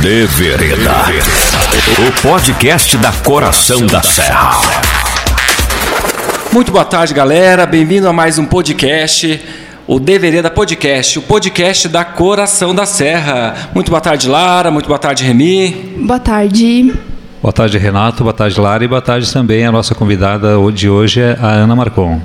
De 0.00 0.26
Vereda. 0.26 0.92
O 1.98 2.22
podcast 2.22 2.96
da 2.98 3.12
Coração 3.12 3.86
da 3.86 4.02
Serra. 4.02 4.50
Muito 6.52 6.70
boa 6.70 6.84
tarde, 6.84 7.12
galera. 7.14 7.66
Bem-vindo 7.66 8.08
a 8.08 8.12
mais 8.12 8.38
um 8.38 8.44
podcast. 8.44 9.40
O 9.86 9.98
De 9.98 10.18
Vereda 10.18 10.50
Podcast, 10.50 11.18
o 11.18 11.22
podcast 11.22 11.88
da 11.88 12.04
Coração 12.04 12.74
da 12.74 12.86
Serra. 12.86 13.70
Muito 13.74 13.90
boa 13.90 14.00
tarde, 14.00 14.28
Lara. 14.28 14.70
Muito 14.70 14.86
boa 14.86 14.98
tarde, 14.98 15.24
Remy. 15.24 15.96
Boa 16.06 16.18
tarde. 16.18 16.94
Boa 17.42 17.52
tarde, 17.52 17.78
Renato. 17.78 18.22
Boa 18.22 18.34
tarde, 18.34 18.60
Lara. 18.60 18.84
E 18.84 18.88
boa 18.88 19.02
tarde 19.02 19.32
também 19.32 19.64
a 19.66 19.72
nossa 19.72 19.94
convidada 19.94 20.56
de 20.72 20.88
hoje, 20.88 21.20
é 21.20 21.36
a 21.40 21.48
Ana 21.48 21.76
Marcon. 21.76 22.20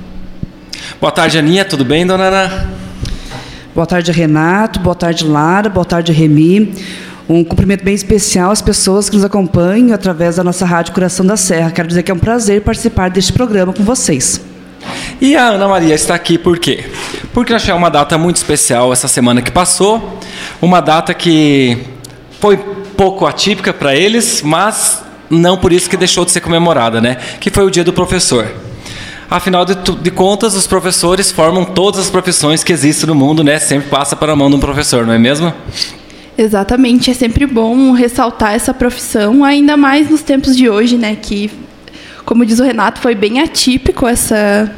Boa 1.00 1.12
tarde, 1.12 1.38
Aninha. 1.38 1.64
Tudo 1.64 1.84
bem, 1.84 2.06
dona 2.06 2.24
Ana? 2.24 2.70
Boa 3.74 3.86
tarde, 3.86 4.12
Renato. 4.12 4.78
Boa 4.80 4.94
tarde, 4.94 5.24
Lara. 5.24 5.68
Boa 5.68 5.84
tarde, 5.84 6.12
Remy. 6.12 6.74
Um 7.28 7.44
cumprimento 7.44 7.84
bem 7.84 7.94
especial 7.94 8.50
às 8.50 8.60
pessoas 8.60 9.08
que 9.08 9.16
nos 9.16 9.24
acompanham 9.24 9.94
através 9.94 10.36
da 10.36 10.44
nossa 10.44 10.66
Rádio 10.66 10.92
Coração 10.92 11.24
da 11.24 11.36
Serra. 11.36 11.70
Quero 11.70 11.88
dizer 11.88 12.02
que 12.02 12.10
é 12.10 12.14
um 12.14 12.18
prazer 12.18 12.62
participar 12.62 13.10
deste 13.10 13.32
programa 13.32 13.72
com 13.72 13.84
vocês. 13.84 14.40
E 15.20 15.36
a 15.36 15.48
Ana 15.48 15.68
Maria 15.68 15.94
está 15.94 16.14
aqui 16.14 16.36
por 16.36 16.58
quê? 16.58 16.84
Porque 17.32 17.52
nós 17.52 17.62
tivemos 17.62 17.80
uma 17.80 17.90
data 17.90 18.18
muito 18.18 18.36
especial 18.36 18.92
essa 18.92 19.06
semana 19.06 19.40
que 19.40 19.50
passou, 19.50 20.18
uma 20.60 20.80
data 20.80 21.14
que 21.14 21.78
foi 22.40 22.56
pouco 22.96 23.24
atípica 23.24 23.72
para 23.72 23.94
eles, 23.94 24.42
mas 24.42 25.02
não 25.30 25.56
por 25.56 25.72
isso 25.72 25.88
que 25.88 25.96
deixou 25.96 26.24
de 26.24 26.32
ser 26.32 26.40
comemorada, 26.40 27.00
né? 27.00 27.16
Que 27.40 27.50
foi 27.50 27.64
o 27.64 27.70
Dia 27.70 27.84
do 27.84 27.92
Professor. 27.92 28.50
Afinal 29.30 29.64
de, 29.64 29.74
de, 29.74 30.10
contas, 30.10 30.54
os 30.54 30.66
professores 30.66 31.30
formam 31.30 31.64
todas 31.64 32.00
as 32.00 32.10
profissões 32.10 32.62
que 32.62 32.72
existem 32.72 33.06
no 33.06 33.14
mundo, 33.14 33.42
né? 33.42 33.58
Sempre 33.58 33.88
passa 33.88 34.14
para 34.14 34.32
a 34.32 34.36
mão 34.36 34.50
de 34.50 34.56
um 34.56 34.60
professor, 34.60 35.06
não 35.06 35.14
é 35.14 35.18
mesmo? 35.18 35.54
Exatamente, 36.42 37.08
é 37.08 37.14
sempre 37.14 37.46
bom 37.46 37.92
ressaltar 37.92 38.52
essa 38.52 38.74
profissão, 38.74 39.44
ainda 39.44 39.76
mais 39.76 40.10
nos 40.10 40.22
tempos 40.22 40.56
de 40.56 40.68
hoje, 40.68 40.98
né? 40.98 41.14
Que, 41.14 41.48
como 42.24 42.44
diz 42.44 42.58
o 42.58 42.64
Renato, 42.64 43.00
foi 43.00 43.14
bem 43.14 43.40
atípico 43.40 44.08
essa, 44.08 44.68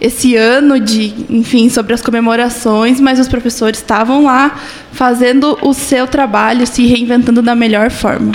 esse 0.00 0.34
ano 0.34 0.80
de, 0.80 1.12
enfim, 1.28 1.68
sobre 1.68 1.92
as 1.92 2.00
comemorações, 2.00 3.02
mas 3.02 3.20
os 3.20 3.28
professores 3.28 3.80
estavam 3.80 4.24
lá 4.24 4.58
fazendo 4.92 5.58
o 5.60 5.74
seu 5.74 6.06
trabalho, 6.06 6.66
se 6.66 6.86
reinventando 6.86 7.42
da 7.42 7.54
melhor 7.54 7.90
forma. 7.90 8.32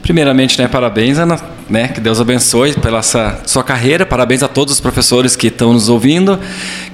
Primeiramente, 0.00 0.62
né, 0.62 0.68
parabéns, 0.68 1.18
Ana, 1.18 1.40
né, 1.68 1.88
que 1.88 2.00
Deus 2.00 2.20
abençoe 2.20 2.74
pela 2.74 3.02
sua, 3.02 3.40
sua 3.46 3.64
carreira, 3.64 4.06
parabéns 4.06 4.44
a 4.44 4.48
todos 4.48 4.74
os 4.74 4.80
professores 4.80 5.34
que 5.34 5.48
estão 5.48 5.72
nos 5.72 5.88
ouvindo, 5.88 6.38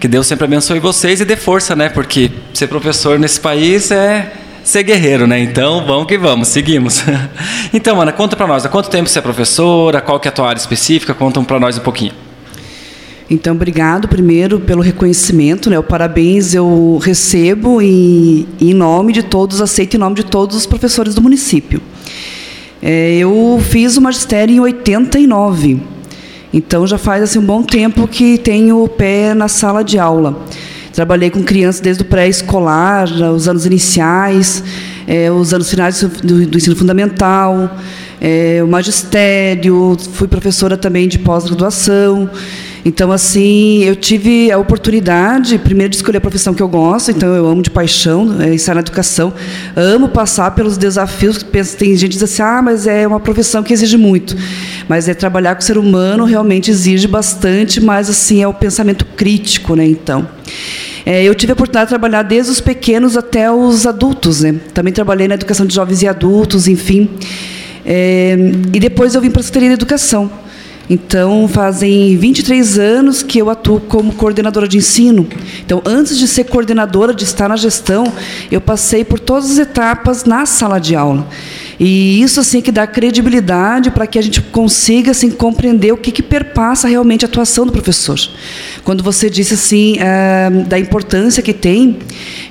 que 0.00 0.08
Deus 0.08 0.26
sempre 0.26 0.46
abençoe 0.46 0.80
vocês 0.80 1.20
e 1.20 1.24
dê 1.26 1.36
força, 1.36 1.76
né, 1.76 1.90
porque 1.90 2.30
ser 2.54 2.66
professor 2.66 3.18
nesse 3.18 3.38
país 3.38 3.90
é 3.90 4.39
ser 4.62 4.82
guerreiro, 4.82 5.26
né? 5.26 5.40
Então, 5.40 5.84
vamos 5.86 6.06
que 6.06 6.18
vamos, 6.18 6.48
seguimos. 6.48 7.02
Então, 7.72 8.00
Ana, 8.00 8.10
conta 8.10 8.34
para 8.34 8.48
nós, 8.48 8.66
há 8.66 8.68
quanto 8.68 8.90
tempo 8.90 9.08
você 9.08 9.20
é 9.20 9.22
professora, 9.22 10.00
qual 10.00 10.18
que 10.18 10.26
é 10.26 10.30
a 10.30 10.32
tua 10.32 10.48
área 10.48 10.58
específica, 10.58 11.14
conta 11.14 11.40
para 11.42 11.60
nós 11.60 11.78
um 11.78 11.82
pouquinho. 11.82 12.12
Então, 13.30 13.54
obrigado 13.54 14.08
primeiro 14.08 14.58
pelo 14.58 14.82
reconhecimento, 14.82 15.70
né? 15.70 15.78
O 15.78 15.84
parabéns 15.84 16.52
eu 16.52 16.98
recebo 17.00 17.80
em, 17.80 18.44
em 18.60 18.74
nome 18.74 19.12
de 19.12 19.22
todos, 19.22 19.60
aceito 19.60 19.94
em 19.94 20.00
nome 20.00 20.16
de 20.16 20.24
todos 20.24 20.56
os 20.56 20.66
professores 20.66 21.14
do 21.14 21.22
município. 21.22 21.80
É, 22.82 23.18
eu 23.18 23.62
fiz 23.62 23.96
o 23.96 24.00
magistério 24.00 24.52
em 24.52 24.58
89, 24.58 25.80
então 26.52 26.86
já 26.88 26.98
faz 26.98 27.22
assim, 27.22 27.38
um 27.38 27.44
bom 27.44 27.62
tempo 27.62 28.08
que 28.08 28.36
tenho 28.36 28.82
o 28.82 28.88
pé 28.88 29.32
na 29.32 29.46
sala 29.46 29.84
de 29.84 29.96
aula. 29.96 30.44
Trabalhei 30.92 31.30
com 31.30 31.42
crianças 31.42 31.80
desde 31.80 32.02
o 32.02 32.06
pré-escolar, 32.06 33.08
os 33.32 33.48
anos 33.48 33.64
iniciais, 33.64 34.62
é, 35.06 35.30
os 35.30 35.54
anos 35.54 35.70
finais 35.70 36.02
do, 36.02 36.46
do 36.46 36.56
ensino 36.56 36.74
fundamental, 36.74 37.76
é, 38.20 38.60
o 38.62 38.68
magistério, 38.68 39.96
fui 40.12 40.28
professora 40.28 40.76
também 40.76 41.08
de 41.08 41.18
pós-graduação. 41.18 42.28
Então, 42.84 43.12
assim, 43.12 43.82
eu 43.84 43.94
tive 43.94 44.50
a 44.50 44.58
oportunidade, 44.58 45.58
primeiro, 45.58 45.90
de 45.90 45.96
escolher 45.96 46.18
a 46.18 46.20
profissão 46.20 46.54
que 46.54 46.62
eu 46.62 46.68
gosto, 46.68 47.10
então 47.10 47.34
eu 47.34 47.46
amo 47.46 47.62
de 47.62 47.70
paixão, 47.70 48.40
é, 48.40 48.54
estar 48.54 48.74
na 48.74 48.80
educação, 48.80 49.32
amo 49.76 50.08
passar 50.08 50.52
pelos 50.52 50.78
desafios. 50.78 51.44
Tem 51.76 51.94
gente 51.94 52.10
que 52.10 52.14
diz 52.14 52.22
assim, 52.22 52.42
ah, 52.42 52.62
mas 52.62 52.86
é 52.86 53.06
uma 53.06 53.20
profissão 53.20 53.62
que 53.62 53.72
exige 53.72 53.96
muito. 53.96 54.36
Mas 54.88 55.08
é 55.08 55.14
trabalhar 55.14 55.54
com 55.54 55.60
o 55.60 55.64
ser 55.64 55.76
humano 55.76 56.24
realmente 56.24 56.70
exige 56.70 57.06
bastante, 57.06 57.80
mas, 57.80 58.08
assim, 58.08 58.42
é 58.42 58.48
o 58.48 58.54
pensamento 58.54 59.04
crítico, 59.04 59.74
né, 59.74 59.84
então. 59.84 60.26
É, 61.04 61.22
eu 61.22 61.34
tive 61.34 61.52
a 61.52 61.54
oportunidade 61.54 61.86
de 61.86 61.90
trabalhar 61.90 62.22
desde 62.22 62.52
os 62.52 62.60
pequenos 62.60 63.16
até 63.16 63.50
os 63.50 63.86
adultos, 63.86 64.42
né? 64.42 64.56
Também 64.74 64.92
trabalhei 64.92 65.26
na 65.26 65.34
educação 65.34 65.64
de 65.64 65.74
jovens 65.74 66.02
e 66.02 66.08
adultos, 66.08 66.68
enfim. 66.68 67.08
É, 67.84 68.36
e 68.72 68.78
depois 68.78 69.14
eu 69.14 69.20
vim 69.20 69.30
para 69.30 69.40
a 69.40 69.42
Secretaria 69.42 69.70
de 69.70 69.74
Educação. 69.74 70.30
Então, 70.92 71.46
fazem 71.46 72.16
23 72.16 72.76
anos 72.76 73.22
que 73.22 73.38
eu 73.38 73.48
atuo 73.48 73.78
como 73.78 74.12
coordenadora 74.12 74.66
de 74.66 74.78
ensino. 74.78 75.24
Então, 75.64 75.80
antes 75.86 76.18
de 76.18 76.26
ser 76.26 76.42
coordenadora, 76.44 77.14
de 77.14 77.22
estar 77.22 77.48
na 77.48 77.56
gestão, 77.56 78.12
eu 78.50 78.60
passei 78.60 79.04
por 79.04 79.20
todas 79.20 79.52
as 79.52 79.58
etapas 79.58 80.24
na 80.24 80.44
sala 80.44 80.80
de 80.80 80.96
aula. 80.96 81.28
E 81.80 82.20
isso 82.20 82.40
assim 82.40 82.60
que 82.60 82.70
dá 82.70 82.86
credibilidade 82.86 83.90
para 83.90 84.06
que 84.06 84.18
a 84.18 84.22
gente 84.22 84.42
consiga 84.42 85.12
assim 85.12 85.30
compreender 85.30 85.92
o 85.92 85.96
que, 85.96 86.12
que 86.12 86.22
perpassa 86.22 86.86
realmente 86.86 87.24
a 87.24 87.28
atuação 87.28 87.64
do 87.64 87.72
professor. 87.72 88.18
Quando 88.84 89.02
você 89.02 89.30
disse 89.30 89.54
assim 89.54 89.96
é, 89.98 90.50
da 90.50 90.78
importância 90.78 91.42
que 91.42 91.54
tem, 91.54 91.98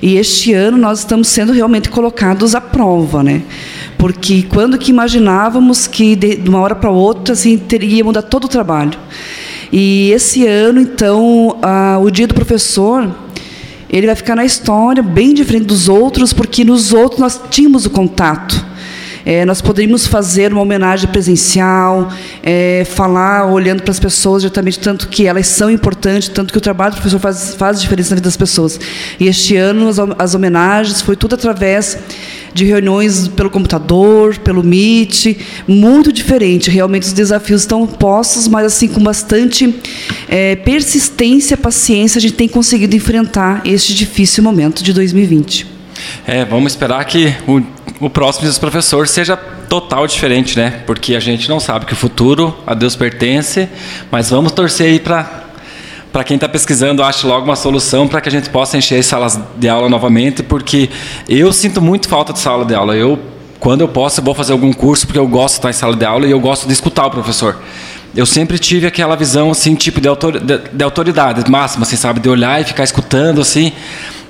e 0.02 0.16
este 0.16 0.52
ano 0.52 0.76
nós 0.76 0.98
estamos 0.98 1.28
sendo 1.28 1.52
realmente 1.52 1.88
colocados 1.88 2.56
à 2.56 2.60
prova, 2.60 3.22
né? 3.22 3.42
porque 4.00 4.44
quando 4.44 4.78
que 4.78 4.90
imaginávamos 4.90 5.86
que 5.86 6.16
de, 6.16 6.36
de 6.36 6.48
uma 6.48 6.58
hora 6.58 6.74
para 6.74 6.90
outra 6.90 7.34
assim 7.34 7.58
teria 7.58 8.02
mudar 8.02 8.22
todo 8.22 8.44
o 8.44 8.48
trabalho. 8.48 8.98
E 9.70 10.10
esse 10.10 10.46
ano, 10.46 10.80
então, 10.80 11.58
a, 11.62 11.98
o 11.98 12.10
dia 12.10 12.26
do 12.26 12.34
professor, 12.34 13.08
ele 13.90 14.06
vai 14.06 14.16
ficar 14.16 14.34
na 14.34 14.44
história 14.44 15.02
bem 15.02 15.34
diferente 15.34 15.66
dos 15.66 15.86
outros, 15.86 16.32
porque 16.32 16.64
nos 16.64 16.94
outros 16.94 17.20
nós 17.20 17.40
tínhamos 17.50 17.84
o 17.84 17.90
contato. 17.90 18.69
É, 19.24 19.44
nós 19.44 19.60
poderíamos 19.60 20.06
fazer 20.06 20.52
uma 20.52 20.62
homenagem 20.62 21.08
presencial, 21.08 22.10
é, 22.42 22.86
falar 22.88 23.46
olhando 23.46 23.82
para 23.82 23.90
as 23.90 24.00
pessoas 24.00 24.42
diretamente, 24.42 24.78
tanto 24.78 25.08
que 25.08 25.26
elas 25.26 25.46
são 25.46 25.70
importantes, 25.70 26.28
tanto 26.28 26.52
que 26.52 26.58
o 26.58 26.60
trabalho 26.60 26.92
do 26.92 26.96
professor 26.96 27.18
faz, 27.18 27.54
faz 27.54 27.80
diferença 27.80 28.10
na 28.10 28.16
vida 28.16 28.26
das 28.26 28.36
pessoas. 28.36 28.78
E 29.18 29.26
este 29.26 29.56
ano, 29.56 29.88
as, 29.88 29.98
as 30.18 30.34
homenagens, 30.34 31.02
foi 31.02 31.16
tudo 31.16 31.34
através 31.34 31.98
de 32.52 32.64
reuniões 32.64 33.28
pelo 33.28 33.50
computador, 33.50 34.36
pelo 34.38 34.62
Meet, 34.62 35.38
muito 35.66 36.12
diferente. 36.12 36.70
Realmente 36.70 37.04
os 37.04 37.12
desafios 37.12 37.62
estão 37.62 37.86
postos, 37.86 38.48
mas 38.48 38.66
assim 38.66 38.88
com 38.88 39.02
bastante 39.02 39.74
é, 40.28 40.56
persistência, 40.56 41.56
paciência, 41.56 42.18
a 42.18 42.22
gente 42.22 42.34
tem 42.34 42.48
conseguido 42.48 42.94
enfrentar 42.96 43.62
este 43.64 43.94
difícil 43.94 44.42
momento 44.42 44.82
de 44.82 44.92
2020. 44.92 45.66
É, 46.26 46.44
vamos 46.44 46.72
esperar 46.72 47.04
que 47.04 47.34
o 47.46 47.60
o 48.00 48.08
próximo 48.08 48.46
dos 48.46 48.58
professores 48.58 49.10
seja 49.10 49.36
total 49.36 50.06
diferente, 50.06 50.56
né? 50.56 50.82
Porque 50.86 51.14
a 51.14 51.20
gente 51.20 51.48
não 51.48 51.60
sabe 51.60 51.84
que 51.84 51.92
o 51.92 51.96
futuro 51.96 52.56
a 52.66 52.74
Deus 52.74 52.96
pertence, 52.96 53.68
mas 54.10 54.30
vamos 54.30 54.52
torcer 54.52 54.86
aí 54.86 54.98
para 54.98 55.48
para 56.12 56.24
quem 56.24 56.34
está 56.34 56.48
pesquisando, 56.48 57.04
ache 57.04 57.24
logo 57.24 57.44
uma 57.44 57.54
solução 57.54 58.08
para 58.08 58.20
que 58.20 58.28
a 58.28 58.32
gente 58.32 58.50
possa 58.50 58.76
encher 58.76 58.98
as 58.98 59.06
salas 59.06 59.38
de 59.56 59.68
aula 59.68 59.88
novamente, 59.88 60.42
porque 60.42 60.90
eu 61.28 61.52
sinto 61.52 61.80
muito 61.80 62.08
falta 62.08 62.32
de 62.32 62.40
sala 62.40 62.64
de 62.64 62.74
aula. 62.74 62.96
Eu, 62.96 63.16
quando 63.60 63.82
eu 63.82 63.88
posso, 63.88 64.18
eu 64.18 64.24
vou 64.24 64.34
fazer 64.34 64.50
algum 64.50 64.72
curso, 64.72 65.06
porque 65.06 65.20
eu 65.20 65.28
gosto 65.28 65.54
de 65.54 65.58
estar 65.58 65.70
em 65.70 65.72
sala 65.72 65.94
de 65.94 66.04
aula 66.04 66.26
e 66.26 66.32
eu 66.32 66.40
gosto 66.40 66.66
de 66.66 66.72
escutar 66.72 67.06
o 67.06 67.10
professor. 67.12 67.58
Eu 68.12 68.26
sempre 68.26 68.58
tive 68.58 68.88
aquela 68.88 69.14
visão, 69.14 69.52
assim, 69.52 69.76
tipo 69.76 70.00
de, 70.00 70.08
autor, 70.08 70.40
de, 70.40 70.58
de 70.72 70.82
autoridade 70.82 71.48
máxima, 71.48 71.84
assim, 71.84 71.94
sabe? 71.94 72.18
De 72.18 72.28
olhar 72.28 72.60
e 72.60 72.64
ficar 72.64 72.82
escutando, 72.82 73.40
assim. 73.40 73.72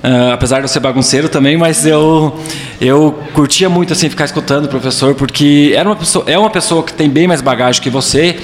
Uh, 0.03 0.33
apesar 0.33 0.57
de 0.57 0.63
eu 0.63 0.67
ser 0.67 0.79
bagunceiro 0.79 1.29
também, 1.29 1.55
mas 1.55 1.85
eu 1.85 2.35
eu 2.79 3.19
curtia 3.33 3.69
muito 3.69 3.93
assim 3.93 4.09
ficar 4.09 4.25
escutando 4.25 4.65
o 4.65 4.67
professor 4.67 5.13
porque 5.13 5.73
era 5.75 5.87
uma 5.87 5.95
pessoa, 5.95 6.25
é 6.27 6.35
uma 6.39 6.49
pessoa 6.49 6.81
que 6.81 6.91
tem 6.91 7.07
bem 7.07 7.27
mais 7.27 7.39
bagagem 7.39 7.79
que 7.79 7.89
você 7.89 8.39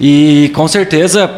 e 0.00 0.52
com 0.54 0.68
certeza 0.68 1.28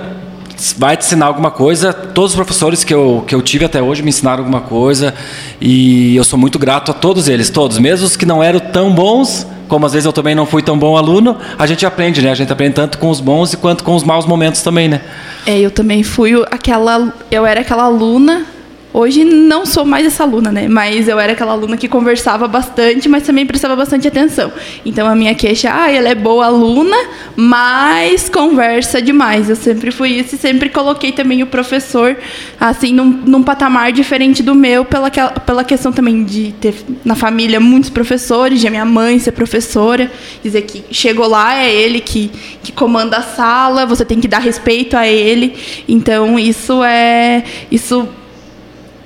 vai 0.76 0.96
te 0.96 1.04
ensinar 1.04 1.26
alguma 1.26 1.50
coisa. 1.50 1.92
Todos 1.92 2.32
os 2.32 2.36
professores 2.36 2.84
que 2.84 2.92
eu, 2.92 3.24
que 3.26 3.34
eu 3.34 3.42
tive 3.42 3.64
até 3.64 3.82
hoje 3.82 4.02
me 4.02 4.10
ensinaram 4.10 4.40
alguma 4.40 4.60
coisa 4.60 5.14
e 5.60 6.14
eu 6.16 6.24
sou 6.24 6.38
muito 6.38 6.58
grato 6.58 6.90
a 6.90 6.94
todos 6.94 7.28
eles, 7.28 7.50
todos, 7.50 7.78
mesmo 7.78 8.06
os 8.06 8.16
que 8.16 8.26
não 8.26 8.42
eram 8.42 8.60
tão 8.60 8.92
bons, 8.92 9.46
como 9.68 9.86
às 9.86 9.92
vezes 9.92 10.06
eu 10.06 10.12
também 10.12 10.34
não 10.34 10.46
fui 10.46 10.62
tão 10.62 10.78
bom 10.78 10.96
aluno, 10.96 11.36
a 11.58 11.66
gente 11.66 11.84
aprende, 11.86 12.20
né? 12.20 12.30
A 12.30 12.34
gente 12.34 12.52
aprende 12.52 12.74
tanto 12.74 12.98
com 12.98 13.08
os 13.08 13.20
bons 13.20 13.54
quanto 13.54 13.82
com 13.82 13.94
os 13.94 14.04
maus 14.04 14.26
momentos 14.26 14.62
também, 14.62 14.86
né? 14.86 15.00
É, 15.46 15.58
eu 15.58 15.70
também 15.70 16.02
fui 16.02 16.32
aquela, 16.50 17.12
eu 17.30 17.46
era 17.46 17.62
aquela 17.62 17.84
aluna 17.84 18.46
Hoje 18.94 19.24
não 19.24 19.64
sou 19.64 19.86
mais 19.86 20.06
essa 20.06 20.22
aluna, 20.22 20.52
né? 20.52 20.68
Mas 20.68 21.08
eu 21.08 21.18
era 21.18 21.32
aquela 21.32 21.52
aluna 21.52 21.78
que 21.78 21.88
conversava 21.88 22.46
bastante, 22.46 23.08
mas 23.08 23.22
também 23.22 23.46
prestava 23.46 23.74
bastante 23.74 24.06
atenção. 24.06 24.52
Então 24.84 25.06
a 25.06 25.14
minha 25.14 25.34
queixa, 25.34 25.70
ah, 25.72 25.90
ela 25.90 26.10
é 26.10 26.14
boa 26.14 26.44
aluna, 26.44 26.96
mas 27.34 28.28
conversa 28.28 29.00
demais. 29.00 29.48
Eu 29.48 29.56
sempre 29.56 29.90
fui 29.90 30.10
isso 30.10 30.34
e 30.34 30.38
sempre 30.38 30.68
coloquei 30.68 31.10
também 31.10 31.42
o 31.42 31.46
professor 31.46 32.16
assim 32.60 32.92
num, 32.92 33.06
num 33.06 33.42
patamar 33.42 33.92
diferente 33.92 34.42
do 34.42 34.54
meu 34.54 34.84
pela 34.84 35.10
pela 35.10 35.64
questão 35.64 35.90
também 35.90 36.24
de 36.24 36.52
ter 36.60 36.74
na 37.04 37.14
família 37.14 37.58
muitos 37.58 37.88
professores, 37.88 38.60
de 38.60 38.68
minha 38.68 38.84
mãe 38.84 39.18
ser 39.18 39.32
professora, 39.32 40.10
dizer 40.42 40.62
que 40.62 40.84
chegou 40.90 41.26
lá 41.26 41.56
é 41.56 41.74
ele 41.74 42.00
que 42.00 42.30
que 42.62 42.72
comanda 42.72 43.16
a 43.16 43.22
sala, 43.22 43.86
você 43.86 44.04
tem 44.04 44.20
que 44.20 44.28
dar 44.28 44.40
respeito 44.40 44.96
a 44.96 45.08
ele. 45.08 45.54
Então 45.88 46.38
isso 46.38 46.84
é 46.84 47.42
isso 47.70 48.08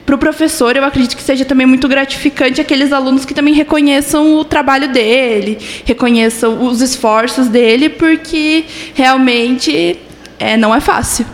para 0.07 0.15
o 0.15 0.19
professor, 0.19 0.77
eu 0.77 0.85
acredito 0.85 1.17
que 1.17 1.23
seja 1.23 1.45
também 1.45 1.67
muito 1.67 1.89
gratificante 1.89 2.61
aqueles 2.61 2.93
alunos 2.93 3.25
que 3.25 3.35
também 3.35 3.53
reconheçam 3.53 4.39
o 4.39 4.45
trabalho 4.45 4.93
dele, 4.93 5.59
reconheçam 5.85 6.65
os 6.65 6.81
esforços 6.81 7.49
dele, 7.49 7.89
porque 7.89 8.65
realmente 8.95 9.99
é, 10.39 10.57
não 10.57 10.73
é 10.73 10.81
fácil. 10.81 11.27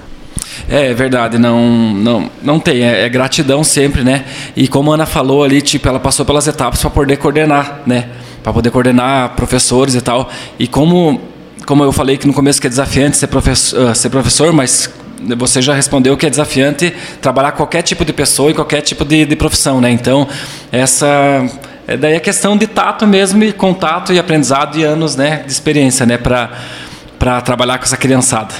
É, 0.70 0.90
é 0.90 0.94
verdade, 0.94 1.38
não, 1.38 1.92
não, 1.92 2.30
não 2.42 2.58
tem, 2.58 2.82
é, 2.82 3.04
é, 3.04 3.08
gratidão 3.10 3.62
sempre, 3.62 4.02
né? 4.02 4.24
E 4.56 4.66
como 4.66 4.90
a 4.90 4.94
Ana 4.94 5.04
falou 5.04 5.44
ali, 5.44 5.60
tipo, 5.60 5.86
ela 5.86 6.00
passou 6.00 6.24
pelas 6.24 6.46
etapas 6.46 6.80
para 6.80 6.88
poder 6.88 7.19
coordenar, 7.19 7.82
né? 7.86 8.08
Para 8.42 8.54
poder 8.54 8.70
coordenar 8.70 9.34
professores 9.36 9.94
e 9.94 10.00
tal. 10.00 10.30
E 10.58 10.66
como, 10.66 11.20
como 11.66 11.84
eu 11.84 11.92
falei 11.92 12.16
que 12.16 12.26
no 12.26 12.32
começo 12.32 12.58
que 12.58 12.66
é 12.66 12.70
desafiante 12.70 13.19
ser 13.19 13.26
professor, 13.26 13.94
ser 13.94 14.08
professor 14.08 14.50
mas 14.50 14.90
você 15.36 15.62
já 15.62 15.74
respondeu 15.74 16.16
que 16.16 16.26
é 16.26 16.30
desafiante 16.30 16.92
trabalhar 17.20 17.52
qualquer 17.52 17.82
tipo 17.82 18.04
de 18.04 18.12
pessoa 18.12 18.50
e 18.50 18.54
qualquer 18.54 18.80
tipo 18.80 19.04
de, 19.04 19.24
de 19.24 19.36
profissão, 19.36 19.80
né? 19.80 19.90
Então, 19.90 20.28
essa 20.70 21.06
é 21.86 21.96
daí 21.96 22.14
a 22.14 22.20
questão 22.20 22.56
de 22.56 22.66
tato 22.66 23.06
mesmo, 23.06 23.42
e 23.42 23.52
contato 23.52 24.12
e 24.12 24.19
aprendizado 24.19 24.78
e 24.78 24.84
anos, 24.84 25.16
né, 25.16 25.42
de 25.44 25.52
experiência, 25.52 26.06
né, 26.06 26.16
para 26.16 26.50
para 27.19 27.40
trabalhar 27.40 27.78
com 27.78 27.84
essa 27.84 27.96
criançada. 27.96 28.52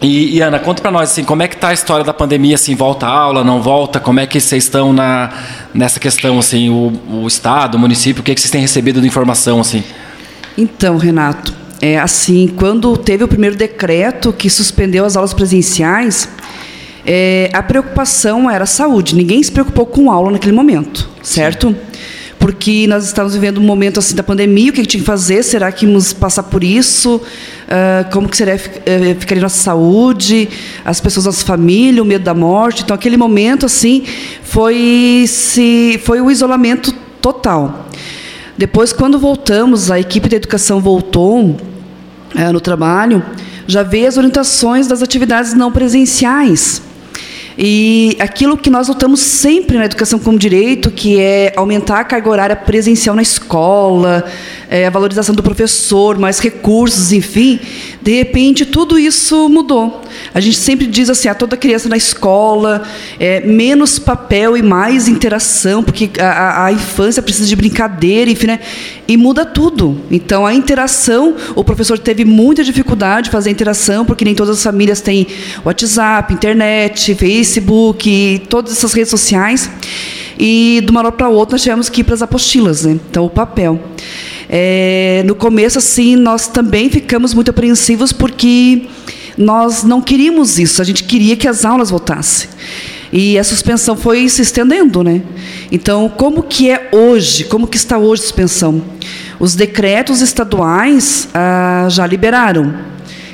E, 0.00 0.36
e 0.36 0.40
Ana, 0.40 0.58
conta 0.58 0.80
para 0.80 0.90
nós 0.90 1.10
assim, 1.10 1.24
como 1.24 1.42
é 1.42 1.48
que 1.48 1.56
tá 1.56 1.68
a 1.68 1.72
história 1.74 2.02
da 2.02 2.14
pandemia, 2.14 2.54
assim, 2.54 2.74
volta 2.74 3.06
a 3.06 3.10
aula, 3.10 3.44
não 3.44 3.60
volta? 3.60 4.00
Como 4.00 4.18
é 4.18 4.26
que 4.26 4.40
vocês 4.40 4.64
estão 4.64 4.94
na 4.94 5.30
nessa 5.74 6.00
questão 6.00 6.38
assim, 6.38 6.70
o, 6.70 6.92
o 7.22 7.28
estado, 7.28 7.74
o 7.74 7.78
município, 7.78 8.22
o 8.22 8.24
que 8.24 8.32
é 8.32 8.34
que 8.34 8.40
vocês 8.40 8.50
têm 8.50 8.62
recebido 8.62 9.00
de 9.00 9.06
informação 9.06 9.60
assim? 9.60 9.84
Então, 10.56 10.96
Renato, 10.96 11.54
é, 11.84 11.98
assim, 11.98 12.46
quando 12.46 12.96
teve 12.96 13.24
o 13.24 13.28
primeiro 13.28 13.56
decreto 13.56 14.32
que 14.32 14.48
suspendeu 14.48 15.04
as 15.04 15.16
aulas 15.16 15.34
presenciais, 15.34 16.28
é, 17.04 17.50
a 17.52 17.60
preocupação 17.60 18.48
era 18.48 18.62
a 18.62 18.66
saúde. 18.68 19.16
Ninguém 19.16 19.42
se 19.42 19.50
preocupou 19.50 19.84
com 19.84 20.08
aula 20.08 20.30
naquele 20.30 20.52
momento, 20.52 21.10
certo? 21.24 21.74
Porque 22.38 22.86
nós 22.86 23.06
estávamos 23.06 23.34
vivendo 23.34 23.58
um 23.58 23.64
momento 23.64 23.98
assim 23.98 24.14
da 24.14 24.22
pandemia, 24.22 24.70
o 24.70 24.72
que, 24.72 24.82
que 24.82 24.86
tinha 24.86 25.00
que 25.00 25.06
fazer? 25.06 25.42
Será 25.42 25.72
que 25.72 25.84
íamos 25.84 26.12
passar 26.12 26.44
por 26.44 26.62
isso? 26.62 27.16
Uh, 27.16 28.08
como 28.12 28.28
que 28.28 28.36
seria, 28.36 28.54
uh, 28.54 29.18
ficaria 29.18 29.42
nossa 29.42 29.60
saúde, 29.60 30.48
as 30.84 31.00
pessoas, 31.00 31.26
nossa 31.26 31.44
família, 31.44 32.00
o 32.00 32.06
medo 32.06 32.22
da 32.22 32.34
morte? 32.34 32.84
Então, 32.84 32.94
aquele 32.94 33.16
momento 33.16 33.66
assim 33.66 34.04
foi 34.44 35.24
se 35.26 36.00
foi 36.04 36.20
o 36.20 36.30
isolamento 36.30 36.92
total. 37.20 37.88
Depois, 38.56 38.92
quando 38.92 39.18
voltamos, 39.18 39.90
a 39.90 39.98
equipe 39.98 40.28
da 40.28 40.36
educação 40.36 40.80
voltou 40.80 41.56
no 42.52 42.60
trabalho, 42.60 43.22
já 43.66 43.82
vê 43.82 44.06
as 44.06 44.16
orientações 44.16 44.86
das 44.86 45.02
atividades 45.02 45.54
não 45.54 45.70
presenciais. 45.70 46.82
E 47.56 48.16
aquilo 48.18 48.56
que 48.56 48.70
nós 48.70 48.88
lutamos 48.88 49.20
sempre 49.20 49.76
na 49.76 49.84
educação 49.84 50.18
como 50.18 50.38
direito, 50.38 50.90
que 50.90 51.20
é 51.20 51.52
aumentar 51.56 52.00
a 52.00 52.04
carga 52.04 52.28
horária 52.28 52.56
presencial 52.56 53.14
na 53.14 53.22
escola, 53.22 54.24
é, 54.70 54.86
a 54.86 54.90
valorização 54.90 55.34
do 55.34 55.42
professor, 55.42 56.18
mais 56.18 56.38
recursos, 56.38 57.12
enfim, 57.12 57.60
de 58.00 58.16
repente 58.16 58.64
tudo 58.64 58.98
isso 58.98 59.48
mudou. 59.48 60.02
A 60.32 60.40
gente 60.40 60.56
sempre 60.56 60.86
diz 60.86 61.10
assim, 61.10 61.28
a 61.28 61.34
toda 61.34 61.56
criança 61.56 61.88
na 61.88 61.96
escola, 61.96 62.82
é, 63.18 63.40
menos 63.40 63.98
papel 63.98 64.56
e 64.56 64.62
mais 64.62 65.08
interação, 65.08 65.82
porque 65.82 66.10
a, 66.18 66.66
a, 66.66 66.72
infância 66.72 67.22
precisa 67.22 67.46
de 67.46 67.56
brincadeira, 67.56 68.30
enfim, 68.30 68.46
né? 68.46 68.60
E 69.06 69.16
muda 69.16 69.44
tudo. 69.44 70.00
Então, 70.10 70.46
a 70.46 70.54
interação, 70.54 71.36
o 71.54 71.62
professor 71.62 71.98
teve 71.98 72.24
muita 72.24 72.64
dificuldade 72.64 73.26
de 73.26 73.30
fazer 73.30 73.50
a 73.50 73.52
interação, 73.52 74.04
porque 74.04 74.24
nem 74.24 74.34
todas 74.34 74.56
as 74.56 74.62
famílias 74.62 75.00
têm 75.00 75.26
WhatsApp, 75.64 76.32
internet, 76.32 77.14
Facebook, 77.14 77.41
todas 78.48 78.72
essas 78.72 78.92
redes 78.92 79.10
sociais. 79.10 79.70
E 80.38 80.82
de 80.84 80.90
uma 80.90 81.00
hora 81.00 81.12
para 81.12 81.28
outra 81.28 81.54
nós 81.54 81.62
tivemos 81.62 81.88
que 81.88 82.00
ir 82.00 82.04
para 82.04 82.14
as 82.14 82.22
apostilas, 82.22 82.84
né? 82.84 82.98
Então, 83.10 83.24
o 83.24 83.30
papel. 83.30 83.80
É, 84.48 85.22
no 85.24 85.34
começo, 85.34 85.78
assim, 85.78 86.16
nós 86.16 86.46
também 86.46 86.90
ficamos 86.90 87.32
muito 87.32 87.50
apreensivos 87.50 88.12
porque 88.12 88.82
nós 89.36 89.82
não 89.82 90.00
queríamos 90.00 90.58
isso, 90.58 90.82
a 90.82 90.84
gente 90.84 91.04
queria 91.04 91.36
que 91.36 91.48
as 91.48 91.64
aulas 91.64 91.90
voltassem. 91.90 92.48
E 93.12 93.38
a 93.38 93.44
suspensão 93.44 93.94
foi 93.94 94.26
se 94.28 94.40
estendendo, 94.40 95.02
né? 95.02 95.22
Então, 95.70 96.08
como 96.08 96.42
que 96.42 96.70
é 96.70 96.88
hoje? 96.92 97.44
Como 97.44 97.66
que 97.66 97.76
está 97.76 97.98
hoje 97.98 98.22
a 98.22 98.24
suspensão? 98.24 98.82
Os 99.38 99.54
decretos 99.54 100.22
estaduais 100.22 101.28
ah, 101.34 101.86
já 101.90 102.06
liberaram. 102.06 102.91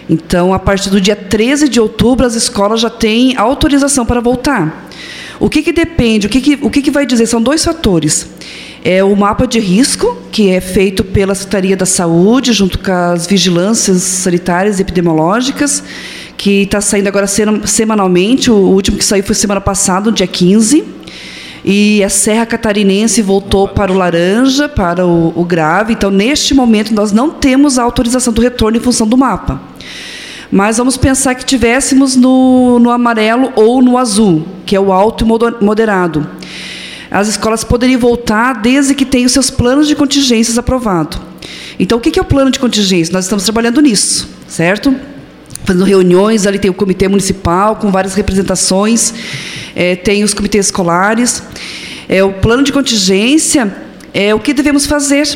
Então, 0.09 0.55
a 0.55 0.59
partir 0.59 0.89
do 0.91 1.01
dia 1.01 1.15
13 1.15 1.69
de 1.69 1.81
outubro, 1.81 2.27
as 2.27 2.35
escolas 2.35 2.81
já 2.81 2.89
têm 2.89 3.37
autorização 3.37 4.07
para 4.07 4.21
voltar. 4.21 4.89
O 5.39 5.49
que, 5.49 5.63
que 5.63 5.73
depende? 5.73 6.27
O, 6.27 6.31
que, 6.31 6.41
que, 6.41 6.59
o 6.63 6.71
que, 6.71 6.83
que 6.83 6.91
vai 6.91 7.07
dizer? 7.07 7.27
São 7.27 7.41
dois 7.41 7.65
fatores. 7.65 8.27
É 8.83 9.05
o 9.05 9.15
mapa 9.15 9.47
de 9.47 9.59
risco, 9.59 10.17
que 10.33 10.51
é 10.51 10.61
feito 10.61 11.05
pela 11.05 11.35
Secretaria 11.35 11.77
da 11.77 11.87
Saúde, 11.87 12.53
junto 12.53 12.79
com 12.79 12.91
as 12.91 13.27
vigilâncias 13.27 14.03
sanitárias 14.03 14.79
e 14.79 14.83
epidemiológicas, 14.83 15.83
que 16.37 16.63
está 16.63 16.81
saindo 16.81 17.09
agora 17.09 17.27
semanalmente. 17.27 18.51
O 18.51 18.57
último 18.57 18.97
que 18.97 19.05
saiu 19.05 19.23
foi 19.23 19.35
semana 19.35 19.61
passada, 19.61 20.11
dia 20.11 20.27
15. 20.27 20.85
E 21.65 22.03
a 22.05 22.09
Serra 22.09 22.47
Catarinense 22.47 23.21
voltou 23.23 23.69
para 23.69 23.93
o 23.93 23.97
laranja, 23.97 24.69
para 24.69 25.07
o, 25.07 25.33
o 25.35 25.45
grave. 25.45 25.93
Então, 25.93 26.11
neste 26.11 26.55
momento, 26.55 26.95
nós 26.95 27.13
não 27.13 27.31
temos 27.31 27.79
a 27.79 27.83
autorização 27.83 28.33
do 28.33 28.41
retorno 28.41 28.77
em 28.77 28.81
função 28.81 29.07
do 29.07 29.17
mapa. 29.17 29.61
Mas 30.51 30.79
vamos 30.79 30.97
pensar 30.97 31.35
que 31.35 31.45
tivéssemos 31.45 32.17
no, 32.17 32.79
no 32.79 32.91
amarelo 32.91 33.53
ou 33.55 33.83
no 33.83 33.99
azul, 33.99 34.47
que 34.65 34.75
é 34.75 34.81
o 34.81 34.93
alto 34.93 35.25
e 35.25 35.65
moderado 35.65 36.27
as 37.11 37.29
escolas 37.29 37.65
poderiam 37.65 37.99
voltar 37.99 38.55
desde 38.55 38.95
que 38.95 39.05
tenham 39.05 39.29
seus 39.29 39.51
planos 39.51 39.89
de 39.89 39.97
contingências 39.97 40.59
aprovados. 40.59 41.19
Então, 41.79 41.99
o 41.99 42.01
que 42.01 42.19
é 42.19 42.23
o 42.23 42.25
plano 42.25 42.51
de 42.51 42.59
contingência? 42.59 43.13
Nós 43.13 43.25
estamos 43.25 43.45
trabalhando 43.45 43.81
nisso, 43.81 44.29
certo? 44.47 44.95
Fazendo 45.69 45.85
reuniões, 45.85 46.47
ali 46.47 46.59
tem 46.59 46.71
o 46.71 46.75
comitê 46.75 47.07
municipal 47.09 47.77
com 47.77 47.91
várias 47.91 48.15
representações, 48.15 49.13
é, 49.77 49.95
tem 49.97 50.25
os 50.25 50.33
comitês 50.33 50.65
escolares. 50.65 51.43
É, 52.09 52.25
o 52.25 52.33
plano 52.33 52.63
de 52.63 52.73
contingência 52.73 53.71
é 54.15 54.35
o 54.35 54.41
que 54.41 54.55
devemos 54.55 54.87
fazer. 54.87 55.29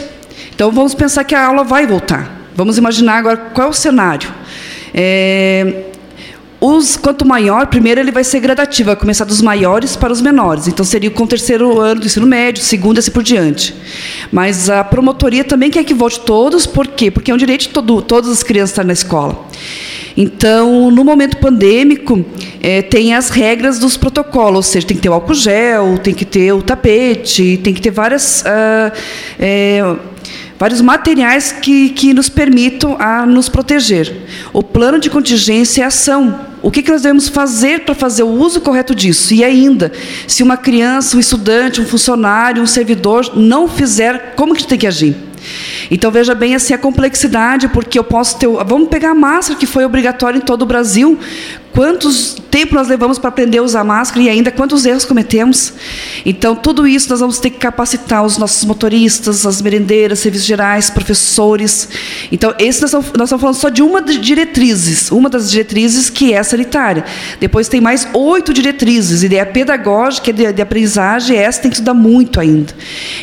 Então, 0.55 0.73
vamos 0.73 0.95
pensar 0.95 1.23
que 1.25 1.35
a 1.35 1.45
aula 1.45 1.65
vai 1.65 1.87
voltar. 1.87 2.49
Vamos 2.55 2.79
imaginar 2.79 3.19
agora 3.19 3.37
qual 3.37 3.67
é 3.67 3.71
o 3.71 3.75
cenário. 3.75 4.33
É, 4.95 5.85
os, 6.65 6.97
quanto 6.97 7.27
maior, 7.27 7.67
primeiro 7.67 8.01
ele 8.01 8.13
vai 8.13 8.23
ser 8.23 8.39
gradativo, 8.39 8.87
vai 8.87 8.97
começar 8.97 9.25
dos 9.25 9.43
maiores 9.43 9.97
para 9.97 10.13
os 10.13 10.21
menores. 10.21 10.69
Então 10.69 10.85
seria 10.85 11.11
com 11.11 11.25
o 11.25 11.27
terceiro 11.27 11.81
ano 11.81 12.03
do 12.03 12.07
ensino 12.07 12.25
médio, 12.25 12.63
segundo 12.63 12.99
e 12.99 13.01
assim 13.01 13.11
por 13.11 13.25
diante. 13.25 13.75
Mas 14.31 14.71
a 14.71 14.85
promotoria 14.85 15.43
também 15.43 15.73
quer 15.73 15.83
que 15.83 15.93
volte 15.93 16.21
todos, 16.21 16.65
por 16.65 16.87
quê? 16.87 17.11
Porque 17.11 17.33
é 17.33 17.35
um 17.35 17.37
direito 17.37 17.63
de 17.63 17.69
todo, 17.71 18.01
todas 18.01 18.31
as 18.31 18.45
crianças 18.45 18.71
estar 18.71 18.85
na 18.85 18.93
escola. 18.93 19.45
Então, 20.17 20.89
no 20.91 21.03
momento 21.03 21.39
pandêmico, 21.39 22.25
é, 22.63 22.81
tem 22.81 23.13
as 23.13 23.29
regras 23.29 23.81
dos 23.81 23.97
protocolos, 23.97 24.57
ou 24.57 24.63
seja, 24.63 24.87
tem 24.87 24.97
que 24.97 25.03
ter 25.03 25.09
o 25.09 25.15
álcool 25.15 25.35
gel, 25.35 25.99
tem 25.99 26.15
que 26.15 26.25
ter 26.25 26.53
o 26.53 26.63
tapete, 26.63 27.59
tem 27.63 27.75
que 27.75 27.81
ter 27.81 27.91
várias. 27.91 28.43
Uh, 28.43 28.93
é, 29.39 29.97
vários 30.63 30.81
materiais 30.81 31.51
que, 31.51 31.89
que 31.89 32.15
nos 32.15 32.29
permitam 32.29 32.97
a 32.97 33.27
nos 33.27 33.49
proteger. 33.49 34.29
O 34.53 34.63
plano 34.63 35.01
de 35.01 35.11
contingência 35.11 35.83
é 35.83 35.87
ação. 35.87 36.39
O 36.63 36.71
que, 36.71 36.85
que 36.85 36.91
nós 36.93 37.03
devemos 37.03 37.27
fazer 37.27 37.81
para 37.81 37.97
fazer 37.97 38.23
o 38.23 38.29
uso 38.29 38.61
correto 38.61 38.95
disso? 38.95 39.35
E 39.35 39.43
ainda, 39.43 39.91
se 40.29 40.41
uma 40.41 40.57
criança, 40.57 41.17
um 41.17 41.21
estudante, 41.21 41.81
um 41.81 41.85
funcionário, 41.85 42.63
um 42.63 42.67
servidor 42.67 43.33
não 43.35 43.67
fizer, 43.67 44.35
como 44.37 44.55
que 44.55 44.65
tem 44.65 44.79
que 44.79 44.87
agir? 44.87 45.17
Então 45.91 46.13
veja 46.13 46.33
bem 46.33 46.55
assim 46.55 46.73
a 46.73 46.79
complexidade, 46.79 47.67
porque 47.67 47.99
eu 47.99 48.05
posso 48.05 48.39
ter. 48.39 48.47
Vamos 48.47 48.89
pegar 48.89 49.11
a 49.11 49.15
máscara 49.17 49.59
que 49.59 49.67
foi 49.67 49.85
obrigatória 49.85 50.39
em 50.39 50.43
todo 50.43 50.63
o 50.63 50.67
Brasil. 50.67 51.19
Quantos 51.73 52.37
tempo 52.51 52.75
nós 52.75 52.87
levamos 52.87 53.19
para 53.19 53.31
aprender 53.31 53.59
a 53.59 53.63
usar 53.63 53.83
máscara 53.83 54.23
e 54.23 54.29
ainda 54.29 54.51
quantos 54.51 54.85
erros 54.85 55.07
cometemos? 55.07 55.73
Então, 56.25 56.55
tudo 56.55 56.87
isso 56.87 57.09
nós 57.09 57.21
vamos 57.21 57.39
ter 57.39 57.49
que 57.49 57.59
capacitar 57.59 58.23
os 58.23 58.37
nossos 58.37 58.63
motoristas, 58.65 59.47
as 59.47 59.63
merendeiras, 59.63 60.19
serviços 60.19 60.47
gerais, 60.47 60.91
professores. 60.91 61.89
Então, 62.31 62.55
esse 62.59 62.83
nós, 62.83 62.93
nós 62.93 63.05
estamos 63.05 63.41
falando 63.41 63.55
só 63.57 63.71
de 63.71 63.83
uma 63.83 64.03
das 64.03 64.21
diretrizes, 64.21 65.11
uma 65.11 65.31
das 65.31 65.51
diretrizes 65.51 66.11
que 66.11 66.35
é 66.35 66.43
sanitária. 66.43 67.05
Depois 67.41 67.69
tem 67.69 67.81
mais 67.81 68.07
oito 68.13 68.53
diretrizes, 68.53 69.23
ideia 69.23 69.47
pedagógica, 69.47 70.31
de, 70.31 70.53
de 70.53 70.61
aprendizagem, 70.61 71.39
essa 71.39 71.63
tem 71.63 71.71
que 71.71 71.77
estudar 71.79 71.95
muito 71.95 72.39
ainda. 72.39 72.75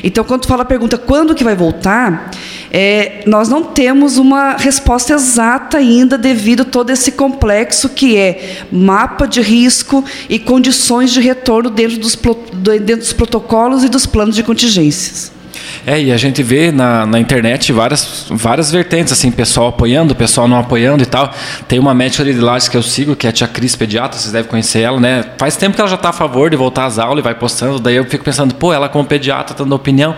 Então, 0.04 0.24
quando 0.24 0.48
fala 0.48 0.64
a 0.64 0.66
pergunta 0.66 0.98
quando 0.98 1.36
que 1.36 1.44
vai 1.44 1.56
voltar, 1.56 2.32
é, 2.72 3.24
nós 3.26 3.50
não 3.50 3.64
temos 3.64 4.18
uma 4.18 4.56
resposta 4.58 5.14
exata 5.14 5.78
ainda 5.78 6.18
devido 6.18 6.62
a 6.62 6.66
todo 6.66 6.92
esse 6.92 7.12
complexo 7.12 7.90
que 7.90 8.16
é 8.16 8.64
mapa 8.72 9.28
de 9.28 9.42
risco 9.42 10.04
e 10.30 10.38
condições 10.38 11.12
de 11.12 11.20
retorno 11.20 11.70
dentro 11.70 11.98
dos, 11.98 12.16
dentro 12.82 12.98
dos 12.98 13.14
protocolos 13.14 13.84
e 13.84 13.90
dos 13.90 14.06
planos 14.06 14.36
de 14.36 14.44
contingências. 14.44 15.32
É, 15.86 16.02
e 16.02 16.12
a 16.12 16.18
gente 16.18 16.44
vê 16.44 16.72
na, 16.72 17.06
na 17.06 17.20
internet 17.20 17.72
várias, 17.72 18.26
várias 18.30 18.72
vertentes, 18.72 19.14
assim, 19.14 19.32
pessoal 19.32 19.70
apoiando, 19.70 20.16
pessoal 20.16 20.48
não 20.48 20.58
apoiando 20.60 21.04
e 21.04 21.06
tal. 21.06 21.34
Tem 21.68 21.80
uma 21.80 21.94
médica 21.94 22.24
de 22.24 22.34
Lages 22.34 22.68
que 22.68 22.78
eu 22.78 22.84
sigo, 22.84 23.16
que 23.16 23.26
é 23.26 23.30
a 23.30 23.34
tia 23.34 23.48
Cris 23.48 23.76
Pediatra, 23.76 24.20
vocês 24.20 24.32
devem 24.32 24.50
conhecer 24.50 24.82
ela, 24.82 25.00
né? 25.00 25.26
Faz 25.38 25.56
tempo 25.56 25.76
que 25.76 25.82
ela 25.82 25.90
já 25.90 25.96
está 25.96 26.10
a 26.10 26.14
favor 26.14 26.50
de 26.50 26.56
voltar 26.56 26.86
às 26.86 27.00
aulas 27.00 27.20
e 27.20 27.24
vai 27.24 27.36
postando, 27.36 27.80
daí 27.80 27.96
eu 27.96 28.06
fico 28.06 28.24
pensando, 28.24 28.54
pô, 28.56 28.74
ela 28.74 28.90
como 28.90 29.06
pediatra 29.06 29.56
tá 29.56 29.64
dando 29.64 29.74
opinião. 29.74 30.16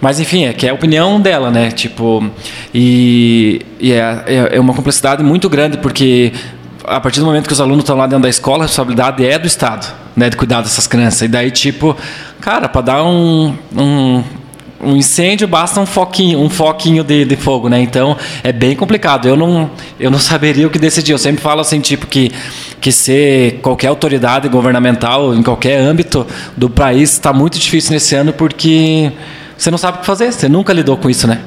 Mas 0.00 0.18
enfim, 0.18 0.46
é 0.46 0.52
que 0.52 0.66
é 0.66 0.70
a 0.70 0.74
opinião 0.74 1.20
dela, 1.20 1.50
né? 1.50 1.70
Tipo, 1.70 2.30
e, 2.74 3.60
e 3.78 3.92
é, 3.92 4.24
é, 4.26 4.56
é 4.56 4.60
uma 4.60 4.72
complexidade 4.72 5.22
muito 5.22 5.48
grande, 5.48 5.76
porque 5.76 6.32
a 6.84 7.00
partir 7.00 7.20
do 7.20 7.26
momento 7.26 7.46
que 7.46 7.52
os 7.52 7.60
alunos 7.60 7.80
estão 7.80 7.96
lá 7.96 8.06
dentro 8.06 8.22
da 8.22 8.28
escola, 8.28 8.64
a 8.64 8.66
responsabilidade 8.66 9.24
é 9.24 9.38
do 9.38 9.46
Estado, 9.46 9.86
né, 10.16 10.30
de 10.30 10.36
cuidar 10.36 10.62
dessas 10.62 10.86
crianças. 10.86 11.22
E 11.22 11.28
daí, 11.28 11.50
tipo, 11.50 11.96
cara, 12.40 12.68
para 12.68 12.80
dar 12.80 13.04
um, 13.04 13.54
um, 13.76 14.24
um, 14.82 14.96
incêndio 14.96 15.46
basta 15.46 15.78
um 15.80 15.86
foquinho, 15.86 16.40
um 16.40 16.48
foquinho 16.48 17.04
de, 17.04 17.24
de, 17.24 17.36
fogo, 17.36 17.68
né? 17.68 17.80
Então 17.80 18.16
é 18.42 18.52
bem 18.52 18.74
complicado. 18.74 19.28
Eu 19.28 19.36
não, 19.36 19.70
eu 19.98 20.10
não 20.10 20.18
saberia 20.20 20.66
o 20.66 20.70
que 20.70 20.78
decidir. 20.78 21.12
Eu 21.12 21.18
sempre 21.18 21.42
falo 21.42 21.60
assim, 21.60 21.80
tipo, 21.80 22.06
que, 22.06 22.32
que 22.80 22.90
ser 22.90 23.60
qualquer 23.60 23.88
autoridade 23.88 24.48
governamental 24.48 25.34
em 25.34 25.42
qualquer 25.42 25.78
âmbito 25.78 26.26
do 26.56 26.70
país 26.70 27.12
está 27.12 27.32
muito 27.32 27.58
difícil 27.58 27.92
nesse 27.92 28.14
ano 28.14 28.32
porque 28.32 29.12
você 29.60 29.70
não 29.70 29.78
sabe 29.78 29.98
o 29.98 30.00
que 30.00 30.06
fazer. 30.06 30.32
Você 30.32 30.48
nunca 30.48 30.72
lidou 30.72 30.96
com 30.96 31.10
isso, 31.10 31.26
né? 31.26 31.42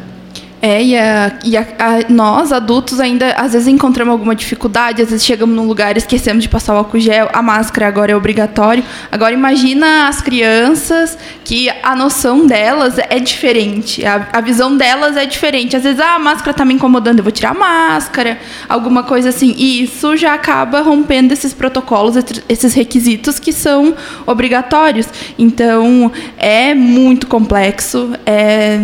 É, 0.65 0.81
e, 0.81 0.97
a, 0.97 1.39
e 1.43 1.57
a, 1.57 1.61
a, 1.77 2.07
nós, 2.07 2.53
adultos, 2.53 2.97
ainda 3.01 3.33
às 3.33 3.51
vezes 3.51 3.67
encontramos 3.67 4.13
alguma 4.13 4.33
dificuldade, 4.33 5.01
às 5.01 5.09
vezes 5.09 5.25
chegamos 5.25 5.53
num 5.53 5.67
lugar 5.67 5.93
e 5.93 5.97
esquecemos 5.97 6.41
de 6.41 6.47
passar 6.47 6.73
o 6.73 6.77
álcool 6.77 7.01
gel, 7.01 7.29
a 7.33 7.41
máscara 7.41 7.85
agora 7.85 8.13
é 8.13 8.15
obrigatório. 8.15 8.81
Agora 9.11 9.33
imagina 9.33 10.07
as 10.07 10.21
crianças 10.21 11.17
que 11.43 11.69
a 11.69 11.93
noção 11.97 12.47
delas 12.47 12.97
é 12.97 13.19
diferente, 13.19 14.05
a, 14.05 14.29
a 14.31 14.39
visão 14.39 14.77
delas 14.77 15.17
é 15.17 15.25
diferente. 15.25 15.75
Às 15.75 15.83
vezes, 15.83 15.99
ah, 15.99 16.15
a 16.15 16.19
máscara 16.19 16.51
está 16.51 16.63
me 16.63 16.73
incomodando, 16.73 17.17
eu 17.17 17.23
vou 17.25 17.33
tirar 17.33 17.49
a 17.49 17.53
máscara, 17.53 18.39
alguma 18.69 19.03
coisa 19.03 19.27
assim. 19.27 19.53
E 19.57 19.83
isso 19.83 20.15
já 20.15 20.33
acaba 20.33 20.79
rompendo 20.79 21.33
esses 21.33 21.53
protocolos, 21.53 22.15
esses 22.47 22.73
requisitos 22.73 23.37
que 23.37 23.51
são 23.51 23.93
obrigatórios. 24.25 25.07
Então, 25.37 26.09
é 26.37 26.73
muito 26.73 27.27
complexo, 27.27 28.13
é 28.25 28.79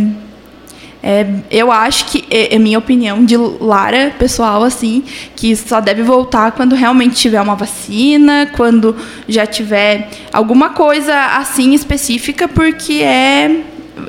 é, 1.01 1.25
eu 1.49 1.71
acho 1.71 2.05
que, 2.05 2.25
é, 2.29 2.55
é, 2.55 2.59
minha 2.59 2.77
opinião 2.77 3.23
de 3.23 3.37
Lara, 3.37 4.13
pessoal, 4.19 4.63
assim, 4.63 5.03
que 5.35 5.55
só 5.55 5.79
deve 5.79 6.03
voltar 6.03 6.51
quando 6.51 6.75
realmente 6.75 7.15
tiver 7.15 7.41
uma 7.41 7.55
vacina, 7.55 8.49
quando 8.55 8.95
já 9.27 9.45
tiver 9.45 10.09
alguma 10.33 10.71
coisa 10.71 11.37
assim 11.37 11.73
específica, 11.73 12.47
porque 12.47 13.01
é 13.01 13.63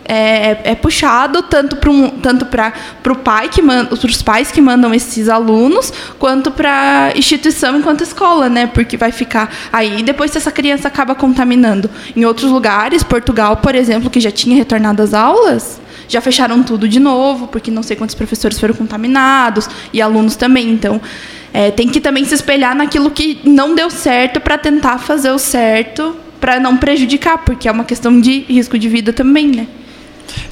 é, 0.05 0.59
é, 0.65 0.75
puxado 0.75 1.43
tanto 1.43 1.77
para 1.77 1.91
um, 1.91 2.09
tanto 2.11 2.47
para 2.47 2.73
o 3.09 3.15
pai 3.15 3.49
que 3.49 3.61
manda, 3.63 3.95
os 3.95 4.23
pais 4.23 4.51
que 4.51 4.61
mandam 4.61 4.95
esses 4.95 5.29
alunos, 5.29 5.93
quanto 6.19 6.51
para 6.51 7.13
instituição 7.17 7.77
enquanto 7.79 8.03
escola, 8.03 8.49
né? 8.49 8.67
Porque 8.67 8.97
vai 8.97 9.13
ficar 9.13 9.53
aí 9.73 10.03
depois 10.03 10.31
se 10.31 10.39
essa 10.39 10.53
criança 10.53 10.89
acaba 10.89 11.15
contaminando. 11.15 11.91
Em 12.17 12.25
outros 12.25 12.51
lugares, 12.51 13.03
Portugal, 13.03 13.57
por 13.57 13.75
exemplo, 13.75 14.11
que 14.11 14.21
já 14.21 14.31
tinha 14.31 14.57
retornado 14.57 15.03
às 15.03 15.15
aulas, 15.15 15.81
já 16.11 16.21
fecharam 16.21 16.63
tudo 16.63 16.89
de 16.89 16.99
novo, 16.99 17.47
porque 17.47 17.71
não 17.71 17.83
sei 17.83 17.97
quantos 17.97 18.15
professores 18.15 18.59
foram 18.59 18.75
contaminados 18.75 19.69
e 19.93 20.03
alunos 20.03 20.37
também. 20.37 20.71
Então, 20.71 21.01
é, 21.53 21.71
tem 21.71 21.89
que 21.89 22.01
também 22.01 22.25
se 22.25 22.35
espelhar 22.35 22.75
naquilo 22.75 23.11
que 23.11 23.41
não 23.45 23.75
deu 23.75 23.89
certo 23.91 24.41
para 24.41 24.59
tentar 24.59 24.99
fazer 24.99 25.31
o 25.31 25.39
certo 25.39 26.17
para 26.41 26.59
não 26.59 26.77
prejudicar, 26.77 27.39
porque 27.39 27.69
é 27.69 27.73
uma 27.73 27.85
questão 27.85 28.21
de 28.21 28.41
risco 28.41 28.79
de 28.79 28.89
vida 28.89 29.13
também, 29.13 29.47
né? 29.49 29.67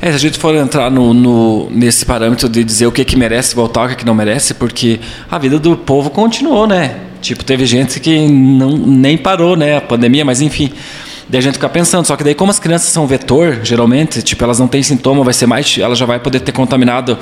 É, 0.00 0.10
se 0.10 0.16
a 0.16 0.18
gente 0.18 0.38
for 0.38 0.54
entrar 0.54 0.90
no, 0.90 1.14
no, 1.14 1.70
nesse 1.70 2.04
parâmetro 2.04 2.48
de 2.48 2.62
dizer 2.62 2.86
o 2.86 2.92
que, 2.92 3.04
que 3.04 3.16
merece 3.16 3.54
voltar, 3.54 3.86
o 3.86 3.88
que, 3.88 3.96
que 3.96 4.06
não 4.06 4.14
merece, 4.14 4.54
porque 4.54 5.00
a 5.30 5.38
vida 5.38 5.58
do 5.58 5.76
povo 5.76 6.10
continuou, 6.10 6.66
né? 6.66 6.96
Tipo, 7.20 7.44
teve 7.44 7.66
gente 7.66 7.98
que 7.98 8.28
não, 8.28 8.76
nem 8.76 9.16
parou, 9.16 9.56
né? 9.56 9.76
A 9.76 9.80
pandemia, 9.80 10.24
mas 10.24 10.40
enfim. 10.40 10.72
Daí 11.28 11.38
a 11.38 11.42
gente 11.42 11.54
fica 11.54 11.68
pensando, 11.68 12.06
só 12.06 12.16
que 12.16 12.24
daí 12.24 12.34
como 12.34 12.50
as 12.50 12.58
crianças 12.58 12.88
são 12.88 13.06
vetor, 13.06 13.60
geralmente, 13.62 14.22
tipo, 14.22 14.42
elas 14.42 14.58
não 14.58 14.66
têm 14.66 14.82
sintoma, 14.82 15.22
vai 15.22 15.34
ser 15.34 15.46
mais, 15.46 15.76
ela 15.78 15.94
já 15.94 16.06
vai 16.06 16.18
poder 16.18 16.40
ter 16.40 16.52
contaminado, 16.52 17.18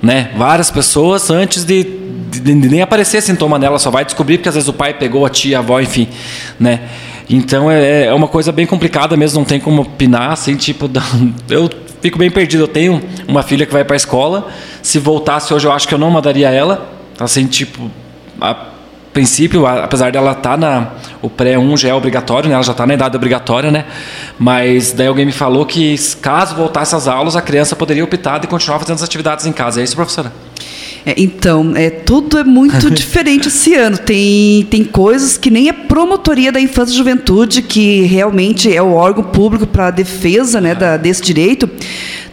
né, 0.00 0.30
várias 0.36 0.70
pessoas 0.70 1.30
antes 1.30 1.64
de, 1.64 1.82
de, 1.82 2.40
de 2.40 2.54
nem 2.54 2.80
aparecer 2.80 3.20
sintoma 3.20 3.58
nela, 3.58 3.78
só 3.78 3.90
vai 3.90 4.04
descobrir 4.04 4.38
porque 4.38 4.48
às 4.48 4.54
vezes 4.54 4.68
o 4.68 4.72
pai 4.72 4.94
pegou, 4.94 5.26
a 5.26 5.30
tia, 5.30 5.58
a 5.58 5.60
avó, 5.60 5.80
enfim, 5.80 6.08
né? 6.60 6.80
Então 7.28 7.70
é, 7.70 8.06
é 8.06 8.14
uma 8.14 8.26
coisa 8.26 8.50
bem 8.50 8.66
complicada 8.66 9.16
mesmo, 9.16 9.38
não 9.38 9.44
tem 9.44 9.60
como 9.60 9.82
opinar, 9.82 10.32
assim, 10.32 10.56
tipo, 10.56 10.90
eu 11.48 11.70
fico 12.00 12.18
bem 12.18 12.30
perdido. 12.30 12.64
Eu 12.64 12.68
tenho 12.68 13.00
uma 13.28 13.42
filha 13.42 13.64
que 13.64 13.72
vai 13.72 13.84
para 13.84 13.94
a 13.94 13.96
escola, 13.96 14.48
se 14.82 14.98
voltasse 14.98 15.54
hoje 15.54 15.66
eu 15.66 15.72
acho 15.72 15.86
que 15.86 15.94
eu 15.94 15.98
não 15.98 16.10
mandaria 16.10 16.50
ela, 16.50 16.90
assim, 17.20 17.46
tipo, 17.46 17.88
a, 18.40 18.69
princípio, 19.12 19.66
apesar 19.66 20.12
dela 20.12 20.32
estar 20.32 20.50
tá 20.50 20.56
na. 20.56 20.88
O 21.22 21.28
pré-1 21.28 21.76
já 21.76 21.88
é 21.88 21.94
obrigatório, 21.94 22.48
né? 22.48 22.54
Ela 22.54 22.62
já 22.62 22.72
está 22.72 22.86
na 22.86 22.94
idade 22.94 23.16
obrigatória, 23.16 23.70
né? 23.70 23.84
Mas 24.38 24.92
daí 24.92 25.06
alguém 25.06 25.26
me 25.26 25.32
falou 25.32 25.66
que 25.66 25.96
caso 26.20 26.54
voltasse 26.54 26.94
às 26.94 27.06
aulas, 27.08 27.36
a 27.36 27.42
criança 27.42 27.76
poderia 27.76 28.04
optar 28.04 28.38
de 28.38 28.46
continuar 28.46 28.78
fazendo 28.78 28.96
as 28.96 29.02
atividades 29.02 29.46
em 29.46 29.52
casa. 29.52 29.80
É 29.80 29.84
isso, 29.84 29.96
professora? 29.96 30.32
É, 31.04 31.14
então, 31.16 31.72
é, 31.74 31.88
tudo 31.88 32.38
é 32.38 32.44
muito 32.44 32.90
diferente 32.92 33.48
esse 33.48 33.74
ano. 33.74 33.98
Tem, 33.98 34.66
tem 34.70 34.84
coisas 34.84 35.36
que 35.36 35.50
nem 35.50 35.68
a 35.68 35.74
promotoria 35.74 36.52
da 36.52 36.60
infância 36.60 36.92
e 36.92 36.96
juventude, 36.96 37.62
que 37.62 38.02
realmente 38.02 38.74
é 38.74 38.82
o 38.82 38.92
órgão 38.92 39.24
público 39.24 39.66
para 39.66 39.88
a 39.88 39.90
defesa 39.90 40.60
né, 40.60 40.74
da, 40.74 40.96
desse 40.96 41.22
direito, 41.22 41.68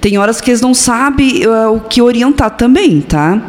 tem 0.01 0.17
horas 0.17 0.39
que 0.39 0.51
eles 0.51 0.61
não 0.61 0.73
sabem 0.73 1.45
uh, 1.47 1.75
o 1.75 1.79
que 1.81 2.01
orientar 2.01 2.51
também, 2.51 3.01
tá? 3.01 3.41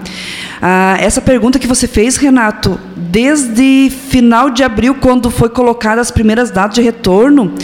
Ah, 0.60 0.96
essa 1.00 1.20
pergunta 1.20 1.58
que 1.58 1.66
você 1.66 1.86
fez, 1.86 2.16
Renato, 2.16 2.78
desde 2.96 3.90
final 3.90 4.50
de 4.50 4.62
abril, 4.62 4.96
quando 4.96 5.30
foi 5.30 5.48
colocada 5.48 6.00
as 6.00 6.10
primeiras 6.10 6.50
datas 6.50 6.74
de 6.74 6.82
retorno, 6.82 7.54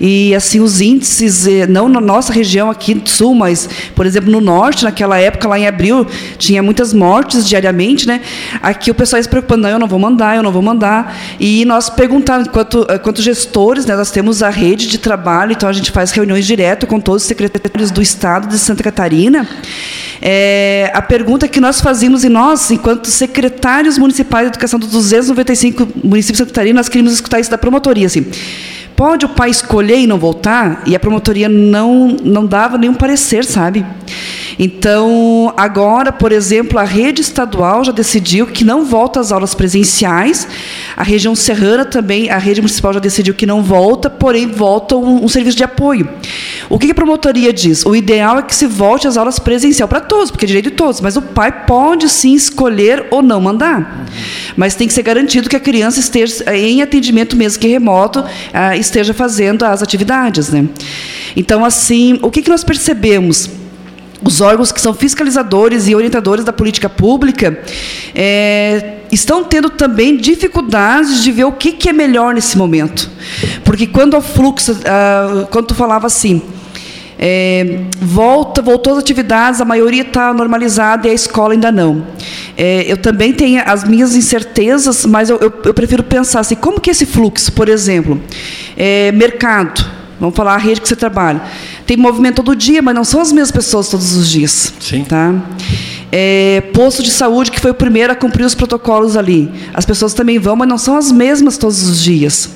e 0.00 0.34
assim 0.34 0.60
os 0.60 0.80
índices, 0.80 1.46
eh, 1.46 1.66
não 1.66 1.88
na 1.88 2.00
nossa 2.00 2.32
região 2.32 2.70
aqui 2.70 2.94
do 2.94 3.08
sul, 3.08 3.34
mas, 3.34 3.68
por 3.94 4.04
exemplo, 4.04 4.30
no 4.30 4.40
norte, 4.40 4.84
naquela 4.84 5.18
época, 5.18 5.48
lá 5.48 5.58
em 5.58 5.66
abril, 5.66 6.06
tinha 6.36 6.62
muitas 6.62 6.92
mortes 6.92 7.48
diariamente, 7.48 8.06
né? 8.06 8.20
Aqui 8.62 8.90
o 8.90 8.94
pessoal 8.94 9.18
ia 9.18 9.22
se 9.22 9.28
preocupando, 9.28 9.62
não, 9.62 9.70
eu 9.70 9.78
não 9.78 9.86
vou 9.86 9.98
mandar, 9.98 10.36
eu 10.36 10.42
não 10.42 10.52
vou 10.52 10.62
mandar. 10.62 11.16
E 11.40 11.64
nós 11.64 11.88
perguntamos, 11.88 12.48
enquanto, 12.48 12.86
enquanto 12.90 13.22
gestores, 13.22 13.86
né, 13.86 13.96
nós 13.96 14.10
temos 14.10 14.42
a 14.42 14.50
rede 14.50 14.88
de 14.88 14.98
trabalho, 14.98 15.52
então 15.52 15.68
a 15.68 15.72
gente 15.72 15.90
faz 15.90 16.10
reuniões 16.10 16.44
direto 16.44 16.86
com 16.86 17.00
todos 17.00 17.22
os 17.22 17.28
secretários 17.28 17.90
do 17.90 18.02
Estado 18.02 18.48
de 18.48 18.58
Santa 18.58 18.82
Catarina. 18.82 19.48
É, 20.20 20.90
a 20.94 21.02
pergunta 21.02 21.48
que 21.48 21.60
nós 21.60 21.80
fazíamos, 21.80 22.24
e 22.24 22.28
nós, 22.28 22.70
enquanto 22.70 23.08
secretários 23.08 23.98
municipais 23.98 24.46
de 24.46 24.52
educação 24.52 24.78
dos 24.78 24.90
295 24.90 25.88
municípios 26.02 26.26
de 26.26 26.38
Santa 26.38 26.50
Catarina, 26.50 26.78
nós 26.78 26.88
queríamos 26.88 27.12
escutar 27.12 27.40
isso 27.40 27.50
da 27.50 27.58
promotoria, 27.58 28.06
assim. 28.06 28.26
Pode 28.96 29.26
o 29.26 29.28
pai 29.28 29.50
escolher 29.50 29.98
e 29.98 30.06
não 30.06 30.18
voltar? 30.18 30.82
E 30.86 30.94
a 30.94 31.00
promotoria 31.00 31.48
não, 31.48 32.16
não 32.22 32.46
dava 32.46 32.78
nenhum 32.78 32.94
parecer, 32.94 33.44
sabe? 33.44 33.84
Então, 34.58 35.52
agora, 35.56 36.12
por 36.12 36.32
exemplo, 36.32 36.78
a 36.78 36.84
rede 36.84 37.20
estadual 37.20 37.84
já 37.84 37.92
decidiu 37.92 38.46
que 38.46 38.64
não 38.64 38.84
volta 38.84 39.20
às 39.20 39.32
aulas 39.32 39.54
presenciais. 39.54 40.46
A 40.96 41.02
região 41.02 41.34
serrana 41.34 41.84
também, 41.84 42.30
a 42.30 42.38
rede 42.38 42.60
municipal 42.60 42.92
já 42.92 43.00
decidiu 43.00 43.34
que 43.34 43.46
não 43.46 43.62
volta, 43.62 44.08
porém 44.08 44.46
volta 44.46 44.96
um, 44.96 45.24
um 45.24 45.28
serviço 45.28 45.56
de 45.56 45.64
apoio. 45.64 46.08
O 46.68 46.78
que 46.78 46.90
a 46.90 46.94
promotoria 46.94 47.52
diz? 47.52 47.84
O 47.84 47.96
ideal 47.96 48.38
é 48.38 48.42
que 48.42 48.54
se 48.54 48.66
volte 48.66 49.08
às 49.08 49.16
aulas 49.16 49.38
presencial 49.38 49.88
para 49.88 50.00
todos, 50.00 50.30
porque 50.30 50.44
é 50.44 50.48
direito 50.48 50.70
de 50.70 50.76
todos, 50.76 51.00
mas 51.00 51.16
o 51.16 51.22
pai 51.22 51.64
pode 51.66 52.08
sim 52.08 52.34
escolher 52.34 53.06
ou 53.10 53.22
não 53.22 53.40
mandar. 53.40 54.06
Mas 54.56 54.74
tem 54.74 54.86
que 54.86 54.94
ser 54.94 55.02
garantido 55.02 55.48
que 55.48 55.56
a 55.56 55.60
criança 55.60 55.98
esteja 55.98 56.44
em 56.54 56.80
atendimento 56.80 57.36
mesmo 57.36 57.60
que 57.60 57.68
remoto, 57.68 58.24
ah, 58.52 58.76
esteja 58.84 59.12
fazendo 59.12 59.64
as 59.64 59.82
atividades, 59.82 60.50
né? 60.50 60.68
Então, 61.36 61.64
assim, 61.64 62.18
o 62.22 62.30
que, 62.30 62.42
que 62.42 62.50
nós 62.50 62.64
percebemos? 62.64 63.50
os 64.24 64.40
órgãos 64.40 64.72
que 64.72 64.80
são 64.80 64.94
fiscalizadores 64.94 65.86
e 65.86 65.94
orientadores 65.94 66.44
da 66.44 66.52
política 66.52 66.88
pública 66.88 67.60
é, 68.14 69.00
estão 69.12 69.44
tendo 69.44 69.68
também 69.68 70.16
dificuldades 70.16 71.22
de 71.22 71.30
ver 71.30 71.44
o 71.44 71.52
que, 71.52 71.72
que 71.72 71.90
é 71.90 71.92
melhor 71.92 72.34
nesse 72.34 72.56
momento. 72.56 73.10
Porque 73.64 73.86
quando 73.86 74.16
o 74.16 74.22
fluxo, 74.22 74.78
ah, 74.86 75.46
quando 75.50 75.66
tu 75.66 75.74
falava 75.74 76.06
assim, 76.06 76.40
é, 77.26 77.78
volta, 78.02 78.60
voltou 78.60 78.92
as 78.92 78.98
atividades, 78.98 79.58
a 79.58 79.64
maioria 79.64 80.02
está 80.02 80.34
normalizada 80.34 81.08
e 81.08 81.10
a 81.10 81.14
escola 81.14 81.54
ainda 81.54 81.72
não. 81.72 82.06
É, 82.54 82.84
eu 82.86 82.98
também 82.98 83.32
tenho 83.32 83.62
as 83.64 83.82
minhas 83.82 84.14
incertezas, 84.14 85.06
mas 85.06 85.30
eu, 85.30 85.38
eu, 85.38 85.50
eu, 85.64 85.72
prefiro 85.72 86.02
pensar 86.02 86.40
assim, 86.40 86.54
como 86.54 86.78
que 86.78 86.90
é 86.90 86.92
esse 86.92 87.06
fluxo, 87.06 87.50
por 87.52 87.70
exemplo, 87.70 88.20
é, 88.76 89.10
mercado, 89.12 89.82
vamos 90.20 90.36
falar 90.36 90.52
a 90.52 90.58
rede 90.58 90.82
que 90.82 90.86
você 90.86 90.94
trabalha, 90.94 91.40
tem 91.86 91.96
movimento 91.96 92.42
todo 92.42 92.54
dia, 92.54 92.82
mas 92.82 92.94
não 92.94 93.04
são 93.04 93.22
as 93.22 93.32
mesmas 93.32 93.52
pessoas 93.52 93.88
todos 93.88 94.14
os 94.14 94.28
dias. 94.28 94.74
Sim. 94.78 95.04
Tá? 95.04 95.34
É, 96.12 96.62
posto 96.74 97.02
de 97.02 97.10
saúde, 97.10 97.50
que 97.50 97.58
foi 97.58 97.70
o 97.70 97.74
primeiro 97.74 98.12
a 98.12 98.16
cumprir 98.16 98.44
os 98.44 98.54
protocolos 98.54 99.16
ali. 99.16 99.50
As 99.72 99.86
pessoas 99.86 100.12
também 100.12 100.38
vão, 100.38 100.56
mas 100.56 100.68
não 100.68 100.76
são 100.76 100.94
as 100.94 101.10
mesmas 101.10 101.56
todos 101.56 101.88
os 101.88 102.02
dias. 102.02 102.50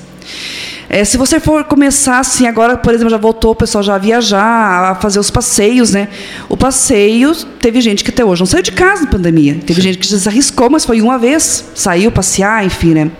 É, 0.89 1.05
se 1.05 1.17
você 1.17 1.39
for 1.39 1.63
começar 1.65 2.17
assim, 2.17 2.47
agora, 2.47 2.75
por 2.75 2.91
exemplo, 2.91 3.11
já 3.11 3.17
voltou 3.17 3.51
o 3.51 3.55
pessoal 3.55 3.83
já 3.83 3.93
a 3.93 3.97
viajar, 3.99 4.91
a 4.91 4.95
fazer 4.95 5.19
os 5.19 5.29
passeios, 5.29 5.91
né? 5.91 6.07
O 6.49 6.57
passeio, 6.57 7.35
teve 7.61 7.79
gente 7.79 8.03
que 8.03 8.09
até 8.09 8.25
hoje 8.25 8.41
não 8.41 8.47
saiu 8.47 8.63
de 8.63 8.71
casa 8.71 9.03
na 9.03 9.07
pandemia. 9.07 9.59
Teve 9.63 9.81
gente 9.81 9.99
que 9.99 10.07
já 10.07 10.17
se 10.17 10.27
arriscou, 10.27 10.67
mas 10.67 10.85
foi 10.85 10.99
uma 10.99 11.19
vez, 11.19 11.65
saiu 11.75 12.11
passear, 12.11 12.65
enfim, 12.65 12.95
né? 12.95 13.11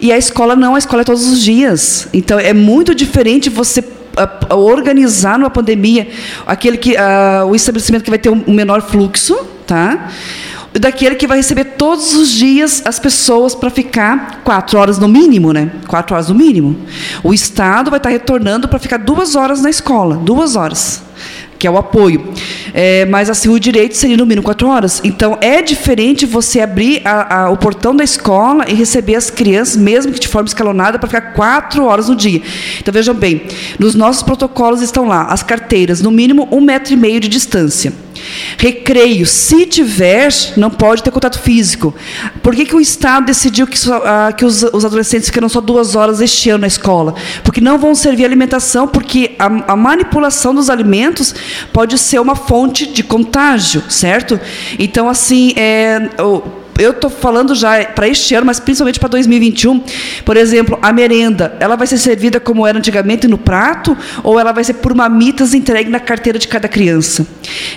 E 0.00 0.12
a 0.12 0.18
escola 0.18 0.54
não, 0.54 0.76
a 0.76 0.78
escola 0.78 1.02
é 1.02 1.04
todos 1.04 1.26
os 1.26 1.42
dias. 1.42 2.06
Então 2.12 2.38
é 2.38 2.52
muito 2.52 2.94
diferente 2.94 3.50
você 3.50 3.82
organizar 4.50 5.36
numa 5.38 5.50
pandemia 5.50 6.06
aquele 6.46 6.76
que 6.76 6.92
uh, 6.92 7.46
o 7.46 7.56
estabelecimento 7.56 8.04
que 8.04 8.10
vai 8.10 8.18
ter 8.18 8.30
um 8.30 8.52
menor 8.52 8.80
fluxo, 8.82 9.36
tá? 9.66 10.10
Daquele 10.78 11.14
que 11.14 11.26
vai 11.26 11.38
receber 11.38 11.64
todos 11.64 12.14
os 12.14 12.30
dias 12.30 12.82
as 12.84 12.98
pessoas 12.98 13.54
para 13.54 13.70
ficar 13.70 14.42
quatro 14.42 14.78
horas 14.78 14.98
no 14.98 15.08
mínimo, 15.08 15.52
né? 15.52 15.70
Quatro 15.86 16.14
horas 16.14 16.28
no 16.28 16.34
mínimo. 16.34 16.76
O 17.22 17.32
Estado 17.32 17.90
vai 17.90 17.98
estar 17.98 18.10
retornando 18.10 18.68
para 18.68 18.78
ficar 18.78 18.98
duas 18.98 19.36
horas 19.36 19.62
na 19.62 19.70
escola, 19.70 20.16
duas 20.16 20.56
horas 20.56 21.02
que 21.64 21.66
é 21.66 21.70
o 21.70 21.78
apoio. 21.78 22.22
É, 22.74 23.06
mas 23.06 23.30
assim, 23.30 23.48
o 23.48 23.58
direito 23.58 23.96
seria 23.96 24.18
no 24.18 24.26
mínimo 24.26 24.42
quatro 24.42 24.68
horas. 24.68 25.00
Então, 25.02 25.38
é 25.40 25.62
diferente 25.62 26.26
você 26.26 26.60
abrir 26.60 27.00
a, 27.06 27.44
a, 27.44 27.50
o 27.50 27.56
portão 27.56 27.96
da 27.96 28.04
escola 28.04 28.66
e 28.68 28.74
receber 28.74 29.14
as 29.14 29.30
crianças, 29.30 29.74
mesmo 29.74 30.12
que 30.12 30.20
de 30.20 30.28
forma 30.28 30.46
escalonada, 30.46 30.98
para 30.98 31.08
ficar 31.08 31.32
quatro 31.32 31.84
horas 31.84 32.10
no 32.10 32.16
dia. 32.16 32.42
Então, 32.78 32.92
vejam 32.92 33.14
bem, 33.14 33.44
nos 33.78 33.94
nossos 33.94 34.22
protocolos 34.22 34.82
estão 34.82 35.06
lá 35.06 35.24
as 35.24 35.42
carteiras, 35.42 36.02
no 36.02 36.10
mínimo 36.10 36.46
um 36.52 36.60
metro 36.60 36.92
e 36.92 36.96
meio 36.96 37.18
de 37.18 37.28
distância. 37.28 37.94
Recreio, 38.58 39.26
se 39.26 39.66
tiver, 39.66 40.30
não 40.56 40.70
pode 40.70 41.02
ter 41.02 41.10
contato 41.10 41.38
físico. 41.38 41.94
Por 42.42 42.54
que, 42.54 42.64
que 42.64 42.74
o 42.74 42.80
Estado 42.80 43.26
decidiu 43.26 43.66
que, 43.66 43.78
só, 43.78 44.02
ah, 44.04 44.32
que 44.32 44.44
os, 44.44 44.62
os, 44.62 44.84
adolescentes 44.84 45.28
ficaram 45.28 45.48
só 45.48 45.60
duas 45.60 45.94
horas 45.94 46.20
este 46.20 46.50
ano 46.50 46.60
na 46.62 46.66
escola? 46.66 47.14
Porque 47.42 47.60
não 47.60 47.78
vão 47.78 47.94
servir 47.94 48.24
alimentação, 48.24 48.86
porque 48.88 49.32
a, 49.38 49.72
a 49.72 49.76
manipulação 49.76 50.54
dos 50.54 50.70
alimentos 50.70 51.34
pode 51.72 51.98
ser 51.98 52.20
uma 52.20 52.34
fonte 52.34 52.86
de 52.86 53.02
contágio, 53.02 53.82
certo? 53.88 54.40
Então, 54.78 55.08
assim, 55.08 55.52
é, 55.56 56.10
o, 56.20 56.63
eu 56.78 56.90
estou 56.90 57.10
falando 57.10 57.54
já 57.54 57.84
para 57.84 58.08
este 58.08 58.34
ano, 58.34 58.46
mas 58.46 58.58
principalmente 58.60 58.98
para 58.98 59.08
2021, 59.10 59.82
por 60.24 60.36
exemplo, 60.36 60.78
a 60.82 60.92
merenda, 60.92 61.56
ela 61.60 61.76
vai 61.76 61.86
ser 61.86 61.98
servida 61.98 62.40
como 62.40 62.66
era 62.66 62.78
antigamente 62.78 63.28
no 63.28 63.38
prato, 63.38 63.96
ou 64.22 64.38
ela 64.38 64.52
vai 64.52 64.64
ser 64.64 64.74
por 64.74 64.94
mamitas 64.94 65.54
entregue 65.54 65.90
na 65.90 66.00
carteira 66.00 66.38
de 66.38 66.48
cada 66.48 66.68
criança? 66.68 67.26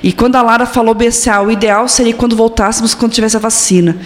E 0.02 0.12
quando 0.12 0.36
a 0.36 0.42
Lara 0.42 0.66
falou 0.66 0.94
BCA, 0.94 1.42
o 1.42 1.52
ideal 1.52 1.88
seria 1.88 2.14
quando 2.14 2.36
voltássemos, 2.36 2.94
quando 2.94 3.14
tivesse 3.14 3.36
a 3.36 3.40
vacina. 3.40 3.98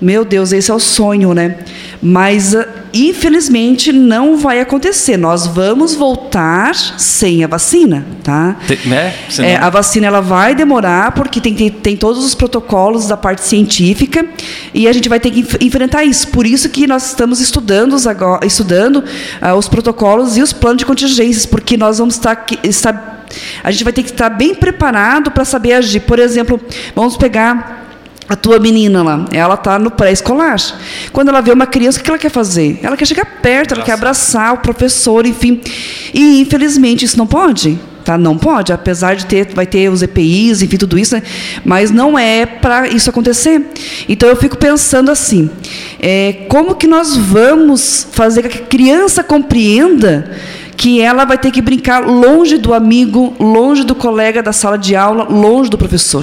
Meu 0.00 0.24
Deus, 0.24 0.52
esse 0.52 0.70
é 0.70 0.74
o 0.74 0.78
sonho, 0.78 1.32
né? 1.32 1.56
Mas 2.02 2.54
ah, 2.54 2.68
infelizmente 2.92 3.92
não 3.92 4.36
vai 4.36 4.60
acontecer. 4.60 5.16
Nós 5.16 5.46
vamos 5.46 5.94
voltar 5.94 6.74
sem 6.74 7.42
a 7.44 7.46
vacina, 7.46 8.04
tá? 8.22 8.56
Tem, 8.66 8.78
né? 8.86 9.14
É, 9.38 9.56
a 9.56 9.70
vacina 9.70 10.06
ela 10.06 10.20
vai 10.20 10.54
demorar 10.54 11.12
porque 11.12 11.40
tem, 11.40 11.54
tem, 11.54 11.70
tem, 11.70 11.96
todos 11.96 12.24
os 12.24 12.34
protocolos 12.34 13.08
da 13.08 13.16
parte 13.16 13.42
científica 13.42 14.26
e 14.72 14.86
a 14.86 14.92
gente 14.92 15.08
vai 15.08 15.18
ter 15.18 15.30
que 15.30 15.64
enfrentar 15.64 16.04
isso. 16.04 16.28
Por 16.28 16.46
isso 16.46 16.68
que 16.68 16.86
nós 16.86 17.06
estamos 17.06 17.40
estudando, 17.40 17.96
agora, 18.08 18.44
estudando 18.46 18.96
uh, 18.96 19.54
os 19.56 19.68
protocolos 19.68 20.36
e 20.36 20.42
os 20.42 20.52
planos 20.52 20.78
de 20.78 20.86
contingências, 20.86 21.46
porque 21.46 21.76
nós 21.76 21.98
vamos 21.98 22.14
estar, 22.14 22.44
estar 22.62 23.24
a 23.62 23.70
gente 23.70 23.84
vai 23.84 23.92
ter 23.92 24.02
que 24.02 24.10
estar 24.10 24.28
bem 24.28 24.54
preparado 24.54 25.30
para 25.30 25.44
saber 25.44 25.72
agir. 25.72 26.00
Por 26.00 26.18
exemplo, 26.18 26.60
vamos 26.94 27.16
pegar 27.16 27.83
a 28.28 28.34
tua 28.34 28.58
menina 28.58 29.02
lá, 29.02 29.26
ela 29.32 29.54
está 29.54 29.78
no 29.78 29.90
pré-escolar. 29.90 30.56
Quando 31.12 31.28
ela 31.28 31.40
vê 31.40 31.52
uma 31.52 31.66
criança, 31.66 32.00
o 32.00 32.02
que 32.02 32.08
ela 32.08 32.18
quer 32.18 32.30
fazer? 32.30 32.78
Ela 32.82 32.96
quer 32.96 33.06
chegar 33.06 33.26
perto, 33.42 33.72
ela 33.72 33.80
Nossa. 33.80 33.86
quer 33.86 33.92
abraçar 33.92 34.54
o 34.54 34.58
professor, 34.58 35.26
enfim. 35.26 35.60
E 36.12 36.40
infelizmente 36.40 37.04
isso 37.04 37.18
não 37.18 37.26
pode. 37.26 37.78
Tá? 38.02 38.18
Não 38.18 38.36
pode, 38.36 38.70
apesar 38.70 39.16
de 39.16 39.24
ter, 39.24 39.48
vai 39.54 39.66
ter 39.66 39.88
os 39.90 40.02
EPIs, 40.02 40.60
enfim, 40.60 40.76
tudo 40.76 40.98
isso, 40.98 41.14
né? 41.14 41.22
mas 41.64 41.90
não 41.90 42.18
é 42.18 42.44
para 42.44 42.86
isso 42.86 43.08
acontecer. 43.08 43.62
Então 44.06 44.28
eu 44.28 44.36
fico 44.36 44.58
pensando 44.58 45.10
assim, 45.10 45.48
é, 45.98 46.44
como 46.48 46.74
que 46.74 46.86
nós 46.86 47.16
vamos 47.16 48.06
fazer 48.12 48.46
que 48.46 48.58
a 48.58 48.66
criança 48.66 49.24
compreenda 49.24 50.30
que 50.76 51.00
ela 51.00 51.24
vai 51.24 51.38
ter 51.38 51.50
que 51.50 51.62
brincar 51.62 52.00
longe 52.00 52.58
do 52.58 52.74
amigo, 52.74 53.34
longe 53.40 53.84
do 53.84 53.94
colega 53.94 54.42
da 54.42 54.52
sala 54.52 54.76
de 54.76 54.94
aula, 54.94 55.24
longe 55.24 55.70
do 55.70 55.78
professor? 55.78 56.22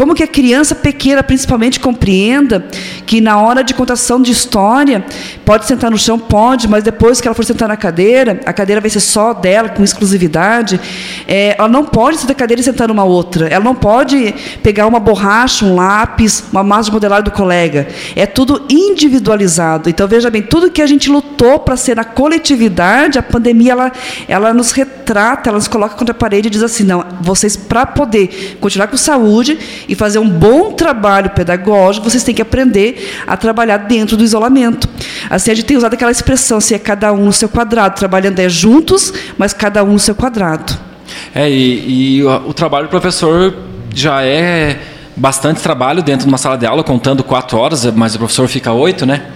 Como 0.00 0.14
que 0.14 0.22
a 0.22 0.26
criança 0.26 0.74
pequena, 0.74 1.22
principalmente, 1.22 1.78
compreenda 1.78 2.64
que 3.04 3.20
na 3.20 3.38
hora 3.38 3.62
de 3.62 3.74
contação 3.74 4.22
de 4.22 4.32
história, 4.32 5.04
pode 5.44 5.66
sentar 5.66 5.90
no 5.90 5.98
chão, 5.98 6.18
pode, 6.18 6.66
mas 6.66 6.82
depois 6.82 7.20
que 7.20 7.28
ela 7.28 7.34
for 7.34 7.44
sentar 7.44 7.68
na 7.68 7.76
cadeira, 7.76 8.40
a 8.46 8.52
cadeira 8.54 8.80
vai 8.80 8.88
ser 8.88 9.00
só 9.00 9.34
dela, 9.34 9.68
com 9.68 9.84
exclusividade. 9.84 10.80
É, 11.28 11.54
ela 11.58 11.68
não 11.68 11.84
pode 11.84 12.16
sentar 12.16 12.30
na 12.30 12.38
cadeira 12.38 12.62
e 12.62 12.64
sentar 12.64 12.88
numa 12.88 13.04
outra. 13.04 13.46
Ela 13.48 13.62
não 13.62 13.74
pode 13.74 14.34
pegar 14.62 14.86
uma 14.86 14.98
borracha, 14.98 15.66
um 15.66 15.74
lápis, 15.74 16.44
uma 16.50 16.62
massa 16.62 16.84
de 16.84 16.92
modelagem 16.92 17.24
do 17.24 17.30
colega. 17.30 17.86
É 18.16 18.24
tudo 18.24 18.64
individualizado. 18.70 19.90
Então, 19.90 20.08
veja 20.08 20.30
bem, 20.30 20.40
tudo 20.40 20.70
que 20.70 20.80
a 20.80 20.86
gente 20.86 21.10
lutou 21.10 21.58
para 21.58 21.76
ser 21.76 21.94
na 21.94 22.04
coletividade, 22.04 23.18
a 23.18 23.22
pandemia, 23.22 23.72
ela, 23.72 23.92
ela 24.26 24.54
nos 24.54 24.72
retrata, 24.72 25.50
ela 25.50 25.58
nos 25.58 25.68
coloca 25.68 25.94
contra 25.94 26.12
a 26.12 26.18
parede 26.18 26.48
e 26.48 26.50
diz 26.50 26.62
assim, 26.62 26.84
não, 26.84 27.04
vocês, 27.20 27.54
para 27.54 27.84
poder 27.84 28.56
continuar 28.62 28.86
com 28.86 28.96
saúde 28.96 29.58
e 29.90 29.94
fazer 29.96 30.20
um 30.20 30.30
bom 30.30 30.72
trabalho 30.72 31.30
pedagógico, 31.30 32.08
vocês 32.08 32.22
têm 32.22 32.32
que 32.32 32.40
aprender 32.40 33.10
a 33.26 33.36
trabalhar 33.36 33.76
dentro 33.78 34.16
do 34.16 34.22
isolamento. 34.22 34.88
Assim, 35.28 35.50
a 35.50 35.54
gente 35.54 35.66
tem 35.66 35.76
usado 35.76 35.94
aquela 35.94 36.12
expressão, 36.12 36.60
se 36.60 36.72
é 36.72 36.78
cada 36.78 37.12
um 37.12 37.24
no 37.24 37.32
seu 37.32 37.48
quadrado, 37.48 37.96
trabalhando 37.96 38.38
é 38.38 38.48
juntos, 38.48 39.12
mas 39.36 39.52
cada 39.52 39.82
um 39.82 39.94
no 39.94 39.98
seu 39.98 40.14
quadrado. 40.14 40.78
É, 41.34 41.50
e, 41.50 42.18
e 42.18 42.22
o, 42.22 42.50
o 42.50 42.54
trabalho 42.54 42.86
do 42.86 42.90
professor 42.90 43.52
já 43.92 44.22
é 44.22 44.78
bastante 45.20 45.60
trabalho 45.60 46.02
dentro 46.02 46.24
de 46.24 46.32
uma 46.32 46.38
sala 46.38 46.56
de 46.56 46.64
aula, 46.64 46.82
contando 46.82 47.22
quatro 47.22 47.58
horas, 47.58 47.84
mas 47.94 48.14
o 48.14 48.18
professor 48.18 48.48
fica 48.48 48.72
oito, 48.72 49.04
né? 49.04 49.26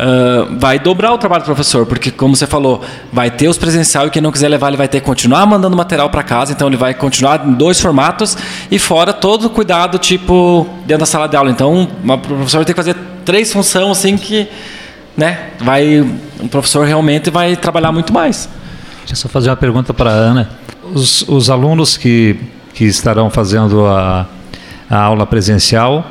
Uh, 0.00 0.58
vai 0.58 0.78
dobrar 0.78 1.12
o 1.12 1.18
trabalho 1.18 1.42
do 1.42 1.44
professor, 1.44 1.84
porque, 1.84 2.10
como 2.10 2.34
você 2.34 2.46
falou, 2.46 2.82
vai 3.12 3.30
ter 3.30 3.46
os 3.46 3.58
presencial 3.58 4.06
e 4.06 4.10
quem 4.10 4.22
não 4.22 4.32
quiser 4.32 4.48
levar, 4.48 4.68
ele 4.68 4.78
vai 4.78 4.88
ter 4.88 5.00
que 5.00 5.04
continuar 5.04 5.44
mandando 5.44 5.76
material 5.76 6.08
para 6.08 6.22
casa, 6.22 6.52
então 6.52 6.68
ele 6.68 6.78
vai 6.78 6.94
continuar 6.94 7.46
em 7.46 7.52
dois 7.52 7.78
formatos 7.78 8.34
e 8.70 8.78
fora 8.78 9.12
todo 9.12 9.48
o 9.48 9.50
cuidado, 9.50 9.98
tipo, 9.98 10.66
dentro 10.86 11.00
da 11.00 11.06
sala 11.06 11.26
de 11.26 11.36
aula. 11.36 11.50
Então, 11.50 11.86
o 12.02 12.18
professor 12.18 12.64
ter 12.64 12.72
que 12.72 12.76
fazer 12.76 12.96
três 13.22 13.52
funções, 13.52 13.90
assim, 13.90 14.16
que, 14.16 14.48
né, 15.14 15.50
vai, 15.58 16.00
o 16.40 16.48
professor 16.48 16.86
realmente 16.86 17.28
vai 17.28 17.54
trabalhar 17.56 17.92
muito 17.92 18.10
mais. 18.10 18.48
Deixa 19.00 19.12
eu 19.12 19.16
só 19.16 19.28
fazer 19.28 19.50
uma 19.50 19.56
pergunta 19.56 19.92
para 19.92 20.08
a 20.08 20.14
Ana. 20.14 20.48
Os, 20.94 21.28
os 21.28 21.50
alunos 21.50 21.98
que, 21.98 22.40
que 22.72 22.84
estarão 22.84 23.28
fazendo 23.28 23.84
a 23.84 24.26
a 24.88 24.98
aula 24.98 25.26
presencial 25.26 26.10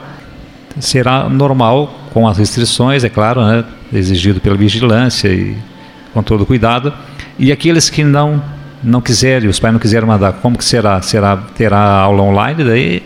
será 0.80 1.30
normal, 1.30 1.94
com 2.14 2.28
as 2.28 2.38
restrições, 2.38 3.04
é 3.04 3.10
claro, 3.10 3.46
né, 3.46 3.64
exigido 3.94 4.40
pela 4.40 4.56
vigilância 4.56 5.30
e 5.30 5.56
com 6.14 6.22
todo 6.22 6.46
cuidado. 6.46 6.94
E 7.38 7.52
aqueles 7.52 7.90
que 7.90 8.04
não 8.04 8.42
não 8.84 9.02
quiserem, 9.02 9.50
os 9.50 9.60
pais 9.60 9.74
não 9.74 9.80
quiserem 9.80 10.08
mandar, 10.08 10.34
como 10.34 10.58
que 10.58 10.64
será? 10.64 11.02
Será 11.02 11.38
terá 11.38 11.80
aula 11.80 12.22
online 12.22 12.64
daí? 12.64 13.04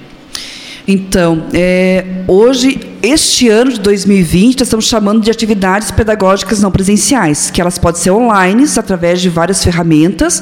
Então, 0.91 1.45
é, 1.53 2.03
hoje, 2.27 2.79
este 3.01 3.47
ano 3.47 3.71
de 3.73 3.79
2020, 3.79 4.60
nós 4.60 4.67
estamos 4.67 4.88
chamando 4.88 5.21
de 5.21 5.29
atividades 5.29 5.91
pedagógicas 5.91 6.62
não 6.62 6.71
presenciais, 6.71 7.51
que 7.51 7.62
elas 7.62 7.77
podem 7.77 8.01
ser 8.01 8.12
online, 8.12 8.65
através 8.75 9.21
de 9.21 9.29
várias 9.29 9.63
ferramentas, 9.63 10.41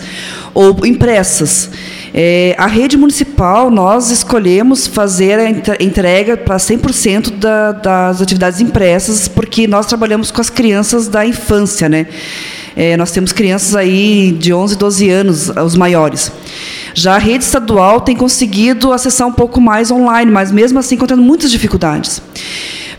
ou 0.54 0.86
impressas. 0.86 1.70
É, 2.20 2.56
a 2.58 2.66
rede 2.66 2.98
municipal, 2.98 3.70
nós 3.70 4.10
escolhemos 4.10 4.88
fazer 4.88 5.40
a 5.40 5.84
entrega 5.84 6.36
para 6.36 6.58
100% 6.58 7.30
da, 7.38 7.72
das 7.74 8.20
atividades 8.24 8.60
impressas, 8.60 9.28
porque 9.28 9.68
nós 9.68 9.86
trabalhamos 9.86 10.32
com 10.32 10.42
as 10.42 10.50
crianças 10.50 11.08
da 11.08 11.24
infância, 11.24 11.88
né? 11.88 12.08
É, 12.76 12.98
nós 12.98 13.12
temos 13.12 13.32
crianças 13.32 13.76
aí 13.76 14.32
de 14.32 14.52
11, 14.52 14.76
12 14.78 15.10
anos, 15.12 15.50
os 15.50 15.76
maiores. 15.76 16.32
Já 16.96 17.14
a 17.14 17.20
rede 17.20 17.44
estadual 17.44 18.02
tem 18.02 18.16
conseguido 18.16 18.92
acessar 18.92 19.28
um 19.28 19.32
pouco 19.32 19.62
mais 19.62 19.92
online, 19.92 20.32
mas 20.32 20.52
mesmo 20.52 20.80
assim 20.80 20.96
encontrando 20.96 21.22
muitas 21.22 21.52
dificuldades. 21.52 22.20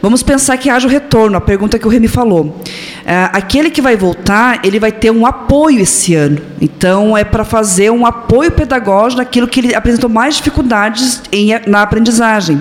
Vamos 0.01 0.23
pensar 0.23 0.57
que 0.59 0.71
haja 0.71 0.87
o 0.87 0.91
retorno, 0.91 1.37
a 1.37 1.41
pergunta 1.41 1.77
que 1.77 1.87
o 1.89 1.91
Remy 1.91 2.07
falou. 2.07 2.63
É, 3.11 3.31
aquele 3.33 3.71
que 3.71 3.81
vai 3.81 3.97
voltar, 3.97 4.61
ele 4.63 4.79
vai 4.79 4.93
ter 4.93 5.11
um 5.11 5.25
apoio 5.25 5.81
esse 5.81 6.15
ano. 6.15 6.43
Então, 6.61 7.17
é 7.17 7.25
para 7.25 7.43
fazer 7.43 7.91
um 7.91 8.05
apoio 8.05 8.53
pedagógico 8.53 9.23
naquilo 9.23 9.49
que 9.49 9.61
ele 9.61 9.75
apresentou 9.75 10.11
mais 10.11 10.37
dificuldades 10.37 11.23
em, 11.33 11.59
na 11.67 11.81
aprendizagem. 11.81 12.61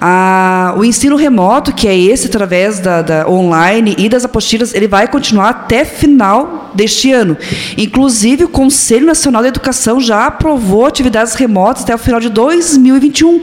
A, 0.00 0.74
o 0.76 0.84
ensino 0.84 1.16
remoto, 1.16 1.72
que 1.72 1.88
é 1.88 1.98
esse 1.98 2.28
através 2.28 2.78
da, 2.78 3.02
da, 3.02 3.28
online 3.28 3.96
e 3.98 4.08
das 4.08 4.24
apostilas, 4.24 4.72
ele 4.72 4.86
vai 4.86 5.08
continuar 5.08 5.48
até 5.48 5.84
final 5.84 6.70
deste 6.72 7.10
ano. 7.10 7.36
Inclusive, 7.76 8.44
o 8.44 8.48
Conselho 8.48 9.06
Nacional 9.06 9.42
da 9.42 9.48
Educação 9.48 10.00
já 10.00 10.26
aprovou 10.26 10.86
atividades 10.86 11.34
remotas 11.34 11.82
até 11.82 11.92
o 11.92 11.98
final 11.98 12.20
de 12.20 12.28
2021, 12.28 13.42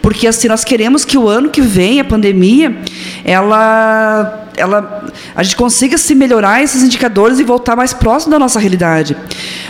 porque 0.00 0.28
assim 0.28 0.46
nós 0.46 0.62
queremos 0.62 1.04
que 1.04 1.18
o 1.18 1.28
ano 1.28 1.48
que 1.48 1.60
vem, 1.60 1.98
a 1.98 2.04
pandemia, 2.04 2.76
ela 3.24 4.43
ela, 4.56 5.04
a 5.34 5.42
gente 5.42 5.56
consiga 5.56 5.98
se 5.98 6.14
melhorar 6.14 6.62
esses 6.62 6.82
indicadores 6.82 7.38
e 7.38 7.44
voltar 7.44 7.76
mais 7.76 7.92
próximo 7.92 8.32
da 8.32 8.38
nossa 8.38 8.58
realidade. 8.58 9.16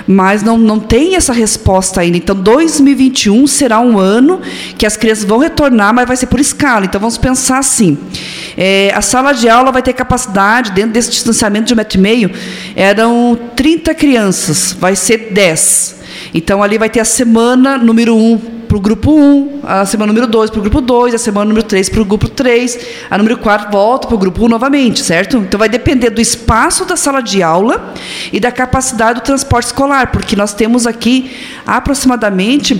Mas 0.06 0.42
não, 0.42 0.58
não 0.58 0.78
tem 0.78 1.16
essa 1.16 1.32
resposta 1.32 2.00
ainda. 2.00 2.16
Então, 2.16 2.36
2021 2.36 3.46
será 3.46 3.80
um 3.80 3.98
ano 3.98 4.40
que 4.76 4.86
as 4.86 4.96
crianças 4.96 5.24
vão 5.24 5.38
retornar, 5.38 5.94
mas 5.94 6.06
vai 6.06 6.16
ser 6.16 6.26
por 6.26 6.40
escala. 6.40 6.84
Então, 6.84 7.00
vamos 7.00 7.18
pensar 7.18 7.58
assim: 7.58 7.98
é, 8.56 8.92
a 8.94 9.00
sala 9.00 9.32
de 9.32 9.48
aula 9.48 9.72
vai 9.72 9.82
ter 9.82 9.92
capacidade, 9.92 10.72
dentro 10.72 10.92
desse 10.92 11.10
distanciamento 11.10 11.66
de 11.66 11.74
um 11.74 11.76
metro 11.76 11.98
e 11.98 12.00
meio, 12.00 12.30
eram 12.76 13.38
30 13.56 13.94
crianças, 13.94 14.76
vai 14.78 14.94
ser 14.94 15.32
10. 15.32 15.96
Então, 16.34 16.62
ali 16.62 16.78
vai 16.78 16.90
ter 16.90 17.00
a 17.00 17.04
semana 17.04 17.78
número 17.78 18.16
1 18.16 18.53
para 18.74 18.78
o 18.78 18.80
grupo 18.80 19.12
1, 19.12 19.60
a 19.62 19.86
semana 19.86 20.12
número 20.12 20.26
2 20.26 20.50
para 20.50 20.58
o 20.58 20.62
grupo 20.62 20.80
2, 20.80 21.14
a 21.14 21.18
semana 21.18 21.44
número 21.44 21.64
3 21.64 21.88
para 21.88 22.02
o 22.02 22.04
grupo 22.04 22.28
3, 22.28 22.78
a 23.08 23.16
número 23.16 23.38
4 23.38 23.70
volta 23.70 24.08
para 24.08 24.16
o 24.16 24.18
grupo 24.18 24.44
1 24.44 24.48
novamente, 24.48 25.00
certo? 25.00 25.36
Então 25.36 25.58
vai 25.58 25.68
depender 25.68 26.10
do 26.10 26.20
espaço 26.20 26.84
da 26.84 26.96
sala 26.96 27.20
de 27.20 27.40
aula 27.40 27.94
e 28.32 28.40
da 28.40 28.50
capacidade 28.50 29.20
do 29.20 29.24
transporte 29.24 29.66
escolar, 29.66 30.10
porque 30.10 30.34
nós 30.34 30.54
temos 30.54 30.88
aqui 30.88 31.30
aproximadamente 31.64 32.74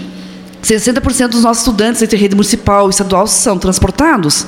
60% 0.65 1.29
dos 1.29 1.43
nossos 1.43 1.63
estudantes 1.63 2.03
entre 2.03 2.17
rede 2.17 2.35
municipal 2.35 2.89
e 2.89 2.91
estadual 2.91 3.27
são 3.27 3.59
transportados. 3.59 4.47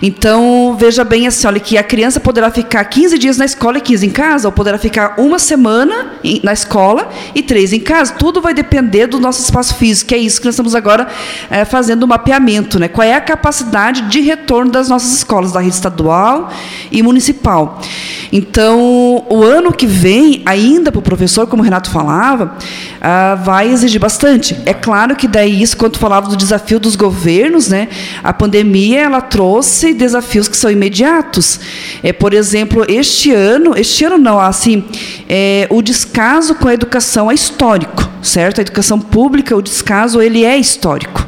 Então, 0.00 0.76
veja 0.78 1.04
bem 1.04 1.26
assim, 1.26 1.46
olha 1.46 1.60
que 1.60 1.76
a 1.76 1.82
criança 1.82 2.20
poderá 2.20 2.50
ficar 2.50 2.84
15 2.84 3.18
dias 3.18 3.36
na 3.36 3.44
escola 3.44 3.78
e 3.78 3.80
15 3.80 4.06
em 4.06 4.10
casa, 4.10 4.48
ou 4.48 4.52
poderá 4.52 4.78
ficar 4.78 5.14
uma 5.18 5.38
semana 5.38 6.12
na 6.42 6.52
escola 6.52 7.10
e 7.34 7.42
três 7.42 7.72
em 7.72 7.80
casa. 7.80 8.14
Tudo 8.14 8.40
vai 8.40 8.54
depender 8.54 9.06
do 9.06 9.18
nosso 9.18 9.42
espaço 9.42 9.74
físico, 9.74 10.08
que 10.08 10.14
é 10.14 10.18
isso 10.18 10.40
que 10.40 10.46
nós 10.46 10.54
estamos 10.54 10.74
agora 10.74 11.08
é, 11.50 11.64
fazendo 11.64 12.02
o 12.02 12.06
um 12.06 12.08
mapeamento. 12.08 12.78
Né? 12.78 12.88
Qual 12.88 13.06
é 13.06 13.14
a 13.14 13.20
capacidade 13.20 14.02
de 14.02 14.20
retorno 14.20 14.70
das 14.70 14.88
nossas 14.88 15.12
escolas, 15.12 15.52
da 15.52 15.60
rede 15.60 15.74
estadual 15.74 16.50
e 16.90 17.02
municipal. 17.02 17.80
Então, 18.32 19.24
o 19.28 19.42
ano 19.42 19.72
que 19.72 19.86
vem, 19.86 20.42
ainda 20.46 20.92
para 20.92 20.98
o 20.98 21.02
professor, 21.02 21.46
como 21.46 21.62
o 21.62 21.64
Renato 21.64 21.90
falava, 21.90 22.56
ah, 23.00 23.34
vai 23.42 23.68
exigir 23.68 24.00
bastante. 24.00 24.56
É 24.64 24.72
claro 24.72 25.16
que 25.16 25.26
daí 25.40 25.62
isso, 25.62 25.76
quando 25.76 25.96
falava 25.98 26.28
do 26.28 26.36
desafio 26.36 26.78
dos 26.78 26.96
governos, 26.96 27.68
né, 27.68 27.88
a 28.22 28.32
pandemia 28.32 29.00
ela 29.00 29.22
trouxe 29.22 29.94
desafios 29.94 30.48
que 30.48 30.56
são 30.56 30.70
imediatos. 30.70 31.58
É, 32.02 32.12
por 32.12 32.34
exemplo, 32.34 32.84
este 32.86 33.32
ano, 33.32 33.74
este 33.76 34.04
ano 34.04 34.18
não, 34.18 34.38
assim, 34.38 34.84
é, 35.28 35.66
o 35.70 35.80
descaso 35.80 36.54
com 36.54 36.68
a 36.68 36.74
educação 36.74 37.30
é 37.30 37.34
histórico, 37.34 38.06
certo? 38.22 38.58
A 38.58 38.62
educação 38.62 39.00
pública, 39.00 39.56
o 39.56 39.62
descaso 39.62 40.20
ele 40.20 40.44
é 40.44 40.58
histórico. 40.58 41.26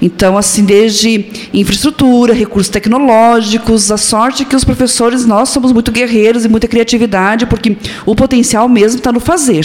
Então, 0.00 0.36
assim, 0.36 0.64
desde 0.64 1.26
infraestrutura, 1.54 2.34
recursos 2.34 2.68
tecnológicos, 2.68 3.92
a 3.92 3.96
sorte 3.96 4.44
que 4.44 4.56
os 4.56 4.64
professores, 4.64 5.24
nós 5.24 5.50
somos 5.50 5.70
muito 5.70 5.92
guerreiros 5.92 6.44
e 6.44 6.48
muita 6.48 6.66
criatividade, 6.66 7.46
porque 7.46 7.76
o 8.04 8.16
potencial 8.16 8.68
mesmo 8.68 8.98
está 8.98 9.12
no 9.12 9.20
fazer. 9.20 9.64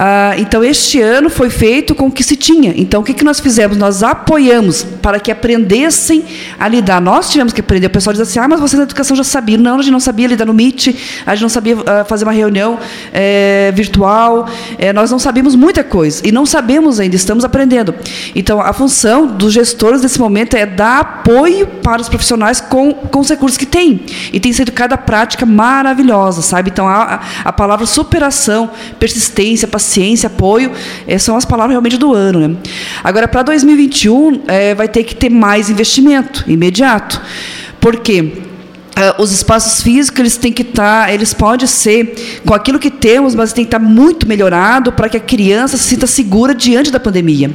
Ah, 0.00 0.36
então, 0.38 0.62
este 0.62 1.00
ano 1.00 1.28
foi 1.28 1.50
feito 1.50 1.92
com 1.92 2.06
o 2.06 2.10
que 2.10 2.22
se 2.22 2.36
tinha. 2.36 2.72
Então, 2.76 3.00
o 3.00 3.04
que, 3.04 3.12
que 3.12 3.24
nós 3.24 3.40
fizemos? 3.40 3.76
Nós 3.76 4.04
apoiamos 4.04 4.84
para 5.02 5.18
que 5.18 5.28
aprendessem 5.28 6.24
a 6.56 6.68
lidar. 6.68 7.00
Nós 7.00 7.28
tivemos 7.28 7.52
que 7.52 7.60
aprender. 7.60 7.88
O 7.88 7.90
pessoal 7.90 8.14
diz 8.14 8.22
assim: 8.22 8.38
ah, 8.38 8.46
mas 8.46 8.60
você 8.60 8.76
na 8.76 8.84
educação 8.84 9.16
já 9.16 9.24
sabia. 9.24 9.58
Não, 9.58 9.80
a 9.80 9.82
gente 9.82 9.90
não 9.90 9.98
sabia 9.98 10.28
lidar 10.28 10.44
no 10.44 10.54
Meet, 10.54 10.94
a 11.26 11.34
gente 11.34 11.42
não 11.42 11.48
sabia 11.48 11.76
uh, 11.76 12.04
fazer 12.06 12.24
uma 12.24 12.32
reunião 12.32 12.78
é, 13.12 13.72
virtual, 13.74 14.48
é, 14.78 14.92
nós 14.92 15.10
não 15.10 15.18
sabíamos 15.18 15.56
muita 15.56 15.82
coisa. 15.82 16.22
E 16.24 16.30
não 16.30 16.46
sabemos 16.46 17.00
ainda, 17.00 17.16
estamos 17.16 17.44
aprendendo. 17.44 17.92
Então, 18.36 18.60
a 18.60 18.72
função 18.72 19.26
dos 19.26 19.52
gestores 19.52 20.00
nesse 20.00 20.20
momento 20.20 20.56
é 20.56 20.64
dar 20.64 21.00
apoio 21.00 21.66
para 21.66 22.00
os 22.00 22.08
profissionais 22.08 22.60
com, 22.60 22.94
com 22.94 23.18
os 23.18 23.28
recursos 23.28 23.58
que 23.58 23.66
têm. 23.66 24.02
E 24.32 24.38
tem 24.38 24.52
sido 24.52 24.70
cada 24.70 24.96
prática 24.96 25.44
maravilhosa, 25.44 26.40
sabe? 26.40 26.70
Então, 26.70 26.86
a, 26.86 27.20
a 27.44 27.52
palavra 27.52 27.84
superação, 27.84 28.70
persistência, 29.00 29.66
paciência, 29.66 29.87
paciência, 29.88 30.26
apoio, 30.26 30.70
é, 31.06 31.16
são 31.16 31.36
as 31.36 31.44
palavras 31.46 31.72
realmente 31.72 31.96
do 31.96 32.12
ano. 32.12 32.46
Né? 32.46 32.56
Agora, 33.02 33.26
para 33.26 33.42
2021, 33.42 34.42
é, 34.46 34.74
vai 34.74 34.86
ter 34.86 35.02
que 35.02 35.16
ter 35.16 35.30
mais 35.30 35.70
investimento 35.70 36.44
imediato. 36.46 37.20
Por 37.80 37.96
quê? 38.00 38.47
Uh, 38.98 39.22
os 39.22 39.30
espaços 39.30 39.80
físicos 39.80 40.18
eles 40.18 40.36
têm 40.36 40.52
que 40.52 40.62
estar, 40.62 41.06
tá, 41.06 41.12
eles 41.12 41.32
podem 41.32 41.68
ser 41.68 42.40
com 42.44 42.52
aquilo 42.52 42.80
que 42.80 42.90
temos, 42.90 43.32
mas 43.32 43.52
tem 43.52 43.64
que 43.64 43.68
estar 43.68 43.78
tá 43.78 43.84
muito 43.84 44.26
melhorado 44.26 44.90
para 44.90 45.08
que 45.08 45.16
a 45.16 45.20
criança 45.20 45.76
se 45.76 45.84
sinta 45.84 46.04
segura 46.04 46.52
diante 46.52 46.90
da 46.90 46.98
pandemia, 46.98 47.48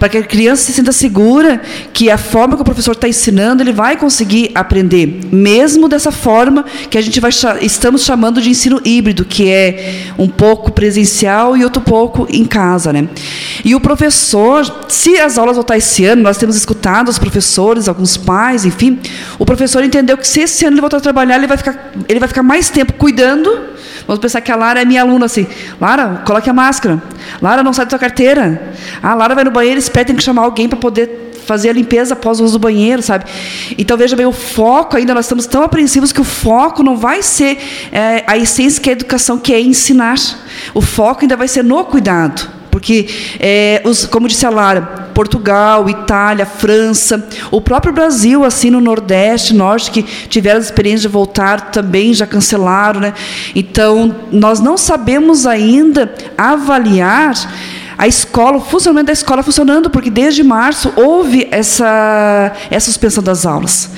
para 0.00 0.08
que 0.08 0.18
a 0.18 0.22
criança 0.24 0.64
se 0.64 0.72
sinta 0.72 0.90
segura 0.90 1.62
que 1.92 2.10
a 2.10 2.18
forma 2.18 2.56
que 2.56 2.62
o 2.62 2.64
professor 2.64 2.90
está 2.90 3.08
ensinando 3.08 3.62
ele 3.62 3.72
vai 3.72 3.96
conseguir 3.96 4.50
aprender, 4.52 5.20
mesmo 5.30 5.88
dessa 5.88 6.10
forma 6.10 6.64
que 6.90 6.98
a 6.98 7.00
gente 7.00 7.20
vai 7.20 7.30
estamos 7.60 8.02
chamando 8.02 8.42
de 8.42 8.50
ensino 8.50 8.80
híbrido, 8.84 9.24
que 9.24 9.48
é 9.48 10.06
um 10.18 10.28
pouco 10.28 10.72
presencial 10.72 11.56
e 11.56 11.62
outro 11.62 11.80
pouco 11.80 12.26
em 12.28 12.44
casa, 12.44 12.92
né? 12.92 13.08
E 13.64 13.76
o 13.76 13.80
professor, 13.80 14.64
se 14.88 15.20
as 15.20 15.38
aulas 15.38 15.54
voltar 15.54 15.76
esse 15.76 16.04
ano, 16.04 16.22
nós 16.22 16.36
temos 16.36 16.56
escutado 16.56 17.08
os 17.08 17.18
professores, 17.18 17.88
alguns 17.88 18.16
pais, 18.16 18.64
enfim, 18.64 18.98
o 19.38 19.46
professor 19.46 19.84
entendeu 19.84 20.18
que 20.18 20.26
se 20.26 20.40
esse 20.40 20.63
ano 20.64 20.74
ele 20.74 20.80
voltar 20.80 20.98
a 20.98 21.00
trabalhar, 21.00 21.36
ele 21.36 21.46
vai 21.46 21.56
ficar, 21.56 21.92
ele 22.08 22.18
vai 22.18 22.28
ficar 22.28 22.42
mais 22.42 22.70
tempo 22.70 22.92
cuidando. 22.94 23.74
Vamos 24.06 24.20
pensar 24.20 24.40
que 24.40 24.52
a 24.52 24.56
Lara 24.56 24.82
é 24.82 24.84
minha 24.84 25.02
aluna 25.02 25.26
assim. 25.26 25.46
Lara, 25.80 26.22
coloque 26.26 26.48
a 26.48 26.52
máscara. 26.52 27.02
Lara, 27.40 27.62
não 27.62 27.72
sai 27.72 27.86
da 27.86 27.90
sua 27.90 27.98
carteira. 27.98 28.74
Ah, 29.02 29.14
Lara 29.14 29.34
vai 29.34 29.44
no 29.44 29.50
banheiro, 29.50 29.78
espera, 29.78 30.04
tem 30.04 30.16
que 30.16 30.22
chamar 30.22 30.42
alguém 30.42 30.68
para 30.68 30.78
poder 30.78 31.32
fazer 31.44 31.70
a 31.70 31.72
limpeza 31.72 32.14
após 32.14 32.40
o 32.40 32.44
uso 32.44 32.54
do 32.54 32.58
banheiro, 32.58 33.02
sabe? 33.02 33.24
Então 33.78 33.96
veja 33.96 34.16
bem, 34.16 34.26
o 34.26 34.32
foco 34.32 34.96
ainda 34.96 35.14
nós 35.14 35.26
estamos 35.26 35.46
tão 35.46 35.62
apreensivos 35.62 36.12
que 36.12 36.20
o 36.20 36.24
foco 36.24 36.82
não 36.82 36.96
vai 36.96 37.22
ser 37.22 37.58
é, 37.92 38.24
a 38.26 38.36
essência 38.36 38.82
que 38.82 38.88
é 38.88 38.92
a 38.92 38.96
educação, 38.96 39.38
que 39.38 39.52
é 39.52 39.60
ensinar. 39.60 40.16
O 40.72 40.80
foco 40.80 41.22
ainda 41.22 41.36
vai 41.36 41.48
ser 41.48 41.62
no 41.62 41.84
cuidado. 41.84 42.50
Porque, 42.74 43.06
é, 43.38 43.80
os, 43.84 44.04
como 44.04 44.26
disse 44.26 44.44
a 44.44 44.50
Lara, 44.50 44.82
Portugal, 45.14 45.88
Itália, 45.88 46.44
França, 46.44 47.24
o 47.52 47.60
próprio 47.60 47.92
Brasil, 47.92 48.42
assim 48.42 48.68
no 48.68 48.80
Nordeste, 48.80 49.54
Norte, 49.54 49.92
que 49.92 50.02
tiveram 50.02 50.58
a 50.58 50.60
experiência 50.60 51.02
de 51.02 51.12
voltar 51.12 51.70
também 51.70 52.12
já 52.12 52.26
cancelaram. 52.26 52.98
Né? 52.98 53.14
Então, 53.54 54.12
nós 54.32 54.58
não 54.58 54.76
sabemos 54.76 55.46
ainda 55.46 56.12
avaliar 56.36 57.34
a 57.96 58.06
escola, 58.06 58.56
o 58.56 58.60
funcionamento 58.60 59.06
da 59.06 59.12
escola 59.12 59.42
funcionando, 59.42 59.88
porque 59.88 60.10
desde 60.10 60.42
março 60.42 60.92
houve 60.96 61.48
essa, 61.50 62.52
essa 62.70 62.86
suspensão 62.86 63.22
das 63.22 63.46
aulas. 63.46 63.90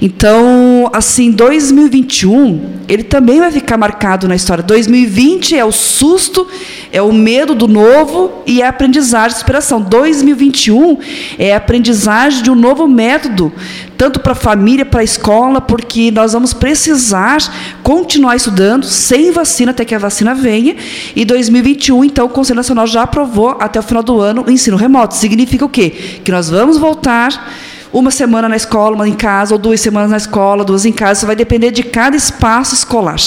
Então, 0.00 0.88
assim, 0.92 1.30
2021, 1.30 2.80
ele 2.88 3.02
também 3.02 3.40
vai 3.40 3.50
ficar 3.50 3.76
marcado 3.76 4.26
na 4.28 4.34
história. 4.34 4.62
2020 4.62 5.56
é 5.56 5.64
o 5.64 5.72
susto, 5.72 6.46
é 6.92 7.02
o 7.02 7.12
medo 7.12 7.54
do 7.54 7.68
novo 7.68 8.42
e 8.46 8.62
é 8.62 8.66
a 8.66 8.70
aprendizagem, 8.70 9.36
a 9.36 9.38
superação. 9.40 9.80
2021 9.80 10.98
é 11.38 11.52
a 11.52 11.56
aprendizagem 11.56 12.42
de 12.42 12.50
um 12.50 12.54
novo 12.54 12.86
método 12.88 13.52
tanto 14.00 14.18
para 14.18 14.32
a 14.32 14.34
família, 14.34 14.86
para 14.86 15.00
a 15.02 15.04
escola, 15.04 15.60
porque 15.60 16.10
nós 16.10 16.32
vamos 16.32 16.54
precisar 16.54 17.36
continuar 17.82 18.34
estudando 18.34 18.86
sem 18.86 19.30
vacina 19.30 19.72
até 19.72 19.84
que 19.84 19.94
a 19.94 19.98
vacina 19.98 20.34
venha. 20.34 20.74
E 21.14 21.22
2021, 21.22 22.02
então, 22.06 22.24
o 22.24 22.30
Conselho 22.30 22.56
Nacional 22.56 22.86
já 22.86 23.02
aprovou 23.02 23.58
até 23.60 23.78
o 23.78 23.82
final 23.82 24.02
do 24.02 24.18
ano 24.18 24.46
o 24.48 24.50
ensino 24.50 24.78
remoto. 24.78 25.14
Significa 25.14 25.66
o 25.66 25.68
quê? 25.68 25.90
Que 26.24 26.32
nós 26.32 26.48
vamos 26.48 26.78
voltar 26.78 27.52
uma 27.92 28.10
semana 28.10 28.48
na 28.48 28.56
escola, 28.56 28.94
uma 28.94 29.06
em 29.06 29.12
casa, 29.12 29.54
ou 29.54 29.58
duas 29.58 29.82
semanas 29.82 30.10
na 30.10 30.16
escola, 30.16 30.64
duas 30.64 30.86
em 30.86 30.92
casa. 30.92 31.18
Isso 31.18 31.26
vai 31.26 31.36
depender 31.36 31.70
de 31.70 31.82
cada 31.82 32.16
espaço 32.16 32.74
escolar. 32.74 33.18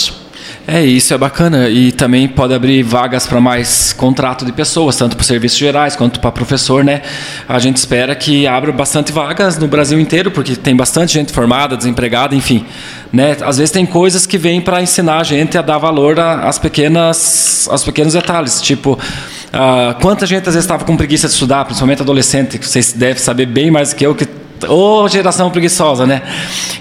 É, 0.65 0.81
isso 0.81 1.13
é 1.13 1.17
bacana 1.17 1.67
e 1.67 1.91
também 1.91 2.25
pode 2.25 2.53
abrir 2.53 2.83
vagas 2.83 3.27
para 3.27 3.41
mais 3.41 3.91
contrato 3.91 4.45
de 4.45 4.53
pessoas, 4.53 4.95
tanto 4.95 5.17
para 5.17 5.25
serviços 5.25 5.57
gerais 5.57 5.93
quanto 5.93 6.21
para 6.21 6.31
professor, 6.31 6.85
né? 6.85 7.01
A 7.49 7.59
gente 7.59 7.75
espera 7.75 8.15
que 8.15 8.47
abra 8.47 8.71
bastante 8.71 9.11
vagas 9.11 9.57
no 9.57 9.67
Brasil 9.67 9.99
inteiro, 9.99 10.31
porque 10.31 10.55
tem 10.55 10.73
bastante 10.73 11.13
gente 11.13 11.33
formada, 11.33 11.75
desempregada, 11.75 12.33
enfim, 12.33 12.65
né? 13.11 13.35
Às 13.41 13.57
vezes 13.57 13.71
tem 13.71 13.85
coisas 13.85 14.25
que 14.25 14.37
vêm 14.37 14.61
para 14.61 14.81
ensinar 14.81 15.19
a 15.19 15.23
gente 15.23 15.57
a 15.57 15.61
dar 15.61 15.77
valor 15.79 16.17
às 16.17 16.57
pequenas, 16.57 17.67
aos 17.69 17.83
pequenos 17.83 18.13
detalhes, 18.13 18.61
tipo 18.61 18.97
Uh, 19.53 19.93
quanta 20.01 20.25
gente 20.25 20.49
às 20.49 20.55
vezes 20.55 20.63
estava 20.63 20.83
com 20.83 20.97
preguiça 20.97 21.27
de 21.27 21.33
estudar, 21.33 21.63
principalmente 21.63 22.01
adolescente, 22.01 22.57
que 22.57 22.67
vocês 22.67 22.91
devem 22.91 23.21
saber 23.21 23.45
bem 23.45 23.69
mais 23.69 23.93
que 23.93 24.03
eu, 24.03 24.15
que 24.15 24.27
ô 24.67 25.03
oh, 25.03 25.07
geração 25.07 25.51
preguiçosa, 25.51 26.07
né? 26.07 26.23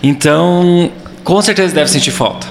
Então, 0.03 0.91
com 1.23 1.43
certeza 1.43 1.75
deve 1.75 1.91
sentir 1.91 2.13
falta. 2.13 2.47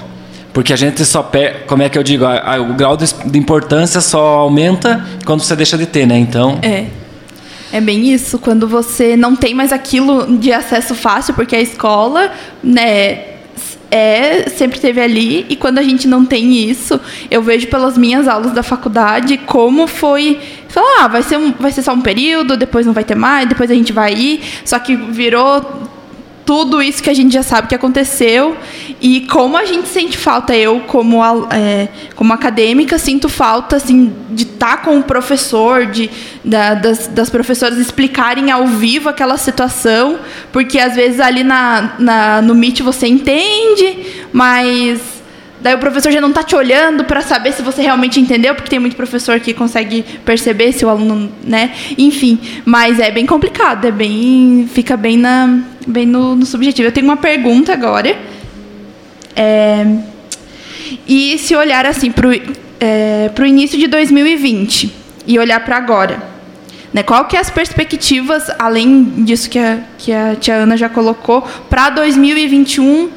Porque 0.52 0.72
a 0.72 0.76
gente 0.76 1.04
só 1.04 1.22
pega, 1.22 1.60
como 1.66 1.82
é 1.82 1.88
que 1.88 1.98
eu 1.98 2.02
digo, 2.02 2.24
a, 2.24 2.56
a, 2.56 2.60
o 2.60 2.74
grau 2.74 2.96
de, 2.96 3.06
de, 3.24 3.38
importância 3.38 4.00
só 4.00 4.38
aumenta 4.38 5.04
quando 5.24 5.42
você 5.42 5.56
deixa 5.56 5.78
de 5.78 5.86
ter, 5.86 6.06
né? 6.06 6.18
Então. 6.18 6.58
É. 6.62 6.86
É 7.72 7.80
bem 7.80 8.12
isso, 8.12 8.38
quando 8.38 8.68
você 8.68 9.16
não 9.16 9.34
tem 9.34 9.54
mais 9.54 9.72
aquilo 9.72 10.36
de 10.36 10.52
acesso 10.52 10.94
fácil, 10.94 11.32
porque 11.32 11.56
a 11.56 11.60
escola, 11.60 12.30
né, 12.62 13.32
é, 13.90 14.48
sempre 14.50 14.78
teve 14.78 15.00
ali, 15.00 15.46
e 15.48 15.56
quando 15.56 15.78
a 15.78 15.82
gente 15.82 16.06
não 16.06 16.24
tem 16.24 16.68
isso, 16.70 17.00
eu 17.30 17.42
vejo 17.42 17.68
pelas 17.68 17.96
minhas 17.96 18.28
aulas 18.28 18.52
da 18.52 18.62
faculdade 18.62 19.38
como 19.38 19.86
foi. 19.86 20.38
Falar, 20.68 21.04
ah, 21.04 21.08
vai 21.08 21.22
ser, 21.22 21.38
um, 21.38 21.52
vai 21.52 21.72
ser 21.72 21.82
só 21.82 21.94
um 21.94 22.00
período, 22.02 22.58
depois 22.58 22.84
não 22.84 22.92
vai 22.92 23.04
ter 23.04 23.14
mais, 23.14 23.48
depois 23.48 23.70
a 23.70 23.74
gente 23.74 23.92
vai 23.92 24.14
ir. 24.14 24.40
Só 24.64 24.78
que 24.78 24.94
virou 24.94 25.62
tudo 26.44 26.82
isso 26.82 27.02
que 27.02 27.10
a 27.10 27.14
gente 27.14 27.32
já 27.32 27.42
sabe 27.42 27.68
que 27.68 27.74
aconteceu 27.74 28.56
e 29.02 29.22
como 29.22 29.56
a 29.56 29.64
gente 29.64 29.88
sente 29.88 30.16
falta 30.16 30.56
eu 30.56 30.80
como 30.86 31.20
é, 31.50 31.88
como 32.14 32.32
acadêmica 32.32 32.98
sinto 32.98 33.28
falta 33.28 33.76
assim 33.76 34.14
de 34.30 34.44
estar 34.44 34.76
tá 34.76 34.78
com 34.78 34.96
o 34.96 35.02
professor 35.02 35.86
de 35.86 36.08
da, 36.44 36.74
das, 36.74 37.08
das 37.08 37.28
professoras 37.28 37.78
explicarem 37.78 38.52
ao 38.52 38.66
vivo 38.66 39.08
aquela 39.08 39.36
situação 39.36 40.20
porque 40.52 40.78
às 40.78 40.94
vezes 40.94 41.18
ali 41.18 41.42
na, 41.42 41.94
na 41.98 42.40
no 42.40 42.54
Meet 42.54 42.80
você 42.80 43.08
entende 43.08 44.06
mas 44.32 45.20
Daí 45.62 45.76
o 45.76 45.78
professor 45.78 46.10
já 46.10 46.20
não 46.20 46.30
está 46.30 46.42
te 46.42 46.56
olhando 46.56 47.04
para 47.04 47.20
saber 47.20 47.52
se 47.52 47.62
você 47.62 47.82
realmente 47.82 48.18
entendeu, 48.18 48.52
porque 48.52 48.68
tem 48.68 48.80
muito 48.80 48.96
professor 48.96 49.38
que 49.38 49.54
consegue 49.54 50.04
perceber 50.24 50.72
se 50.72 50.84
o 50.84 50.88
aluno, 50.88 51.30
né? 51.44 51.70
Enfim, 51.96 52.40
mas 52.64 52.98
é 52.98 53.12
bem 53.12 53.24
complicado, 53.24 53.84
é 53.84 53.92
bem, 53.92 54.68
fica 54.74 54.96
bem 54.96 55.16
na, 55.16 55.60
bem 55.86 56.04
no, 56.04 56.34
no 56.34 56.44
subjetivo. 56.44 56.88
Eu 56.88 56.92
tenho 56.92 57.06
uma 57.06 57.16
pergunta 57.16 57.72
agora. 57.72 58.18
É, 59.34 59.86
e 61.06 61.38
se 61.38 61.54
olhar 61.54 61.86
assim 61.86 62.10
para 62.10 62.28
o 62.28 62.32
é, 62.80 63.30
início 63.46 63.78
de 63.78 63.86
2020 63.86 64.92
e 65.26 65.38
olhar 65.38 65.64
para 65.64 65.76
agora, 65.76 66.22
né? 66.92 67.02
Qual 67.02 67.24
que 67.24 67.36
é 67.36 67.40
as 67.40 67.50
perspectivas, 67.50 68.50
além 68.58 69.24
disso 69.24 69.48
que 69.48 69.58
a, 69.58 69.78
que 69.98 70.12
a 70.12 70.34
tia 70.34 70.54
Ana 70.54 70.76
já 70.76 70.88
colocou, 70.88 71.42
para 71.70 71.90
2021 71.90 73.10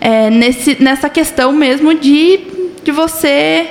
é, 0.00 0.30
nesse, 0.30 0.82
nessa 0.82 1.08
questão 1.08 1.52
mesmo 1.52 1.94
de, 1.94 2.40
de 2.82 2.92
você 2.92 3.66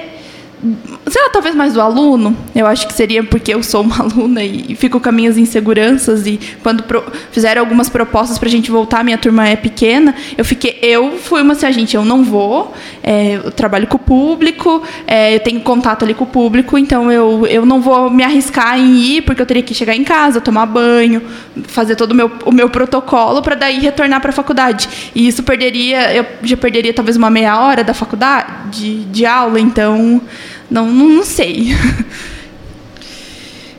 sei 1.09 1.21
lá, 1.21 1.29
talvez 1.29 1.55
mais 1.55 1.73
do 1.73 1.81
aluno. 1.81 2.35
Eu 2.53 2.65
acho 2.65 2.87
que 2.87 2.93
seria 2.93 3.23
porque 3.23 3.53
eu 3.53 3.63
sou 3.63 3.81
uma 3.81 3.99
aluna 4.03 4.43
e 4.43 4.75
fico 4.75 4.99
com 4.99 5.09
as 5.09 5.15
minhas 5.15 5.37
inseguranças. 5.37 6.25
E 6.27 6.39
quando 6.61 6.83
pro, 6.83 7.03
fizeram 7.31 7.61
algumas 7.61 7.89
propostas 7.89 8.37
para 8.37 8.47
a 8.47 8.51
gente 8.51 8.69
voltar, 8.69 9.03
minha 9.03 9.17
turma 9.17 9.47
é 9.47 9.55
pequena, 9.55 10.13
eu 10.37 10.43
fiquei. 10.43 10.77
Eu 10.81 11.17
fui 11.17 11.41
uma 11.41 11.53
assim, 11.53 11.65
a 11.65 11.71
gente, 11.71 11.95
eu 11.95 12.03
não 12.03 12.23
vou. 12.23 12.73
É, 13.03 13.35
eu 13.35 13.51
trabalho 13.51 13.87
com 13.87 13.97
o 13.97 13.99
público, 13.99 14.81
é, 15.05 15.35
eu 15.35 15.39
tenho 15.39 15.61
contato 15.61 16.03
ali 16.03 16.13
com 16.13 16.23
o 16.23 16.27
público, 16.27 16.77
então 16.77 17.11
eu, 17.11 17.45
eu 17.47 17.65
não 17.65 17.81
vou 17.81 18.09
me 18.09 18.23
arriscar 18.23 18.77
em 18.77 18.97
ir, 18.97 19.21
porque 19.21 19.41
eu 19.41 19.45
teria 19.45 19.63
que 19.63 19.73
chegar 19.73 19.95
em 19.95 20.03
casa, 20.03 20.41
tomar 20.41 20.65
banho, 20.65 21.21
fazer 21.67 21.95
todo 21.95 22.11
o 22.11 22.15
meu, 22.15 22.31
o 22.45 22.51
meu 22.51 22.69
protocolo 22.69 23.41
para 23.41 23.55
daí 23.55 23.79
retornar 23.79 24.19
para 24.21 24.31
a 24.31 24.33
faculdade. 24.33 24.89
E 25.15 25.27
isso 25.27 25.43
perderia, 25.43 26.13
eu 26.13 26.25
já 26.43 26.57
perderia 26.57 26.93
talvez 26.93 27.15
uma 27.17 27.29
meia 27.29 27.59
hora 27.59 27.83
da 27.83 27.93
faculdade, 27.93 28.69
de, 28.71 29.03
de 29.05 29.25
aula, 29.25 29.59
então. 29.59 30.21
Não, 30.69 30.91
não, 30.91 31.09
não 31.09 31.23
sei. 31.23 31.75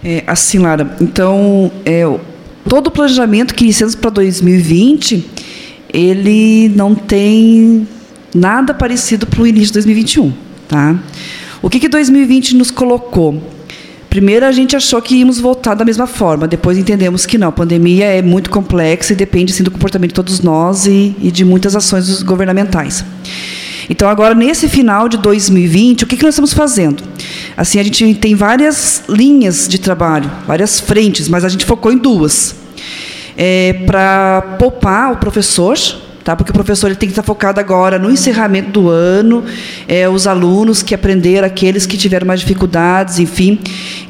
É, 0.04 0.22
assim, 0.28 0.58
Lara, 0.58 0.96
então, 1.00 1.72
é, 1.84 2.04
todo 2.68 2.86
o 2.86 2.90
planejamento 2.90 3.52
que 3.52 3.64
iniciamos 3.64 3.96
para 3.96 4.10
2020, 4.10 5.28
ele 5.92 6.68
não 6.68 6.94
tem 6.94 7.86
nada 8.34 8.72
parecido 8.72 9.26
para 9.26 9.42
o 9.42 9.46
início 9.46 9.68
de 9.68 9.72
2021. 9.74 10.32
Tá? 10.68 10.96
O 11.60 11.68
que, 11.68 11.80
que 11.80 11.88
2020 11.88 12.56
nos 12.56 12.70
colocou? 12.70 13.42
Primeiro, 14.08 14.46
a 14.46 14.52
gente 14.52 14.74
achou 14.74 15.02
que 15.02 15.16
íamos 15.16 15.38
voltar 15.38 15.74
da 15.74 15.84
mesma 15.84 16.06
forma, 16.06 16.48
depois 16.48 16.78
entendemos 16.78 17.26
que 17.26 17.36
não. 17.36 17.48
A 17.48 17.52
pandemia 17.52 18.06
é 18.06 18.22
muito 18.22 18.48
complexa 18.48 19.12
e 19.12 19.16
depende 19.16 19.52
sim, 19.52 19.62
do 19.62 19.70
comportamento 19.70 20.10
de 20.10 20.14
todos 20.14 20.40
nós 20.40 20.86
e, 20.86 21.14
e 21.20 21.30
de 21.30 21.44
muitas 21.44 21.76
ações 21.76 22.22
governamentais. 22.22 23.04
Então, 23.90 24.08
agora, 24.08 24.34
nesse 24.34 24.68
final 24.68 25.08
de 25.08 25.16
2020, 25.18 26.04
o 26.04 26.06
que, 26.06 26.16
que 26.16 26.22
nós 26.22 26.34
estamos 26.34 26.52
fazendo? 26.52 27.02
Assim, 27.56 27.78
a 27.78 27.82
gente 27.82 28.14
tem 28.14 28.34
várias 28.34 29.04
linhas 29.08 29.66
de 29.66 29.78
trabalho, 29.78 30.30
várias 30.46 30.78
frentes, 30.78 31.28
mas 31.28 31.44
a 31.44 31.48
gente 31.48 31.64
focou 31.64 31.90
em 31.90 31.98
duas. 31.98 32.54
É, 33.36 33.72
Para 33.86 34.56
poupar 34.58 35.12
o 35.12 35.16
professor, 35.16 35.76
tá? 36.28 36.36
porque 36.36 36.50
o 36.50 36.54
professor 36.54 36.88
ele 36.88 36.96
tem 36.96 37.08
que 37.08 37.12
estar 37.12 37.22
focado 37.22 37.58
agora 37.58 37.98
no 37.98 38.10
encerramento 38.10 38.70
do 38.70 38.90
ano, 38.90 39.42
é, 39.86 40.06
os 40.06 40.26
alunos 40.26 40.82
que 40.82 40.94
aprenderam, 40.94 41.46
aqueles 41.46 41.86
que 41.86 41.96
tiveram 41.96 42.26
mais 42.26 42.40
dificuldades, 42.40 43.18
enfim. 43.18 43.58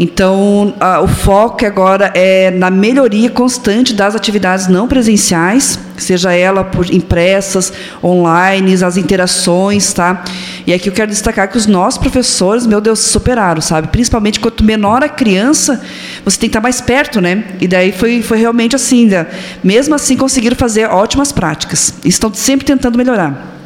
Então, 0.00 0.74
a, 0.80 1.00
o 1.00 1.06
foco 1.06 1.64
agora 1.64 2.10
é 2.16 2.50
na 2.50 2.70
melhoria 2.70 3.30
constante 3.30 3.94
das 3.94 4.16
atividades 4.16 4.66
não 4.66 4.88
presenciais, 4.88 5.78
seja 5.96 6.32
ela 6.32 6.64
por 6.64 6.92
impressas, 6.92 7.72
online, 8.02 8.74
as 8.82 8.96
interações, 8.96 9.92
tá? 9.92 10.24
E 10.68 10.74
aqui 10.74 10.86
eu 10.86 10.92
quero 10.92 11.10
destacar 11.10 11.48
que 11.48 11.56
os 11.56 11.64
nossos 11.64 11.96
professores, 11.96 12.66
meu 12.66 12.78
Deus, 12.78 12.98
superaram, 12.98 13.62
sabe? 13.62 13.88
Principalmente 13.88 14.38
quanto 14.38 14.62
menor 14.62 15.02
a 15.02 15.08
criança, 15.08 15.82
você 16.22 16.38
tem 16.38 16.46
que 16.46 16.50
estar 16.50 16.60
mais 16.60 16.78
perto, 16.78 17.22
né? 17.22 17.42
E 17.58 17.66
daí 17.66 17.90
foi, 17.90 18.20
foi 18.20 18.36
realmente 18.36 18.76
assim, 18.76 19.06
né? 19.06 19.26
mesmo 19.64 19.94
assim 19.94 20.14
conseguiram 20.14 20.54
fazer 20.54 20.84
ótimas 20.90 21.32
práticas. 21.32 21.94
Estão 22.04 22.34
sempre 22.34 22.66
tentando 22.66 22.98
melhorar. 22.98 23.56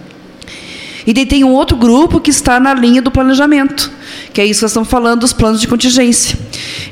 E 1.05 1.13
daí 1.13 1.27
tem 1.27 1.43
um 1.43 1.51
outro 1.51 1.77
grupo 1.77 2.21
que 2.21 2.31
está 2.31 2.61
na 2.61 2.73
linha 2.73 3.03
do 3.03 3.11
planejamento, 3.11 3.91
que 4.33 4.41
é 4.41 4.45
isso 4.45 4.61
que 4.61 4.65
nós 4.67 4.71
estamos 4.71 4.89
falando 4.89 5.23
dos 5.23 5.33
planos 5.33 5.61
de 5.61 5.67
contingência. 5.67 6.39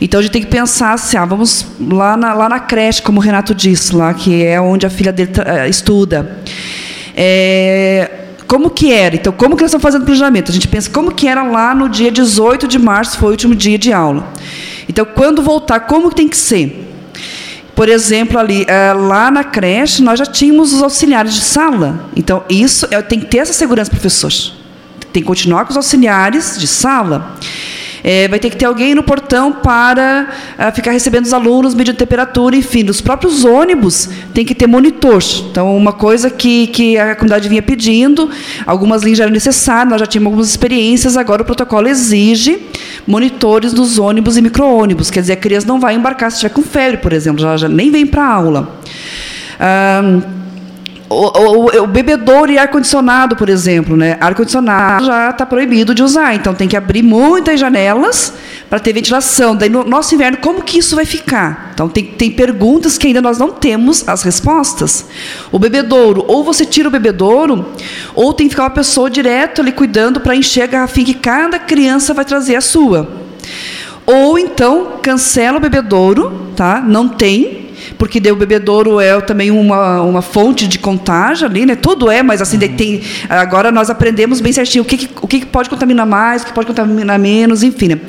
Então 0.00 0.18
a 0.18 0.22
gente 0.24 0.32
tem 0.32 0.42
que 0.42 0.48
pensar 0.48 0.94
assim, 0.94 1.18
ah, 1.18 1.24
vamos 1.24 1.64
lá 1.80 2.16
na, 2.16 2.34
lá 2.34 2.48
na 2.48 2.58
creche, 2.58 3.00
como 3.00 3.20
o 3.20 3.22
Renato 3.22 3.54
disse, 3.54 3.94
lá 3.94 4.12
que 4.12 4.44
é 4.44 4.60
onde 4.60 4.84
a 4.84 4.90
filha 4.90 5.12
dele 5.12 5.30
uh, 5.38 5.68
estuda. 5.68 6.40
É, 7.14 8.19
como 8.50 8.68
que 8.68 8.92
era? 8.92 9.14
Então, 9.14 9.32
como 9.32 9.54
que 9.54 9.62
nós 9.62 9.70
estamos 9.70 9.80
fazendo 9.84 10.02
o 10.02 10.04
planejamento? 10.04 10.50
A 10.50 10.52
gente 10.52 10.66
pensa 10.66 10.90
como 10.90 11.14
que 11.14 11.28
era 11.28 11.44
lá 11.44 11.72
no 11.72 11.88
dia 11.88 12.10
18 12.10 12.66
de 12.66 12.80
março, 12.80 13.16
foi 13.16 13.28
o 13.28 13.30
último 13.30 13.54
dia 13.54 13.78
de 13.78 13.92
aula. 13.92 14.26
Então, 14.88 15.04
quando 15.04 15.40
voltar, 15.40 15.78
como 15.78 16.08
que 16.08 16.16
tem 16.16 16.28
que 16.28 16.36
ser? 16.36 16.92
Por 17.76 17.88
exemplo, 17.88 18.40
ali, 18.40 18.64
é, 18.66 18.92
lá 18.92 19.30
na 19.30 19.44
creche, 19.44 20.02
nós 20.02 20.18
já 20.18 20.26
tínhamos 20.26 20.72
os 20.72 20.82
auxiliares 20.82 21.32
de 21.32 21.42
sala. 21.42 22.10
Então, 22.16 22.42
isso 22.50 22.88
tem 23.08 23.20
que 23.20 23.26
ter 23.26 23.38
essa 23.38 23.52
segurança, 23.52 23.88
professor. 23.88 24.32
Tem 25.12 25.22
que 25.22 25.28
continuar 25.28 25.64
com 25.64 25.70
os 25.70 25.76
auxiliares 25.76 26.58
de 26.58 26.66
sala. 26.66 27.36
É, 28.02 28.28
vai 28.28 28.38
ter 28.38 28.50
que 28.50 28.56
ter 28.56 28.64
alguém 28.64 28.94
no 28.94 29.02
portão 29.02 29.52
para 29.52 30.28
uh, 30.58 30.74
ficar 30.74 30.92
recebendo 30.92 31.24
os 31.24 31.32
alunos, 31.32 31.74
medindo 31.74 31.96
temperatura, 31.96 32.56
enfim. 32.56 32.88
Os 32.88 33.00
próprios 33.00 33.44
ônibus 33.44 34.08
tem 34.32 34.44
que 34.44 34.54
ter 34.54 34.66
monitor. 34.66 35.22
Então, 35.50 35.76
uma 35.76 35.92
coisa 35.92 36.30
que, 36.30 36.68
que 36.68 36.96
a 36.96 37.14
comunidade 37.14 37.48
vinha 37.48 37.62
pedindo, 37.62 38.30
algumas 38.66 39.02
linhas 39.02 39.18
já 39.18 39.24
eram 39.24 39.32
necessárias, 39.32 39.90
nós 39.90 40.00
já 40.00 40.06
tínhamos 40.06 40.26
algumas 40.28 40.48
experiências, 40.48 41.16
agora 41.16 41.42
o 41.42 41.44
protocolo 41.44 41.88
exige 41.88 42.58
monitores 43.06 43.72
nos 43.72 43.98
ônibus 43.98 44.36
e 44.36 44.42
micro-ônibus. 44.42 45.10
Quer 45.10 45.20
dizer, 45.20 45.32
a 45.34 45.36
criança 45.36 45.66
não 45.66 45.80
vai 45.80 45.94
embarcar 45.94 46.30
se 46.30 46.36
estiver 46.36 46.54
com 46.54 46.62
febre, 46.62 46.98
por 46.98 47.12
exemplo, 47.12 47.40
já, 47.40 47.56
já 47.56 47.68
nem 47.68 47.90
vem 47.90 48.06
para 48.06 48.22
a 48.22 48.32
aula. 48.32 48.80
Um, 49.60 50.39
o, 51.10 51.16
o, 51.16 51.82
o 51.82 51.86
bebedouro 51.88 52.52
e 52.52 52.56
ar-condicionado, 52.56 53.34
por 53.34 53.48
exemplo, 53.48 53.96
né? 53.96 54.16
Ar-condicionado 54.20 55.04
já 55.04 55.30
está 55.30 55.44
proibido 55.44 55.92
de 55.92 56.04
usar, 56.04 56.36
então 56.36 56.54
tem 56.54 56.68
que 56.68 56.76
abrir 56.76 57.02
muitas 57.02 57.58
janelas 57.58 58.32
para 58.68 58.78
ter 58.78 58.92
ventilação. 58.92 59.56
Daí 59.56 59.68
no 59.68 59.82
nosso 59.82 60.14
inverno, 60.14 60.38
como 60.38 60.62
que 60.62 60.78
isso 60.78 60.94
vai 60.94 61.04
ficar? 61.04 61.72
Então 61.74 61.88
tem, 61.88 62.04
tem 62.04 62.30
perguntas 62.30 62.96
que 62.96 63.08
ainda 63.08 63.20
nós 63.20 63.38
não 63.38 63.50
temos 63.50 64.08
as 64.08 64.22
respostas. 64.22 65.04
O 65.50 65.58
bebedouro, 65.58 66.24
ou 66.28 66.44
você 66.44 66.64
tira 66.64 66.86
o 66.86 66.92
bebedouro, 66.92 67.66
ou 68.14 68.32
tem 68.32 68.46
que 68.46 68.54
ficar 68.54 68.64
uma 68.64 68.70
pessoa 68.70 69.10
direto 69.10 69.60
ali 69.60 69.72
cuidando 69.72 70.20
para 70.20 70.36
encher 70.36 70.62
a 70.62 70.66
garrafinha 70.68 71.06
que 71.06 71.14
cada 71.14 71.58
criança 71.58 72.14
vai 72.14 72.24
trazer 72.24 72.54
a 72.54 72.60
sua. 72.60 73.10
Ou 74.06 74.38
então 74.38 74.98
cancela 75.02 75.58
o 75.58 75.60
bebedouro, 75.60 76.52
tá? 76.54 76.80
Não 76.80 77.08
tem 77.08 77.69
porque 77.98 78.20
o 78.30 78.36
bebedouro 78.36 79.00
é 79.00 79.20
também 79.20 79.50
uma, 79.50 80.02
uma 80.02 80.22
fonte 80.22 80.66
de 80.66 80.78
contágio 80.78 81.46
ali, 81.46 81.66
né? 81.66 81.76
Tudo 81.76 82.10
é, 82.10 82.22
mas 82.22 82.40
assim, 82.40 82.56
uhum. 82.56 82.76
tem, 82.76 83.02
agora 83.28 83.70
nós 83.70 83.90
aprendemos 83.90 84.40
bem 84.40 84.52
certinho 84.52 84.82
o 84.82 84.86
que, 84.86 84.96
que, 84.96 85.10
o 85.20 85.26
que 85.26 85.46
pode 85.46 85.68
contaminar 85.68 86.06
mais, 86.06 86.42
o 86.42 86.46
que 86.46 86.52
pode 86.52 86.66
contaminar 86.66 87.18
menos, 87.18 87.62
enfim. 87.62 87.88
Né? 87.88 88.00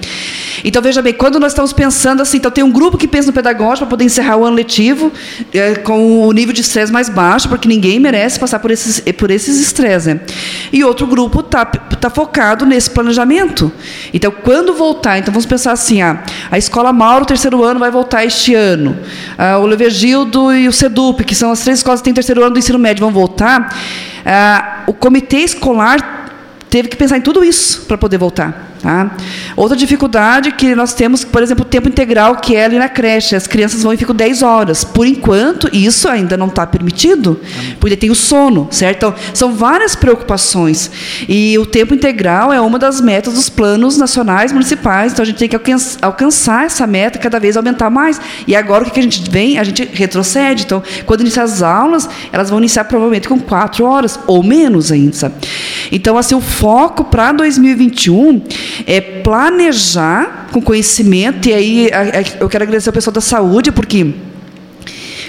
Então, 0.63 0.81
veja 0.81 1.01
bem, 1.01 1.13
quando 1.13 1.39
nós 1.39 1.51
estamos 1.51 1.73
pensando 1.73 2.21
assim, 2.21 2.37
então 2.37 2.51
tem 2.51 2.63
um 2.63 2.71
grupo 2.71 2.97
que 2.97 3.07
pensa 3.07 3.27
no 3.27 3.33
pedagógico 3.33 3.79
para 3.79 3.87
poder 3.87 4.03
encerrar 4.03 4.37
o 4.37 4.45
ano 4.45 4.55
letivo 4.55 5.11
é, 5.53 5.75
com 5.75 6.27
o 6.27 6.31
nível 6.31 6.53
de 6.53 6.61
estresse 6.61 6.91
mais 6.91 7.09
baixo, 7.09 7.49
porque 7.49 7.67
ninguém 7.67 7.99
merece 7.99 8.39
passar 8.39 8.59
por 8.59 8.71
esses 8.71 9.01
por 9.17 9.31
esses 9.31 9.59
estresses. 9.59 10.13
Né? 10.13 10.21
E 10.71 10.83
outro 10.83 11.07
grupo 11.07 11.39
está 11.39 11.65
tá 11.65 12.09
focado 12.09 12.65
nesse 12.65 12.89
planejamento. 12.89 13.71
Então, 14.13 14.31
quando 14.31 14.73
voltar, 14.73 15.17
então 15.17 15.33
vamos 15.33 15.45
pensar 15.45 15.71
assim, 15.71 16.01
ah, 16.01 16.23
a 16.49 16.57
escola 16.57 16.93
Mauro, 16.93 17.25
terceiro 17.25 17.63
ano, 17.63 17.79
vai 17.79 17.91
voltar 17.91 18.25
este 18.25 18.53
ano. 18.53 18.97
Ah, 19.37 19.57
o 19.57 19.65
Levergildo 19.71 20.53
e 20.53 20.67
o 20.67 20.71
Sedup, 20.71 21.23
que 21.23 21.33
são 21.33 21.51
as 21.51 21.61
três 21.61 21.79
escolas 21.79 22.01
que 22.01 22.05
têm 22.05 22.13
terceiro 22.13 22.41
ano 22.41 22.51
do 22.51 22.59
ensino 22.59 22.77
médio, 22.77 23.01
vão 23.01 23.11
voltar. 23.11 23.75
Ah, 24.25 24.83
o 24.87 24.93
comitê 24.93 25.37
escolar 25.37 26.29
teve 26.69 26.87
que 26.87 26.95
pensar 26.95 27.17
em 27.17 27.21
tudo 27.21 27.43
isso 27.43 27.81
para 27.81 27.97
poder 27.97 28.17
voltar. 28.17 28.70
Tá? 28.81 29.15
Outra 29.55 29.77
dificuldade 29.77 30.51
que 30.53 30.73
nós 30.73 30.93
temos, 30.93 31.23
por 31.23 31.43
exemplo, 31.43 31.63
o 31.63 31.67
tempo 31.67 31.87
integral, 31.87 32.37
que 32.37 32.55
é 32.55 32.65
ali 32.65 32.79
na 32.79 32.89
creche. 32.89 33.35
As 33.35 33.45
crianças 33.45 33.83
vão 33.83 33.93
e 33.93 33.97
ficam 33.97 34.15
10 34.15 34.41
horas. 34.41 34.83
Por 34.83 35.05
enquanto, 35.05 35.69
isso 35.71 36.07
ainda 36.07 36.35
não 36.35 36.47
está 36.47 36.65
permitido, 36.65 37.39
porque 37.79 37.95
tem 37.95 38.09
o 38.09 38.15
sono, 38.15 38.67
certo? 38.71 38.97
Então, 38.97 39.15
são 39.35 39.53
várias 39.53 39.95
preocupações. 39.95 40.89
E 41.29 41.57
o 41.59 41.65
tempo 41.65 41.93
integral 41.93 42.51
é 42.51 42.59
uma 42.59 42.79
das 42.79 42.99
metas 42.99 43.35
dos 43.35 43.49
planos 43.49 43.97
nacionais 43.97 44.51
municipais, 44.51 45.13
então 45.13 45.21
a 45.21 45.25
gente 45.25 45.37
tem 45.37 45.47
que 45.47 45.57
alcançar 46.01 46.65
essa 46.65 46.87
meta 46.87 47.19
cada 47.19 47.39
vez 47.39 47.55
aumentar 47.55 47.91
mais. 47.91 48.19
E 48.47 48.55
agora 48.55 48.83
o 48.83 48.89
que 48.89 48.99
a 48.99 49.03
gente 49.03 49.29
vem? 49.29 49.59
A 49.59 49.63
gente 49.63 49.87
retrocede. 49.93 50.63
Então, 50.63 50.81
quando 51.05 51.21
iniciar 51.21 51.43
as 51.43 51.61
aulas, 51.61 52.09
elas 52.31 52.49
vão 52.49 52.57
iniciar 52.57 52.85
provavelmente 52.85 53.27
com 53.27 53.39
4 53.39 53.85
horas, 53.85 54.19
ou 54.25 54.41
menos 54.41 54.91
ainda. 54.91 55.31
Então, 55.91 56.17
assim, 56.17 56.33
o 56.33 56.41
foco 56.41 57.03
para 57.03 57.31
2021 57.33 58.41
é 58.85 58.99
planejar 58.99 60.47
com 60.51 60.61
conhecimento, 60.61 61.47
e 61.47 61.53
aí 61.53 61.89
eu 62.39 62.49
quero 62.49 62.63
agradecer 62.63 62.89
ao 62.89 62.93
pessoal 62.93 63.13
da 63.13 63.21
saúde, 63.21 63.71
porque 63.71 64.13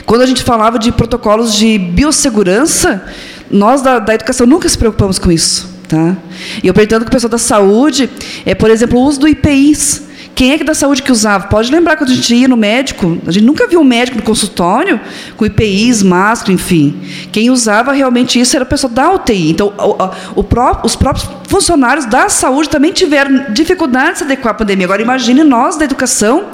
quando 0.05 0.23
a 0.23 0.27
gente 0.27 0.43
falava 0.43 0.79
de 0.79 0.91
protocolos 0.93 1.55
de 1.55 1.79
biossegurança, 1.79 3.05
nós 3.51 3.83
da, 3.83 3.99
da 3.99 4.15
educação 4.15 4.47
nunca 4.47 4.69
se 4.69 4.77
preocupamos 4.77 5.19
com 5.19 5.31
isso. 5.31 5.71
Tá? 5.89 6.17
E 6.63 6.67
eu 6.67 6.75
perguntando 6.75 7.05
com 7.05 7.11
o 7.11 7.13
pessoal 7.13 7.31
da 7.31 7.39
saúde, 7.39 8.09
é, 8.47 8.55
por 8.55 8.71
exemplo, 8.71 8.99
o 8.99 9.03
uso 9.03 9.21
do 9.21 9.29
IPIs. 9.29 10.03
Quem 10.35 10.53
é 10.53 10.59
que 10.59 10.65
da 10.65 10.75
saúde 10.75 11.03
que 11.03 11.13
usava? 11.13 11.47
Pode 11.47 11.71
lembrar 11.71 11.97
quando 11.97 12.11
a 12.11 12.15
gente 12.15 12.35
ia 12.35 12.49
no 12.49 12.57
médico, 12.57 13.19
a 13.27 13.31
gente 13.31 13.45
nunca 13.45 13.67
viu 13.67 13.81
um 13.81 13.85
médico 13.85 14.17
no 14.17 14.23
consultório 14.23 14.99
com 15.37 15.45
IPIs, 15.45 16.03
máscara, 16.03 16.53
enfim. 16.53 16.99
Quem 17.31 17.51
usava 17.51 17.93
realmente 17.93 18.41
isso 18.41 18.57
era 18.57 18.65
a 18.65 18.67
pessoa 18.67 18.91
da 18.91 19.13
UTI. 19.13 19.51
Então, 19.51 19.73
o, 19.79 20.41
o, 20.41 20.43
o, 20.43 20.87
os 20.87 20.97
próprios 20.97 21.29
funcionários 21.49 22.07
da 22.07 22.31
saúde 22.31 22.71
também 22.71 22.93
tiveram 22.93 23.53
dificuldade 23.53 24.13
de 24.13 24.19
se 24.19 24.25
adequar 24.25 24.53
à 24.53 24.55
pandemia. 24.55 24.87
Agora, 24.87 25.03
imagine 25.03 25.45
nós 25.45 25.77
da 25.77 25.85
educação, 25.85 26.47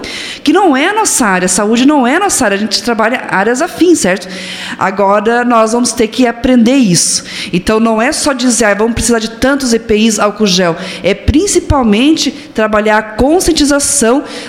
que 0.43 0.53
não 0.53 0.77
é 0.77 0.89
a 0.89 0.93
nossa 0.93 1.25
área, 1.25 1.47
a 1.47 1.49
saúde 1.49 1.87
não 1.87 2.05
é 2.05 2.17
a 2.17 2.21
nossa 2.21 2.45
área, 2.45 2.57
a 2.57 2.61
gente 2.61 2.83
trabalha 2.83 3.27
áreas 3.31 3.63
afins, 3.63 4.01
certo? 4.01 4.29
Agora, 4.77 5.45
nós 5.45 5.73
vamos 5.73 5.93
ter 5.93 6.09
que 6.09 6.27
aprender 6.27 6.75
isso. 6.75 7.23
Então, 7.53 7.79
não 7.79 8.03
é 8.03 8.11
só 8.11 8.33
dizer, 8.33 8.65
ah, 8.65 8.75
vamos 8.75 8.95
precisar 8.95 9.21
de 9.21 9.31
tantos 9.31 9.73
EPIs, 9.73 10.19
álcool 10.19 10.47
gel, 10.47 10.77
é 11.05 11.15
principalmente 11.15 12.33
trabalhar 12.53 12.99
a 12.99 13.03
conscientização 13.03 13.68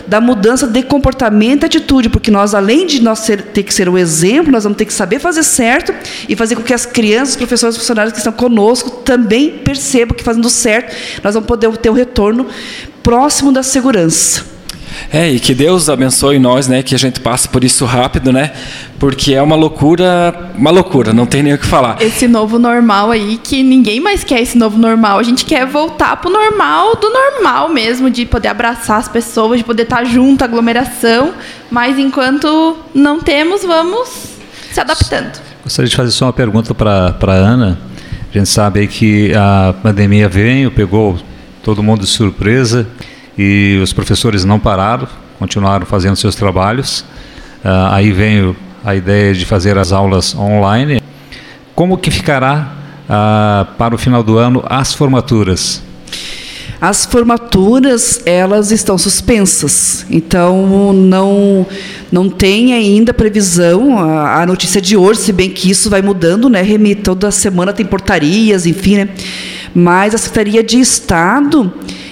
da 0.07 0.19
mudança 0.19 0.67
de 0.67 0.83
comportamento 0.83 1.63
e 1.63 1.65
atitude, 1.65 2.09
porque 2.09 2.31
nós, 2.31 2.53
além 2.53 2.85
de 2.85 3.01
nós 3.01 3.19
ser, 3.19 3.41
ter 3.41 3.63
que 3.63 3.73
ser 3.73 3.87
o 3.89 3.97
exemplo, 3.97 4.51
nós 4.51 4.63
vamos 4.63 4.77
ter 4.77 4.85
que 4.85 4.93
saber 4.93 5.19
fazer 5.19 5.43
certo 5.43 5.93
e 6.27 6.35
fazer 6.35 6.55
com 6.55 6.63
que 6.63 6.73
as 6.73 6.85
crianças, 6.85 7.29
os 7.29 7.35
professores, 7.35 7.75
os 7.75 7.81
funcionários 7.81 8.11
que 8.11 8.19
estão 8.19 8.33
conosco 8.33 8.89
também 8.89 9.49
percebam 9.59 10.15
que 10.15 10.23
fazendo 10.23 10.49
certo, 10.49 10.95
nós 11.23 11.33
vamos 11.33 11.47
poder 11.47 11.75
ter 11.77 11.89
um 11.89 11.93
retorno 11.93 12.47
próximo 13.03 13.51
da 13.51 13.63
segurança. 13.63 14.48
É, 15.11 15.29
e 15.29 15.39
que 15.39 15.53
Deus 15.53 15.89
abençoe 15.89 16.39
nós, 16.39 16.67
né, 16.67 16.83
que 16.83 16.93
a 16.93 16.97
gente 16.97 17.19
passe 17.19 17.47
por 17.47 17.63
isso 17.63 17.85
rápido, 17.85 18.31
né? 18.31 18.51
Porque 18.99 19.33
é 19.33 19.41
uma 19.41 19.55
loucura, 19.55 20.51
uma 20.55 20.71
loucura, 20.71 21.13
não 21.13 21.25
tem 21.25 21.41
nem 21.41 21.53
o 21.53 21.57
que 21.57 21.65
falar. 21.65 22.01
Esse 22.01 22.27
novo 22.27 22.59
normal 22.59 23.11
aí, 23.11 23.39
que 23.41 23.63
ninguém 23.63 23.99
mais 23.99 24.23
quer 24.23 24.41
esse 24.41 24.57
novo 24.57 24.77
normal. 24.77 25.19
A 25.19 25.23
gente 25.23 25.45
quer 25.45 25.65
voltar 25.65 26.17
pro 26.17 26.29
normal 26.29 26.95
do 26.95 27.09
normal 27.09 27.69
mesmo, 27.69 28.09
de 28.09 28.25
poder 28.25 28.49
abraçar 28.49 28.97
as 28.97 29.07
pessoas, 29.07 29.59
de 29.59 29.63
poder 29.63 29.83
estar 29.83 30.03
junto, 30.03 30.43
aglomeração. 30.43 31.33
Mas 31.71 31.97
enquanto 31.97 32.77
não 32.93 33.19
temos, 33.21 33.63
vamos 33.63 34.09
se 34.71 34.79
adaptando. 34.79 35.39
Gostaria 35.63 35.89
de 35.89 35.95
fazer 35.95 36.11
só 36.11 36.25
uma 36.25 36.33
pergunta 36.33 36.75
para 36.75 37.15
a 37.21 37.31
Ana. 37.31 37.79
A 38.29 38.37
gente 38.37 38.49
sabe 38.49 38.81
aí 38.81 38.87
que 38.87 39.33
a 39.33 39.73
pandemia 39.81 40.27
veio, 40.27 40.69
pegou 40.69 41.17
todo 41.63 41.81
mundo 41.81 42.01
de 42.01 42.07
surpresa 42.07 42.87
e 43.41 43.79
os 43.81 43.93
professores 43.93 44.43
não 44.43 44.59
pararam, 44.59 45.07
continuaram 45.39 45.85
fazendo 45.85 46.17
seus 46.17 46.35
trabalhos. 46.35 47.05
Uh, 47.63 47.87
aí 47.89 48.11
veio 48.11 48.53
a 48.83 48.93
ideia 48.93 49.33
de 49.33 49.45
fazer 49.45 49.77
as 49.77 49.93
aulas 49.93 50.35
online. 50.35 51.01
Como 51.73 51.97
que 51.97 52.11
ficará 52.11 52.73
uh, 53.05 53.73
para 53.77 53.95
o 53.95 53.97
final 53.97 54.21
do 54.21 54.37
ano 54.37 54.61
as 54.67 54.93
formaturas? 54.93 55.81
As 56.81 57.05
formaturas 57.05 58.21
elas 58.25 58.71
estão 58.71 58.97
suspensas, 58.97 60.05
então 60.09 60.91
não 60.91 61.65
não 62.11 62.29
tem 62.29 62.73
ainda 62.73 63.13
previsão. 63.13 63.99
A, 63.99 64.41
a 64.41 64.45
notícia 64.45 64.81
de 64.81 64.97
hoje, 64.97 65.21
se 65.21 65.31
bem 65.31 65.49
que 65.49 65.71
isso 65.71 65.89
vai 65.89 66.01
mudando, 66.01 66.49
né? 66.49 66.61
Remi, 66.61 66.93
toda 66.93 67.31
semana 67.31 67.71
tem 67.71 67.85
portarias, 67.85 68.65
enfim, 68.65 68.97
né? 68.97 69.09
Mas 69.73 70.13
a 70.13 70.17
Secretaria 70.17 70.61
de 70.61 70.77
Estado 70.77 71.71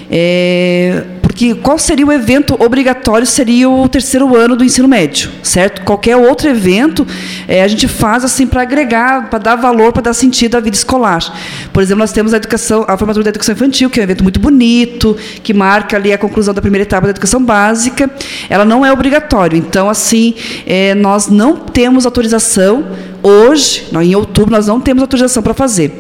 é, 0.10 1.04
porque 1.38 1.54
qual 1.54 1.78
seria 1.78 2.04
o 2.04 2.12
evento 2.12 2.56
obrigatório? 2.58 3.28
Seria 3.28 3.70
o 3.70 3.88
terceiro 3.88 4.36
ano 4.36 4.56
do 4.56 4.64
ensino 4.64 4.88
médio, 4.88 5.30
certo? 5.44 5.84
Qualquer 5.84 6.18
outro 6.18 6.50
evento 6.50 7.06
é, 7.48 7.62
a 7.62 7.68
gente 7.68 7.88
faz 7.88 8.24
assim 8.24 8.48
para 8.48 8.64
agregar, 8.64 9.30
para 9.30 9.38
dar 9.38 9.56
valor, 9.56 9.94
para 9.94 10.02
dar 10.02 10.14
sentido 10.16 10.58
à 10.58 10.60
vida 10.60 10.76
escolar. 10.76 11.22
Por 11.72 11.84
exemplo, 11.84 12.00
nós 12.00 12.12
temos 12.12 12.34
a 12.34 12.38
educação, 12.38 12.86
a 12.88 12.98
formatura 12.98 13.24
da 13.24 13.30
educação 13.30 13.54
infantil, 13.54 13.88
que 13.88 14.00
é 14.00 14.02
um 14.02 14.06
evento 14.06 14.24
muito 14.24 14.40
bonito, 14.40 15.16
que 15.44 15.54
marca 15.54 15.96
ali 15.96 16.12
a 16.12 16.18
conclusão 16.18 16.56
da 16.56 16.62
primeira 16.62 16.82
etapa 16.82 17.06
da 17.06 17.12
educação 17.12 17.46
básica. 17.46 18.10
Ela 18.50 18.66
não 18.66 18.84
é 18.84 18.92
obrigatório. 18.92 19.60
Então, 19.60 19.88
assim, 19.88 20.34
é, 20.66 20.96
nós 20.96 21.28
não 21.28 21.56
temos 21.56 22.08
autorização 22.08 22.84
Hoje, 23.24 23.86
em 24.02 24.16
outubro, 24.16 24.52
nós 24.52 24.68
não 24.68 24.80
temos 24.80 25.02
autorização 25.02 25.42
para 25.42 25.54
fazer. 25.54 25.92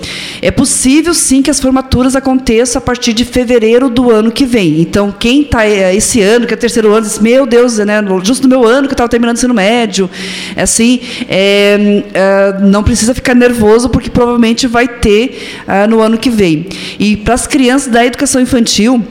É 0.42 0.52
possível, 0.52 1.14
sim, 1.14 1.42
que 1.42 1.50
as 1.50 1.60
formaturas 1.60 2.16
aconteçam 2.16 2.80
a 2.80 2.82
partir 2.82 3.14
de 3.14 3.26
fevereiro 3.26 3.90
do 3.90 4.12
ano 4.12 4.32
que 4.32 4.46
vem. 4.46 4.80
Então, 4.80 5.12
quem 5.12 5.42
está 5.42 5.68
eh, 5.68 5.96
esse 5.96 6.22
ano, 6.22 6.46
que 6.46 6.54
é 6.54 6.58
o 6.58 6.60
terceiro 6.60 6.94
ano, 6.94 7.06
diz, 7.06 7.20
meu 7.20 7.46
Deus, 7.46 7.78
né, 7.80 8.02
justo 8.24 8.48
no 8.48 8.50
meu 8.50 8.68
ano 8.68 8.88
que 8.88 8.94
eu 8.94 8.96
estava 8.96 9.10
terminando 9.10 9.36
o 9.36 9.40
ensino 9.40 9.54
médio, 9.54 10.10
é 10.56 10.62
assim, 10.62 11.00
é, 11.28 12.04
é, 12.14 12.60
não 12.62 12.84
precisa 12.84 13.14
ficar 13.14 13.34
nervoso, 13.34 13.90
porque 13.90 14.10
provavelmente 14.10 14.68
vai 14.68 14.88
ter 14.88 15.64
ah, 15.68 15.88
no 15.88 16.02
ano 16.02 16.18
que 16.18 16.30
vem. 16.30 16.68
E 17.00 17.18
para 17.18 17.34
as 17.34 17.48
crianças 17.48 17.92
da 17.92 18.06
educação 18.06 18.42
infantil, 18.42 19.04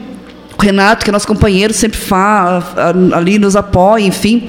o 0.57 0.61
Renato, 0.61 1.03
que 1.03 1.09
é 1.09 1.13
nosso 1.13 1.27
companheiro, 1.27 1.73
sempre 1.73 1.99
fala, 1.99 2.63
ali 3.13 3.37
nos 3.37 3.55
apoia, 3.55 4.03
enfim. 4.03 4.47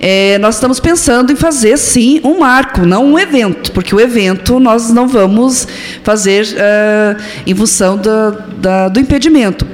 É, 0.00 0.38
nós 0.38 0.56
estamos 0.56 0.78
pensando 0.78 1.32
em 1.32 1.36
fazer, 1.36 1.78
sim, 1.78 2.20
um 2.22 2.40
marco, 2.40 2.84
não 2.84 3.06
um 3.06 3.18
evento, 3.18 3.72
porque 3.72 3.94
o 3.94 4.00
evento 4.00 4.60
nós 4.60 4.90
não 4.90 5.08
vamos 5.08 5.66
fazer 6.02 6.46
uh, 6.46 7.22
em 7.46 7.54
função 7.54 7.96
da, 7.96 8.88
do 8.88 9.00
impedimento. 9.00 9.66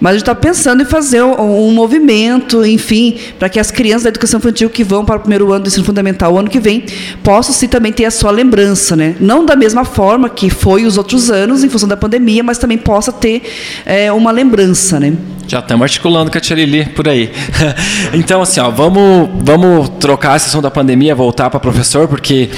Mas 0.00 0.10
a 0.10 0.14
gente 0.14 0.22
está 0.22 0.34
pensando 0.34 0.82
em 0.82 0.86
fazer 0.86 1.22
um, 1.22 1.68
um 1.68 1.72
movimento, 1.72 2.64
enfim, 2.64 3.16
para 3.38 3.48
que 3.48 3.58
as 3.58 3.70
crianças 3.70 4.04
da 4.04 4.08
educação 4.10 4.38
infantil 4.38 4.70
que 4.70 4.84
vão 4.84 5.04
para 5.04 5.16
o 5.16 5.20
primeiro 5.20 5.52
ano 5.52 5.64
do 5.64 5.68
ensino 5.68 5.84
fundamental 5.84 6.32
o 6.34 6.38
ano 6.38 6.48
que 6.48 6.60
vem 6.60 6.84
possam, 7.22 7.54
sim, 7.54 7.68
também 7.68 7.92
ter 7.92 8.04
a 8.04 8.10
sua 8.10 8.30
lembrança. 8.30 8.96
Né? 8.96 9.16
Não 9.20 9.44
da 9.44 9.56
mesma 9.56 9.84
forma 9.84 10.28
que 10.28 10.50
foi 10.50 10.84
os 10.84 10.98
outros 10.98 11.30
anos, 11.30 11.64
em 11.64 11.68
função 11.68 11.88
da 11.88 11.96
pandemia, 11.96 12.42
mas 12.42 12.58
também 12.58 12.78
possa 12.78 13.12
ter 13.12 13.42
é, 13.84 14.12
uma 14.12 14.30
lembrança. 14.30 14.98
Né? 15.00 15.14
Já 15.48 15.60
estamos 15.60 15.82
articulando 15.82 16.30
com 16.30 16.36
a 16.36 16.40
Tia 16.42 16.54
Lili 16.54 16.84
por 16.84 17.08
aí. 17.08 17.32
então, 18.12 18.42
assim, 18.42 18.60
ó, 18.60 18.70
vamos, 18.70 19.30
vamos 19.42 19.88
trocar 19.98 20.34
a 20.34 20.38
sessão 20.38 20.60
da 20.60 20.70
pandemia, 20.70 21.14
voltar 21.14 21.48
para 21.48 21.58
professor, 21.58 22.06
porque 22.06 22.50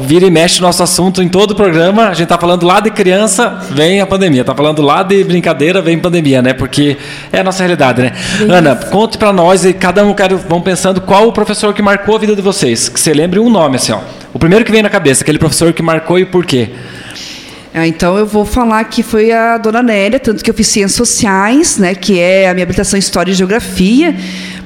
vira 0.00 0.24
e 0.26 0.30
mexe 0.30 0.62
nosso 0.62 0.82
assunto 0.82 1.22
em 1.22 1.28
todo 1.28 1.50
o 1.50 1.54
programa. 1.54 2.04
A 2.04 2.14
gente 2.14 2.22
está 2.22 2.38
falando 2.38 2.64
lá 2.64 2.80
de 2.80 2.90
criança, 2.90 3.58
vem 3.70 4.00
a 4.00 4.06
pandemia. 4.06 4.40
Está 4.40 4.54
falando 4.54 4.80
lá 4.80 5.02
de 5.02 5.22
brincadeira, 5.22 5.82
vem 5.82 5.98
pandemia, 5.98 6.33
né? 6.42 6.52
Porque 6.52 6.96
é 7.32 7.40
a 7.40 7.44
nossa 7.44 7.58
realidade, 7.62 8.02
né? 8.02 8.12
Isso. 8.14 8.52
Ana, 8.52 8.76
conte 8.76 9.18
para 9.18 9.32
nós 9.32 9.64
e 9.64 9.72
cada 9.72 10.04
um 10.04 10.14
quero, 10.14 10.38
vão 10.38 10.60
pensando 10.60 11.00
qual 11.00 11.28
o 11.28 11.32
professor 11.32 11.72
que 11.74 11.82
marcou 11.82 12.16
a 12.16 12.18
vida 12.18 12.34
de 12.34 12.42
vocês. 12.42 12.88
Que 12.88 13.00
você 13.00 13.12
lembre 13.12 13.38
um 13.38 13.50
nome, 13.50 13.76
assim, 13.76 13.92
ó. 13.92 14.00
O 14.32 14.38
primeiro 14.38 14.64
que 14.64 14.72
vem 14.72 14.82
na 14.82 14.90
cabeça, 14.90 15.22
aquele 15.22 15.38
professor 15.38 15.72
que 15.72 15.82
marcou 15.82 16.18
e 16.18 16.24
por 16.24 16.44
quê? 16.44 16.70
Ah, 17.76 17.88
então 17.88 18.16
eu 18.16 18.24
vou 18.24 18.44
falar 18.44 18.84
que 18.84 19.02
foi 19.02 19.32
a 19.32 19.58
dona 19.58 19.82
Nélia, 19.82 20.20
tanto 20.20 20.44
que 20.44 20.48
eu 20.48 20.54
fiz 20.54 20.68
ciências 20.68 20.94
sociais, 20.94 21.76
né, 21.76 21.92
que 21.92 22.20
é 22.20 22.48
a 22.48 22.54
minha 22.54 22.62
habilitação 22.62 22.96
em 22.96 23.00
história 23.00 23.32
e 23.32 23.34
geografia, 23.34 24.14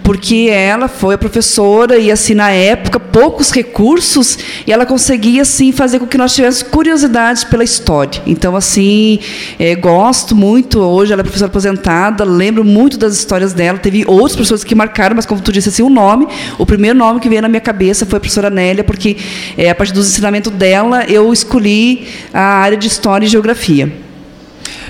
porque 0.08 0.48
ela 0.50 0.88
foi 0.88 1.16
a 1.16 1.18
professora 1.18 1.98
e 1.98 2.10
assim 2.10 2.32
na 2.32 2.50
época 2.50 2.98
poucos 2.98 3.50
recursos 3.50 4.38
e 4.66 4.72
ela 4.72 4.86
conseguia 4.86 5.42
assim 5.42 5.70
fazer 5.70 5.98
com 5.98 6.06
que 6.06 6.16
nós 6.16 6.34
tivéssemos 6.34 6.72
curiosidade 6.72 7.44
pela 7.44 7.62
história. 7.62 8.22
Então 8.26 8.56
assim 8.56 9.18
é, 9.58 9.74
gosto 9.74 10.34
muito 10.34 10.80
hoje 10.80 11.12
ela 11.12 11.20
é 11.20 11.22
professora 11.22 11.50
aposentada, 11.50 12.24
lembro 12.24 12.64
muito 12.64 12.96
das 12.96 13.18
histórias 13.18 13.52
dela. 13.52 13.76
Teve 13.76 14.02
outros 14.06 14.34
professores 14.34 14.64
que 14.64 14.74
marcaram, 14.74 15.14
mas 15.14 15.26
como 15.26 15.42
tu 15.42 15.52
disse 15.52 15.68
assim 15.68 15.82
o 15.82 15.90
nome, 15.90 16.26
o 16.56 16.64
primeiro 16.64 16.98
nome 16.98 17.20
que 17.20 17.28
veio 17.28 17.42
na 17.42 17.48
minha 17.48 17.60
cabeça 17.60 18.06
foi 18.06 18.16
a 18.16 18.20
professora 18.20 18.48
Nélia, 18.48 18.84
porque 18.84 19.14
é, 19.58 19.68
a 19.68 19.74
partir 19.74 19.92
dos 19.92 20.08
ensinamentos 20.08 20.50
dela 20.50 21.04
eu 21.04 21.30
escolhi 21.34 22.08
a 22.32 22.40
área 22.40 22.78
de 22.78 22.86
história 22.86 23.26
e 23.26 23.28
geografia. 23.28 23.92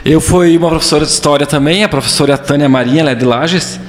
Eu 0.05 0.21
fui 0.21 0.57
uma 0.57 0.69
professora 0.69 1.05
de 1.05 1.11
história 1.11 1.45
também, 1.45 1.83
a 1.83 1.89
professora 1.89 2.39
Tânia 2.39 2.69
Marinha, 2.69 3.01
ela 3.01 3.11
é 3.11 3.16
de 3.16 3.25
Lages. 3.25 3.81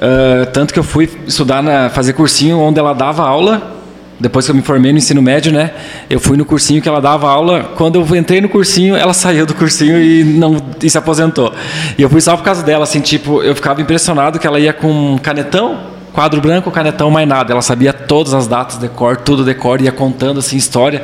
Uh, 0.00 0.46
tanto 0.46 0.72
que 0.72 0.78
eu 0.78 0.82
fui 0.82 1.10
estudar, 1.26 1.62
na, 1.62 1.90
fazer 1.90 2.14
cursinho 2.14 2.58
onde 2.58 2.78
ela 2.78 2.94
dava 2.94 3.22
aula. 3.22 3.76
Depois 4.18 4.44
que 4.44 4.50
eu 4.50 4.54
me 4.54 4.62
formei 4.62 4.92
no 4.92 4.98
ensino 4.98 5.20
médio, 5.22 5.50
né? 5.50 5.70
Eu 6.08 6.20
fui 6.20 6.36
no 6.36 6.44
cursinho 6.44 6.80
que 6.82 6.88
ela 6.88 7.00
dava 7.00 7.30
aula. 7.30 7.72
Quando 7.76 7.98
eu 7.98 8.16
entrei 8.16 8.40
no 8.40 8.48
cursinho, 8.48 8.94
ela 8.94 9.14
saiu 9.14 9.46
do 9.46 9.54
cursinho 9.54 10.02
e 10.02 10.22
não 10.24 10.56
e 10.82 10.90
se 10.90 10.98
aposentou. 10.98 11.52
E 11.96 12.02
eu 12.02 12.08
fui 12.08 12.20
só 12.20 12.36
por 12.36 12.42
causa 12.42 12.62
dela, 12.62 12.84
assim, 12.84 13.00
tipo, 13.00 13.42
eu 13.42 13.54
ficava 13.54 13.80
impressionado 13.80 14.38
que 14.38 14.46
ela 14.46 14.60
ia 14.60 14.74
com 14.74 15.18
canetão, 15.22 15.78
quadro 16.12 16.40
branco, 16.40 16.70
canetão, 16.70 17.10
mais 17.10 17.26
nada. 17.26 17.52
Ela 17.52 17.62
sabia 17.62 17.94
todas 17.94 18.34
as 18.34 18.46
datas 18.46 18.78
de 18.78 18.88
cor, 18.88 19.16
tudo 19.16 19.42
de 19.42 19.54
cor, 19.54 19.80
ia 19.80 19.92
contando 19.92 20.40
assim 20.40 20.56
história, 20.56 21.02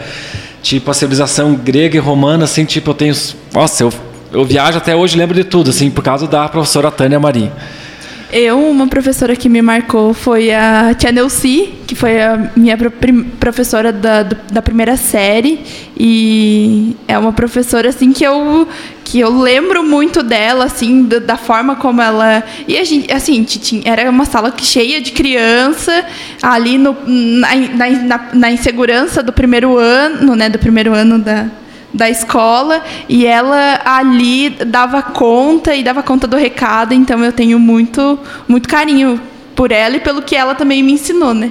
tipo 0.62 0.90
a 0.90 0.94
civilização 0.94 1.54
grega 1.54 1.96
e 1.96 2.00
romana, 2.00 2.44
assim, 2.44 2.66
tipo 2.66 2.90
eu 2.90 2.94
tenho, 2.94 3.14
nossa, 3.54 3.82
eu 3.82 3.92
eu 4.32 4.44
viajo 4.44 4.76
até 4.76 4.94
hoje, 4.94 5.16
lembro 5.16 5.34
de 5.34 5.44
tudo, 5.44 5.70
assim, 5.70 5.90
por 5.90 6.02
causa 6.02 6.26
da 6.26 6.46
professora 6.48 6.90
Tânia 6.90 7.18
Marim. 7.18 7.50
Eu, 8.32 8.58
uma 8.58 8.88
professora 8.88 9.36
que 9.36 9.48
me 9.48 9.62
marcou 9.62 10.12
foi 10.12 10.52
a 10.52 10.92
Tia 10.94 11.12
Neuci, 11.12 11.72
que 11.86 11.94
foi 11.94 12.20
a 12.20 12.50
minha 12.56 12.76
professora 13.38 13.92
da, 13.92 14.24
da 14.24 14.60
primeira 14.60 14.96
série. 14.96 15.60
E 15.96 16.96
é 17.06 17.16
uma 17.16 17.32
professora, 17.32 17.88
assim, 17.88 18.12
que 18.12 18.24
eu, 18.24 18.68
que 19.04 19.20
eu 19.20 19.30
lembro 19.30 19.84
muito 19.84 20.24
dela, 20.24 20.64
assim, 20.64 21.04
da, 21.04 21.20
da 21.20 21.36
forma 21.36 21.76
como 21.76 22.02
ela... 22.02 22.42
E 22.66 22.76
a 22.76 22.84
gente, 22.84 23.12
assim, 23.12 23.46
era 23.84 24.10
uma 24.10 24.24
sala 24.24 24.52
cheia 24.60 25.00
de 25.00 25.12
criança, 25.12 26.04
ali 26.42 26.78
no, 26.78 26.96
na, 27.06 27.54
na, 27.54 28.28
na 28.34 28.50
insegurança 28.50 29.22
do 29.22 29.32
primeiro 29.32 29.78
ano, 29.78 30.34
né, 30.34 30.48
do 30.48 30.58
primeiro 30.58 30.92
ano 30.92 31.18
da 31.18 31.46
da 31.96 32.10
escola 32.10 32.82
e 33.08 33.26
ela 33.26 33.80
ali 33.84 34.50
dava 34.50 35.02
conta 35.02 35.74
e 35.74 35.82
dava 35.82 36.02
conta 36.02 36.26
do 36.26 36.36
recado, 36.36 36.92
então 36.92 37.24
eu 37.24 37.32
tenho 37.32 37.58
muito 37.58 38.18
muito 38.46 38.68
carinho 38.68 39.20
por 39.54 39.72
ela 39.72 39.96
e 39.96 40.00
pelo 40.00 40.22
que 40.22 40.36
ela 40.36 40.54
também 40.54 40.82
me 40.82 40.92
ensinou, 40.92 41.32
né? 41.32 41.50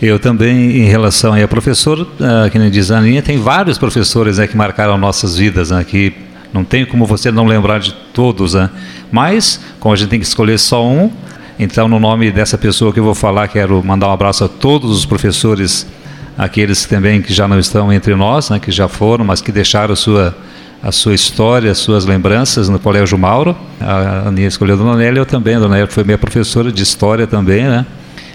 Eu 0.00 0.20
também, 0.20 0.76
em 0.76 0.84
relação 0.84 1.34
a 1.34 1.48
professor, 1.48 2.00
uh, 2.02 2.48
que 2.52 2.58
nem 2.58 2.70
diz 2.70 2.92
a 2.92 2.98
Aninha, 2.98 3.20
tem 3.20 3.36
vários 3.36 3.76
professores 3.76 4.38
né, 4.38 4.46
que 4.46 4.56
marcaram 4.56 4.96
nossas 4.96 5.36
vidas, 5.36 5.72
né, 5.72 5.82
que 5.82 6.14
não 6.52 6.62
tem 6.62 6.86
como 6.86 7.04
você 7.04 7.32
não 7.32 7.44
lembrar 7.44 7.80
de 7.80 7.92
todos, 8.12 8.54
né? 8.54 8.70
mas, 9.10 9.60
como 9.80 9.92
a 9.92 9.96
gente 9.96 10.08
tem 10.08 10.20
que 10.20 10.24
escolher 10.24 10.56
só 10.56 10.86
um, 10.86 11.10
então, 11.58 11.88
no 11.88 11.98
nome 11.98 12.30
dessa 12.30 12.56
pessoa 12.56 12.92
que 12.92 13.00
eu 13.00 13.04
vou 13.04 13.16
falar, 13.16 13.48
quero 13.48 13.84
mandar 13.84 14.08
um 14.08 14.12
abraço 14.12 14.44
a 14.44 14.48
todos 14.48 14.96
os 14.96 15.04
professores 15.04 15.84
aqueles 16.38 16.86
também 16.86 17.20
que 17.20 17.34
já 17.34 17.48
não 17.48 17.58
estão 17.58 17.92
entre 17.92 18.14
nós, 18.14 18.48
né, 18.48 18.60
que 18.60 18.70
já 18.70 18.86
foram, 18.86 19.24
mas 19.24 19.42
que 19.42 19.50
deixaram 19.50 19.96
sua, 19.96 20.36
a 20.80 20.92
sua 20.92 21.12
história, 21.12 21.72
as 21.72 21.78
suas 21.78 22.06
lembranças 22.06 22.68
no 22.68 22.78
Colégio 22.78 23.18
Mauro. 23.18 23.56
A 23.80 24.28
Aninha 24.28 24.46
escolheu 24.46 24.76
a 24.76 24.78
Dona 24.78 24.96
Nélia, 24.96 25.18
eu 25.18 25.26
também. 25.26 25.56
A 25.56 25.58
Dona 25.58 25.74
Nélia 25.74 25.90
foi 25.90 26.04
minha 26.04 26.16
professora 26.16 26.70
de 26.70 26.80
história 26.80 27.26
também, 27.26 27.64
né? 27.64 27.84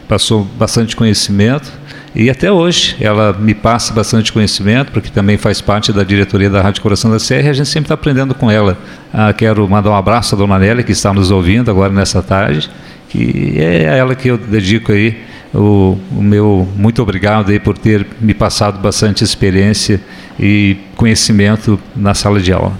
Passou 0.05 0.43
bastante 0.43 0.97
conhecimento 0.97 1.71
e 2.13 2.29
até 2.29 2.51
hoje 2.51 2.97
ela 2.99 3.31
me 3.31 3.55
passa 3.55 3.93
bastante 3.93 4.33
conhecimento, 4.33 4.91
porque 4.91 5.09
também 5.09 5.37
faz 5.37 5.61
parte 5.61 5.93
da 5.93 6.03
diretoria 6.03 6.49
da 6.49 6.61
Rádio 6.61 6.81
Coração 6.81 7.09
da 7.09 7.17
Serra 7.17 7.47
e 7.47 7.49
a 7.49 7.53
gente 7.53 7.69
sempre 7.69 7.85
está 7.85 7.93
aprendendo 7.93 8.35
com 8.35 8.51
ela. 8.51 8.77
Ah, 9.13 9.31
quero 9.31 9.67
mandar 9.67 9.91
um 9.91 9.95
abraço 9.95 10.35
à 10.35 10.37
Dona 10.37 10.59
Nélia, 10.59 10.83
que 10.83 10.91
está 10.91 11.13
nos 11.13 11.31
ouvindo 11.31 11.71
agora 11.71 11.91
nessa 11.91 12.21
tarde, 12.21 12.69
que 13.07 13.55
é 13.57 13.89
a 13.89 13.95
ela 13.95 14.13
que 14.13 14.27
eu 14.27 14.37
dedico 14.37 14.91
aí 14.91 15.23
o, 15.53 15.97
o, 16.11 16.21
meu 16.21 16.67
muito 16.75 17.01
obrigado 17.01 17.51
aí 17.51 17.59
por 17.59 17.77
ter 17.77 18.05
me 18.19 18.33
passado 18.33 18.79
bastante 18.79 19.23
experiência 19.23 20.01
e 20.39 20.77
conhecimento 20.95 21.79
na 21.95 22.13
sala 22.13 22.39
de 22.39 22.51
aula. 22.51 22.73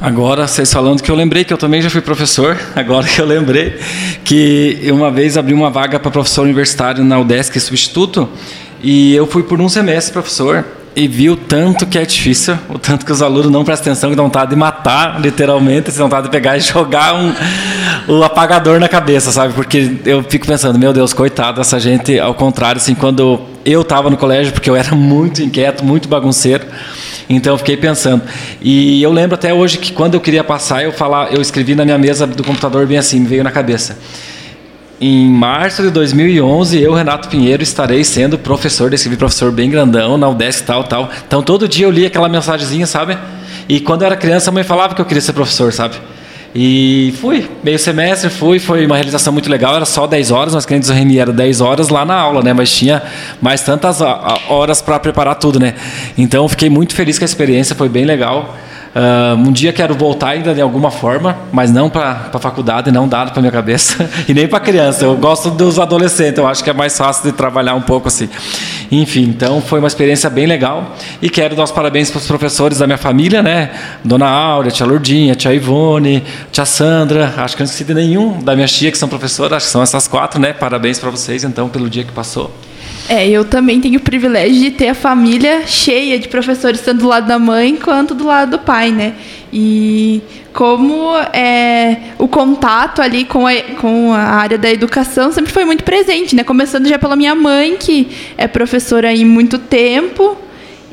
Agora, 0.00 0.48
vocês 0.48 0.72
falando 0.72 1.02
que 1.02 1.10
eu 1.10 1.14
lembrei 1.14 1.44
que 1.44 1.52
eu 1.52 1.58
também 1.58 1.80
já 1.80 1.88
fui 1.88 2.00
professor, 2.00 2.58
agora 2.74 3.06
que 3.06 3.20
eu 3.20 3.26
lembrei 3.26 3.78
que 4.24 4.80
uma 4.92 5.10
vez 5.10 5.36
abri 5.36 5.54
uma 5.54 5.70
vaga 5.70 6.00
para 6.00 6.10
professor 6.10 6.42
universitário 6.42 7.04
na 7.04 7.20
UDESC 7.20 7.60
substituto 7.60 8.28
e 8.82 9.14
eu 9.14 9.26
fui 9.26 9.44
por 9.44 9.60
um 9.60 9.68
semestre 9.68 10.12
professor 10.12 10.64
e 10.94 11.08
viu 11.08 11.36
tanto 11.36 11.86
que 11.86 11.98
é 11.98 12.04
difícil, 12.04 12.58
o 12.68 12.78
tanto 12.78 13.06
que 13.06 13.12
os 13.12 13.22
alunos 13.22 13.50
não 13.50 13.64
prestam 13.64 13.92
atenção, 13.92 14.10
que 14.10 14.16
dão 14.16 14.26
vontade 14.26 14.50
de 14.50 14.56
matar, 14.56 15.20
literalmente, 15.20 15.90
dão 15.90 16.06
vontade 16.06 16.26
de 16.26 16.30
pegar 16.30 16.56
e 16.56 16.60
jogar 16.62 17.14
um, 17.14 17.32
o 18.08 18.22
apagador 18.22 18.78
na 18.78 18.88
cabeça, 18.88 19.32
sabe? 19.32 19.54
Porque 19.54 19.96
eu 20.04 20.22
fico 20.22 20.46
pensando, 20.46 20.78
meu 20.78 20.92
Deus, 20.92 21.12
coitado 21.12 21.58
dessa 21.58 21.80
gente, 21.80 22.18
ao 22.18 22.34
contrário, 22.34 22.78
assim, 22.78 22.94
quando 22.94 23.40
eu 23.64 23.80
estava 23.80 24.10
no 24.10 24.16
colégio, 24.16 24.52
porque 24.52 24.68
eu 24.68 24.76
era 24.76 24.92
muito 24.96 25.42
inquieto, 25.42 25.84
muito 25.84 26.08
bagunceiro, 26.08 26.64
então 27.28 27.54
eu 27.54 27.58
fiquei 27.58 27.76
pensando. 27.76 28.22
E 28.60 29.02
eu 29.02 29.10
lembro 29.10 29.34
até 29.34 29.54
hoje 29.54 29.78
que 29.78 29.92
quando 29.92 30.14
eu 30.14 30.20
queria 30.20 30.44
passar, 30.44 30.84
eu, 30.84 30.92
falar, 30.92 31.32
eu 31.32 31.40
escrevi 31.40 31.74
na 31.74 31.84
minha 31.84 31.98
mesa 31.98 32.26
do 32.26 32.44
computador 32.44 32.86
bem 32.86 32.98
assim, 32.98 33.20
me 33.20 33.26
veio 33.26 33.42
na 33.42 33.50
cabeça 33.50 33.96
em 35.02 35.28
março 35.28 35.82
de 35.82 35.90
2011, 35.90 36.80
eu, 36.80 36.94
Renato 36.94 37.28
Pinheiro, 37.28 37.60
estarei 37.60 38.04
sendo 38.04 38.38
professor, 38.38 38.94
escrevi 38.94 39.16
professor 39.16 39.50
bem 39.50 39.68
grandão, 39.68 40.16
na 40.16 40.28
UDESC, 40.28 40.64
tal, 40.64 40.84
tal. 40.84 41.10
Então, 41.26 41.42
todo 41.42 41.66
dia 41.66 41.86
eu 41.86 41.90
li 41.90 42.06
aquela 42.06 42.28
mensagenzinha, 42.28 42.86
sabe? 42.86 43.18
E 43.68 43.80
quando 43.80 44.02
eu 44.02 44.06
era 44.06 44.16
criança, 44.16 44.50
a 44.50 44.52
mãe 44.52 44.62
falava 44.62 44.94
que 44.94 45.00
eu 45.00 45.04
queria 45.04 45.20
ser 45.20 45.32
professor, 45.32 45.72
sabe? 45.72 45.96
E 46.54 47.12
fui, 47.20 47.50
meio 47.64 47.80
semestre, 47.80 48.30
fui, 48.30 48.60
foi 48.60 48.86
uma 48.86 48.94
realização 48.94 49.32
muito 49.32 49.50
legal, 49.50 49.74
era 49.74 49.86
só 49.86 50.06
10 50.06 50.30
horas, 50.30 50.54
mas 50.54 50.64
clientes 50.64 50.88
do 50.88 50.94
Reni 50.94 51.18
era 51.18 51.32
10 51.32 51.60
horas 51.60 51.88
lá 51.88 52.04
na 52.04 52.14
aula, 52.14 52.40
né? 52.40 52.52
Mas 52.52 52.70
tinha 52.70 53.02
mais 53.40 53.60
tantas 53.62 54.00
horas 54.48 54.80
para 54.80 55.00
preparar 55.00 55.34
tudo, 55.34 55.58
né? 55.58 55.74
Então, 56.16 56.48
fiquei 56.48 56.70
muito 56.70 56.94
feliz 56.94 57.18
com 57.18 57.24
a 57.24 57.26
experiência, 57.26 57.74
foi 57.74 57.88
bem 57.88 58.04
legal. 58.04 58.54
Uh, 58.94 59.48
um 59.48 59.50
dia 59.50 59.72
quero 59.72 59.94
voltar 59.94 60.28
ainda 60.30 60.54
de 60.54 60.60
alguma 60.60 60.90
forma, 60.90 61.38
mas 61.50 61.72
não 61.72 61.88
para 61.88 62.28
a 62.30 62.38
faculdade, 62.38 62.90
não 62.92 63.08
dado 63.08 63.32
para 63.32 63.40
minha 63.40 63.52
cabeça, 63.52 64.08
e 64.28 64.34
nem 64.34 64.46
para 64.46 64.60
criança. 64.60 65.06
Eu 65.06 65.16
gosto 65.16 65.50
dos 65.50 65.78
adolescentes, 65.78 66.36
eu 66.36 66.46
acho 66.46 66.62
que 66.62 66.68
é 66.68 66.74
mais 66.74 66.96
fácil 66.96 67.24
de 67.24 67.32
trabalhar 67.32 67.74
um 67.74 67.80
pouco 67.80 68.08
assim. 68.08 68.28
Enfim, 68.90 69.22
então 69.22 69.62
foi 69.62 69.78
uma 69.78 69.88
experiência 69.88 70.28
bem 70.28 70.44
legal 70.44 70.94
e 71.22 71.30
quero 71.30 71.56
dar 71.56 71.64
os 71.64 71.70
parabéns 71.70 72.10
para 72.10 72.18
os 72.18 72.26
professores 72.26 72.78
da 72.78 72.86
minha 72.86 72.98
família, 72.98 73.42
né? 73.42 73.70
Dona 74.04 74.28
Áurea, 74.28 74.70
tia 74.70 74.84
Lourdinha, 74.84 75.34
tia 75.34 75.54
Ivone, 75.54 76.22
tia 76.50 76.66
Sandra, 76.66 77.32
acho 77.38 77.56
que 77.56 77.62
não 77.62 77.64
esqueci 77.64 77.84
de 77.84 77.94
nenhum 77.94 78.42
da 78.42 78.54
minha 78.54 78.68
tia 78.68 78.92
que 78.92 78.98
são 78.98 79.08
professoras, 79.08 79.54
acho 79.54 79.66
que 79.66 79.72
são 79.72 79.82
essas 79.82 80.06
quatro, 80.06 80.38
né? 80.38 80.52
Parabéns 80.52 80.98
para 80.98 81.08
vocês 81.08 81.44
então 81.44 81.70
pelo 81.70 81.88
dia 81.88 82.04
que 82.04 82.12
passou. 82.12 82.54
É, 83.08 83.28
eu 83.28 83.44
também 83.44 83.80
tenho 83.80 83.98
o 83.98 84.02
privilégio 84.02 84.60
de 84.60 84.70
ter 84.70 84.88
a 84.88 84.94
família 84.94 85.66
cheia 85.66 86.18
de 86.18 86.28
professores, 86.28 86.80
tanto 86.80 87.00
do 87.00 87.08
lado 87.08 87.26
da 87.26 87.38
mãe 87.38 87.76
quanto 87.76 88.14
do 88.14 88.24
lado 88.26 88.52
do 88.52 88.58
pai, 88.58 88.90
né? 88.90 89.14
E 89.52 90.22
como 90.52 91.16
é, 91.32 91.96
o 92.18 92.28
contato 92.28 93.02
ali 93.02 93.24
com 93.24 93.46
a, 93.46 93.54
com 93.80 94.12
a 94.12 94.20
área 94.20 94.56
da 94.56 94.70
educação 94.70 95.32
sempre 95.32 95.52
foi 95.52 95.64
muito 95.64 95.82
presente, 95.84 96.34
né? 96.34 96.44
Começando 96.44 96.86
já 96.86 96.98
pela 96.98 97.16
minha 97.16 97.34
mãe, 97.34 97.76
que 97.76 98.08
é 98.36 98.46
professora 98.46 99.10
há 99.10 99.16
muito 99.24 99.58
tempo, 99.58 100.36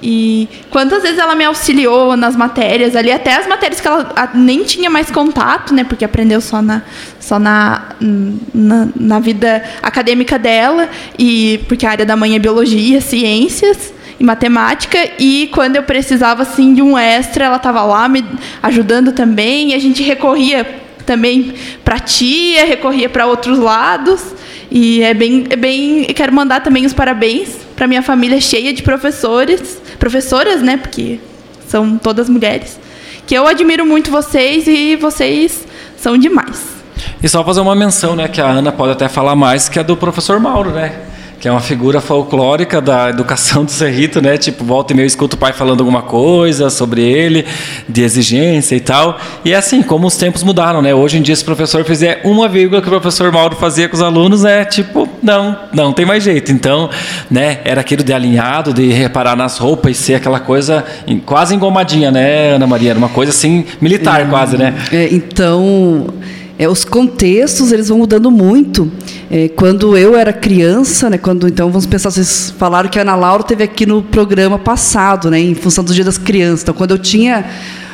e 0.02 0.48
quantas 0.70 1.04
vezes 1.04 1.18
ela 1.18 1.36
me 1.36 1.44
auxiliou 1.44 2.16
nas 2.16 2.36
matérias 2.36 2.96
ali, 2.96 3.12
até 3.12 3.36
as 3.36 3.48
matérias 3.48 3.80
que 3.80 3.88
ela 3.88 4.32
nem 4.34 4.64
tinha 4.64 4.90
mais 4.90 5.12
contato, 5.12 5.74
né? 5.74 5.84
Porque 5.84 6.06
aprendeu 6.06 6.42
só 6.42 6.62
na, 6.62 6.82
só 7.20 7.40
na, 7.40 7.96
na, 8.54 8.88
na 8.96 9.20
vida 9.20 9.64
acadêmica 9.82 10.40
dela, 10.40 10.90
e 11.18 11.60
porque 11.68 11.86
a 11.86 11.92
área 11.92 12.06
da 12.06 12.16
mãe 12.16 12.36
é 12.36 12.40
biologia, 12.40 13.02
ciências 13.02 13.94
e 14.20 14.24
matemática, 14.24 14.98
e 15.18 15.50
quando 15.54 15.76
eu 15.76 15.84
precisava 15.84 16.44
assim 16.44 16.74
de 16.74 16.82
um 16.82 16.98
extra, 16.98 17.46
ela 17.46 17.58
estava 17.58 17.82
lá 17.84 18.08
me 18.08 18.26
ajudando 18.62 19.12
também, 19.12 19.72
e 19.72 19.74
a 19.74 19.80
gente 19.80 20.04
recorria 20.04 20.66
também 21.06 21.56
para 21.84 22.00
tia, 22.00 22.66
recorria 22.66 23.10
para 23.10 23.26
outros 23.26 23.58
lados. 23.58 24.22
E 24.72 25.02
é 25.02 25.16
bem, 25.16 25.46
é 25.50 25.56
bem. 25.56 26.04
Quero 26.06 26.32
mandar 26.32 26.62
também 26.62 26.86
os 26.86 26.94
parabéns 26.94 27.69
para 27.80 27.88
minha 27.88 28.04
família 28.04 28.42
cheia 28.42 28.74
de 28.74 28.84
professores, 28.84 29.82
professoras, 29.98 30.62
né? 30.62 30.76
Porque 30.76 31.18
são 31.66 31.98
todas 31.98 32.28
mulheres. 32.28 32.78
Que 33.26 33.34
eu 33.34 33.48
admiro 33.48 33.86
muito 33.86 34.12
vocês 34.12 34.68
e 34.68 34.98
vocês 34.98 35.66
são 35.96 36.18
demais. 36.18 36.62
E 37.24 37.30
só 37.30 37.42
fazer 37.42 37.62
uma 37.62 37.74
menção, 37.76 38.18
né? 38.18 38.28
Que 38.28 38.42
a 38.42 38.48
Ana 38.48 38.74
pode 38.74 38.92
até 38.92 39.08
falar 39.08 39.34
mais, 39.34 39.70
que 39.70 39.80
é 39.80 39.84
do 39.84 39.96
professor 39.96 40.42
Mauro, 40.42 40.72
né? 40.72 40.94
Que 41.40 41.48
é 41.48 41.52
uma 41.52 41.62
figura 41.62 42.02
folclórica 42.02 42.82
da 42.82 43.10
educação 43.10 43.64
do 43.64 43.72
Cerrito, 43.72 44.22
né? 44.22 44.38
Tipo, 44.38 44.66
volta 44.66 44.92
e 44.92 44.96
meio 44.96 45.06
escuto 45.06 45.36
o 45.36 45.40
pai 45.40 45.54
falando 45.54 45.80
alguma 45.80 46.02
coisa 46.02 46.70
sobre 46.70 47.02
ele, 47.02 47.46
de 47.88 48.02
exigência 48.02 48.76
e 48.76 48.80
tal. 48.80 49.18
E 49.46 49.54
é 49.54 49.56
assim, 49.56 49.82
como 49.82 50.08
os 50.08 50.18
tempos 50.18 50.44
mudaram, 50.44 50.82
né? 50.82 50.94
Hoje 50.94 51.18
em 51.18 51.22
dia, 51.22 51.36
se 51.36 51.42
o 51.42 51.46
professor 51.46 51.86
fizer 51.86 52.22
uma 52.26 52.48
vírgula 52.50 52.82
que 52.82 52.88
o 52.88 52.92
professor 52.92 53.32
Mauro 53.32 53.56
fazia 53.56 53.88
com 53.88 53.96
os 53.96 54.02
alunos, 54.02 54.44
é 54.44 54.66
tipo, 54.66 55.08
não, 55.24 55.58
não 55.74 55.94
tem 55.94 56.06
mais 56.06 56.24
jeito. 56.24 56.52
Então, 56.52 56.90
né? 57.32 57.60
Era 57.64 57.82
aquilo 57.82 58.04
de 58.04 58.12
alinhado, 58.12 58.74
de 58.74 58.92
reparar 58.92 59.36
nas 59.36 59.58
roupas 59.58 59.98
e 59.98 60.02
ser 60.02 60.16
aquela 60.16 60.40
coisa 60.40 60.84
quase 61.26 61.56
engomadinha, 61.56 62.12
né, 62.12 62.52
Ana 62.56 62.68
Maria? 62.68 62.92
Era 62.92 63.00
uma 63.00 63.10
coisa 63.10 63.32
assim, 63.32 63.66
militar 63.80 64.22
é, 64.22 64.26
quase, 64.26 64.58
né? 64.58 64.74
É, 64.92 65.08
então 65.14 66.08
é, 66.60 66.68
os 66.68 66.84
contextos 66.84 67.72
eles 67.72 67.88
vão 67.88 68.00
mudando 68.00 68.30
muito. 68.30 68.92
É, 69.32 69.48
quando 69.48 69.96
eu 69.96 70.18
era 70.18 70.34
criança, 70.34 71.08
né, 71.08 71.18
quando 71.18 71.48
então 71.48 71.70
vamos 71.70 71.86
pensar, 71.86 72.10
vocês 72.10 72.52
falaram 72.58 72.90
que 72.90 72.98
a 72.98 73.04
Ana 73.04 73.16
Laura 73.16 73.44
teve 73.44 73.64
aqui 73.64 73.86
no 73.86 74.02
programa 74.02 74.58
passado, 74.58 75.30
né, 75.30 75.40
em 75.40 75.54
função 75.54 75.84
do 75.84 75.94
Dia 75.94 76.04
das 76.04 76.18
Crianças. 76.18 76.64
Então, 76.64 76.74
quando 76.74 76.92
eu 76.92 76.98
tinha 76.98 77.46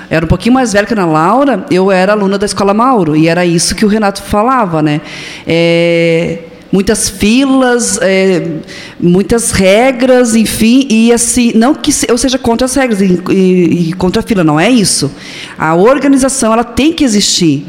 era 0.10 0.24
um 0.24 0.28
pouquinho 0.28 0.54
mais 0.54 0.72
velha 0.72 0.86
que 0.86 0.94
a 0.94 0.98
Ana 0.98 1.12
Laura, 1.12 1.66
eu 1.70 1.92
era 1.92 2.14
aluna 2.14 2.38
da 2.38 2.46
Escola 2.46 2.74
Mauro 2.74 3.16
e 3.16 3.28
era 3.28 3.46
isso 3.46 3.76
que 3.76 3.84
o 3.84 3.88
Renato 3.88 4.22
falava, 4.22 4.82
né? 4.82 5.02
É, 5.46 6.40
muitas 6.72 7.10
filas, 7.10 7.98
é, 8.02 8.60
muitas 9.00 9.52
regras, 9.52 10.36
enfim, 10.36 10.86
e 10.90 11.14
assim, 11.14 11.54
não 11.56 11.74
que 11.74 11.92
eu 12.08 12.18
seja 12.18 12.38
contra 12.38 12.66
as 12.66 12.76
regras 12.76 13.02
e, 13.02 13.22
e, 13.30 13.90
e, 13.90 13.94
contra 13.94 14.22
a 14.22 14.24
fila, 14.24 14.44
não 14.44 14.60
é 14.60 14.70
isso. 14.70 15.12
A 15.58 15.74
organização 15.76 16.54
ela 16.54 16.64
tem 16.64 16.92
que 16.92 17.04
existir. 17.04 17.66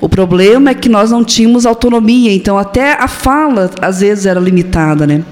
O 0.00 0.08
problema 0.08 0.70
é 0.70 0.74
que 0.74 0.88
nós 0.88 1.10
não 1.10 1.24
tínhamos 1.24 1.66
autonomia, 1.66 2.32
então 2.32 2.56
até 2.56 2.92
a 2.92 3.08
fala 3.08 3.70
às 3.80 4.00
vezes 4.00 4.26
era 4.26 4.38
limitada, 4.38 5.06
né? 5.06 5.24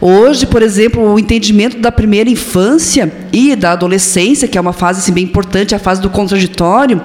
Hoje, 0.00 0.46
por 0.46 0.62
exemplo, 0.62 1.02
o 1.02 1.18
entendimento 1.18 1.78
da 1.78 1.92
primeira 1.92 2.28
infância 2.28 3.12
e 3.32 3.54
da 3.54 3.72
adolescência, 3.72 4.48
que 4.48 4.58
é 4.58 4.60
uma 4.60 4.72
fase 4.72 5.00
assim, 5.00 5.12
bem 5.12 5.24
importante, 5.24 5.74
a 5.74 5.78
fase 5.78 6.00
do 6.00 6.10
contraditório, 6.10 7.00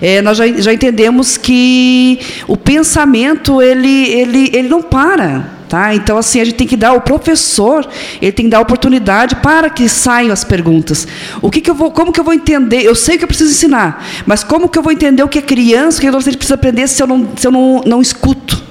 é, 0.00 0.22
nós 0.22 0.38
já, 0.38 0.46
já 0.46 0.72
entendemos 0.72 1.36
que 1.36 2.18
o 2.46 2.56
pensamento 2.56 3.60
ele, 3.60 4.08
ele, 4.10 4.50
ele 4.52 4.68
não 4.68 4.82
para. 4.82 5.61
Tá? 5.72 5.94
Então, 5.94 6.18
assim, 6.18 6.38
a 6.38 6.44
gente 6.44 6.56
tem 6.56 6.66
que 6.66 6.76
dar, 6.76 6.92
o 6.92 7.00
professor, 7.00 7.88
ele 8.20 8.30
tem 8.30 8.44
que 8.44 8.50
dar 8.50 8.60
oportunidade 8.60 9.36
para 9.36 9.70
que 9.70 9.88
saiam 9.88 10.30
as 10.30 10.44
perguntas. 10.44 11.08
O 11.40 11.50
que, 11.50 11.62
que 11.62 11.70
eu 11.70 11.74
vou, 11.74 11.90
como 11.90 12.12
que 12.12 12.20
eu 12.20 12.24
vou 12.24 12.34
entender? 12.34 12.82
Eu 12.82 12.94
sei 12.94 13.16
que 13.16 13.24
eu 13.24 13.26
preciso 13.26 13.52
ensinar, 13.52 14.06
mas 14.26 14.44
como 14.44 14.68
que 14.68 14.78
eu 14.78 14.82
vou 14.82 14.92
entender 14.92 15.22
o 15.22 15.28
que 15.28 15.38
a 15.38 15.42
criança, 15.42 15.96
o 15.96 16.00
que 16.02 16.06
a 16.06 16.10
adolescente 16.10 16.36
precisa 16.36 16.56
aprender 16.56 16.86
se 16.88 17.02
eu 17.02 17.06
não, 17.06 17.26
se 17.34 17.46
eu 17.46 17.50
não, 17.50 17.80
não 17.86 18.02
escuto? 18.02 18.61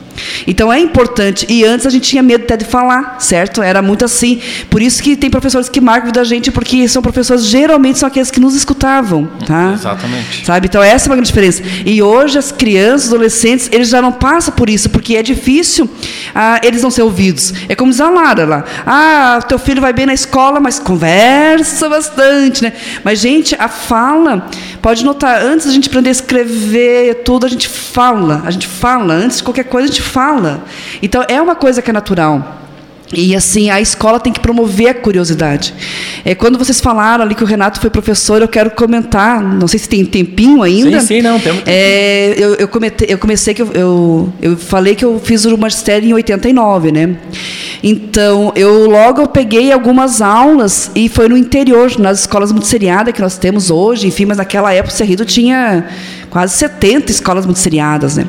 Então 0.45 0.72
é 0.72 0.80
importante. 0.80 1.45
E 1.49 1.64
antes 1.66 1.86
a 1.86 1.89
gente 1.89 2.09
tinha 2.09 2.24
medo 2.24 2.43
até 2.43 2.57
de 2.57 2.66
falar, 2.66 3.18
certo? 3.20 3.62
Era 3.62 3.82
muito 3.82 4.05
assim. 4.05 4.41
Por 4.70 4.82
isso 4.82 5.01
que 5.01 5.16
tem 5.16 5.30
professores 5.30 5.70
que 5.70 5.80
marcam 5.80 6.12
da 6.12 6.24
gente, 6.24 6.51
porque 6.51 6.88
são 6.88 7.01
professores 7.01 7.45
geralmente 7.45 7.99
são 7.99 8.07
aqueles 8.07 8.32
que 8.32 8.39
nos 8.39 8.55
escutavam, 8.55 9.30
tá? 9.45 9.74
Exatamente. 9.74 10.45
Sabe? 10.45 10.68
Então 10.68 10.82
essa 10.82 11.05
é 11.05 11.09
uma 11.09 11.16
grande 11.16 11.28
diferença. 11.28 11.62
E 11.86 12.01
hoje 12.01 12.38
as 12.38 12.51
crianças, 12.51 13.07
adolescentes, 13.07 13.70
eles 13.72 13.89
já 13.89 14.01
não 14.01 14.12
passam 14.12 14.53
por 14.53 14.70
isso, 14.70 14.89
porque 14.89 15.16
é 15.16 15.24
difícil 15.24 15.89
ah, 16.34 16.59
eles 16.64 16.82
não 16.82 16.91
ser 16.91 17.03
ouvidos. 17.03 17.53
É 17.68 17.76
como 17.76 17.91
diz 17.91 18.01
a 18.01 18.09
Lara 18.09 18.45
lá. 18.45 18.64
Ah, 18.86 19.39
teu 19.47 19.59
filho 19.59 19.82
vai 19.82 19.93
bem 19.93 20.05
na 20.05 20.14
escola, 20.14 20.59
mas 20.59 20.80
conversa 20.80 21.89
bastante, 21.89 22.64
né? 22.64 22.74
Mas 23.03 23.20
gente, 23.20 23.55
a 23.59 23.68
fala, 23.68 24.47
pode 24.82 25.03
notar, 25.03 25.41
antes 25.41 25.68
da 25.68 25.74
gente 25.74 25.89
aprender 25.89 26.09
a 26.09 26.12
escrever 26.12 27.16
tudo, 27.24 27.45
a 27.45 27.49
gente 27.49 27.68
fala, 27.68 28.41
a 28.45 28.51
gente 28.51 28.68
fala, 28.68 29.14
antes 29.14 29.38
de 29.38 29.43
qualquer 29.43 29.66
coisa 29.66 29.88
a 29.88 29.91
gente 29.91 30.01
fala. 30.02 30.64
Então 31.02 31.24
é 31.28 31.41
uma 31.41 31.56
coisa 31.56 31.82
que 31.82 31.89
é 31.89 31.93
natural. 31.93 32.62
E 33.14 33.36
assim, 33.36 33.70
a 33.70 33.82
escola 33.82 34.20
tem 34.20 34.32
que 34.32 34.39
promover 34.39 34.88
a 34.89 34.93
curiosidade. 34.93 35.74
É, 36.24 36.34
quando 36.34 36.58
vocês 36.58 36.80
falaram 36.80 37.24
ali 37.24 37.36
que 37.36 37.43
o 37.43 37.47
Renato 37.47 37.80
foi 37.80 37.89
professor, 37.89 38.41
eu 38.41 38.47
quero 38.47 38.72
comentar, 38.72 39.41
não 39.41 39.68
sei 39.68 39.80
se 39.80 39.89
tem 39.89 40.06
tempinho 40.06 40.64
ainda. 40.64 40.99
Sim, 41.02 41.08
sim, 41.08 41.22
não, 41.22 41.39
temos 41.39 41.62
é, 41.66 42.34
eu, 42.38 42.56
eu, 42.56 42.68
comete, 42.68 43.06
eu 43.10 43.18
comecei 43.18 43.54
que 43.54 43.62
eu, 43.62 43.72
eu, 43.74 44.34
eu, 44.41 44.58
falei 44.58 44.95
que 44.95 45.04
eu 45.04 45.20
fiz 45.20 45.43
o 45.43 45.58
magistério 45.58 46.08
em 46.08 46.14
89, 46.14 46.91
né? 46.91 47.18
Então, 47.84 48.54
eu 48.56 48.89
logo 48.89 49.22
eu 49.22 49.28
peguei 49.28 49.72
algumas 49.72 50.22
aulas 50.22 50.91
e 50.95 51.10
foi 51.10 51.28
no 51.28 51.36
interior, 51.36 51.91
nas 51.99 52.22
escolas 52.22 52.52
multisseriadas 52.52 53.14
que 53.14 53.22
nós 53.22 53.38
temos 53.38 53.70
hoje, 53.70 54.08
enfim, 54.08 54.26
mas 54.26 54.38
naquela 54.38 54.72
época 54.72 54.93
o 54.93 54.97
Cerrito 54.97 55.26
tinha 55.26 55.86
quase 56.32 56.56
70 56.56 57.12
escolas 57.12 57.46
multisseriadas, 57.46 58.16
né? 58.16 58.26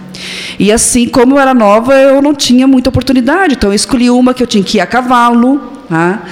E 0.58 0.72
assim, 0.72 1.08
como 1.08 1.36
eu 1.36 1.40
era 1.40 1.54
nova, 1.54 1.94
eu 1.94 2.20
não 2.20 2.34
tinha 2.34 2.66
muita 2.66 2.90
oportunidade, 2.90 3.54
então 3.54 3.70
eu 3.70 3.74
escolhi 3.74 4.10
uma 4.10 4.34
que 4.34 4.42
eu 4.42 4.46
tinha 4.46 4.62
que 4.62 4.78
ir 4.78 4.80
a 4.80 4.86
cavalo, 4.86 5.58
tá? 5.88 6.24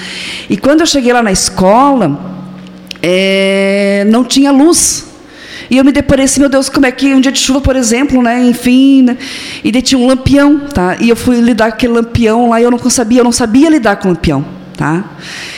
E 0.51 0.57
quando 0.57 0.81
eu 0.81 0.87
cheguei 0.87 1.13
lá 1.13 1.23
na 1.23 1.31
escola, 1.31 2.19
é, 3.01 4.05
não 4.11 4.25
tinha 4.25 4.51
luz. 4.51 5.07
E 5.71 5.77
eu 5.77 5.85
me 5.85 5.93
deparei 5.93 6.25
assim, 6.25 6.41
meu 6.41 6.49
Deus, 6.49 6.69
como 6.69 6.85
é 6.87 6.91
que 6.91 7.15
um 7.15 7.21
dia 7.21 7.31
de 7.31 7.39
chuva, 7.39 7.61
por 7.61 7.77
exemplo, 7.77 8.21
né? 8.21 8.43
Enfim, 8.43 9.03
né? 9.03 9.17
e 9.63 9.71
daí 9.71 9.81
tinha 9.81 9.99
um 9.99 10.09
lampião, 10.09 10.59
tá? 10.75 10.97
E 10.99 11.09
eu 11.09 11.15
fui 11.15 11.41
lidar 11.41 11.71
com 11.71 11.77
aquele 11.77 11.93
lampião 11.93 12.51
lá 12.51 12.61
e 12.61 12.65
eu 12.65 12.71
não 12.73 12.91
sabia, 12.91 13.21
eu 13.21 13.25
não 13.25 13.31
sabia 13.31 13.71
lidar 13.71 13.95
com 13.97 14.09
o 14.09 14.11
lampião. 14.11 14.60
Tá? 14.81 15.05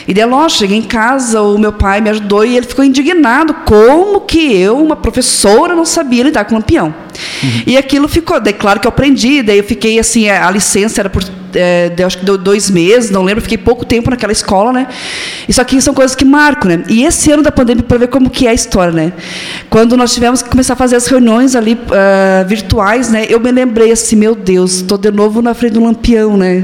E 0.05 0.13
daí, 0.13 0.25
lógico, 0.25 0.59
cheguei 0.59 0.77
em 0.77 0.81
casa, 0.81 1.41
o 1.41 1.57
meu 1.57 1.71
pai 1.71 2.01
me 2.01 2.09
ajudou 2.09 2.43
e 2.43 2.57
ele 2.57 2.65
ficou 2.65 2.83
indignado. 2.83 3.53
Como 3.65 4.19
que 4.19 4.53
eu, 4.53 4.77
uma 4.77 4.97
professora, 4.97 5.73
não 5.73 5.85
sabia 5.85 6.25
lidar 6.25 6.43
com 6.43 6.55
lampião? 6.55 6.87
Uhum. 7.41 7.63
E 7.65 7.77
aquilo 7.77 8.09
ficou, 8.09 8.37
daí 8.41 8.51
claro 8.51 8.81
que 8.81 8.85
eu 8.85 8.89
aprendi, 8.89 9.41
daí 9.41 9.59
eu 9.59 9.63
fiquei 9.63 9.97
assim, 9.97 10.27
a 10.27 10.51
licença 10.51 10.99
era 10.99 11.09
por 11.09 11.23
é, 11.55 11.89
deu, 11.89 12.07
acho 12.07 12.17
que 12.17 12.25
deu 12.25 12.37
dois 12.37 12.69
meses, 12.69 13.09
não 13.09 13.23
lembro, 13.23 13.41
fiquei 13.41 13.57
pouco 13.57 13.85
tempo 13.85 14.09
naquela 14.09 14.31
escola, 14.31 14.71
né? 14.71 14.87
Isso 15.47 15.61
aqui 15.61 15.81
são 15.81 15.93
coisas 15.93 16.15
que 16.15 16.25
marcam, 16.25 16.69
né? 16.69 16.83
E 16.89 17.03
esse 17.03 17.31
ano 17.31 17.43
da 17.43 17.51
pandemia, 17.51 17.83
para 17.83 17.97
ver 17.97 18.07
como 18.07 18.29
que 18.29 18.47
é 18.47 18.51
a 18.51 18.53
história, 18.53 18.93
né? 18.93 19.13
Quando 19.69 19.97
nós 19.97 20.13
tivemos 20.13 20.41
que 20.41 20.49
começar 20.49 20.73
a 20.73 20.75
fazer 20.75 20.95
as 20.95 21.07
reuniões 21.07 21.55
ali 21.55 21.73
uh, 21.73 22.47
virtuais, 22.47 23.09
né? 23.09 23.25
Eu 23.29 23.39
me 23.39 23.51
lembrei 23.51 23.91
assim, 23.91 24.15
meu 24.15 24.35
Deus, 24.35 24.75
estou 24.75 24.97
de 24.97 25.11
novo 25.11 25.41
na 25.41 25.53
frente 25.53 25.73
do 25.73 25.83
lampião, 25.83 26.37
né? 26.37 26.63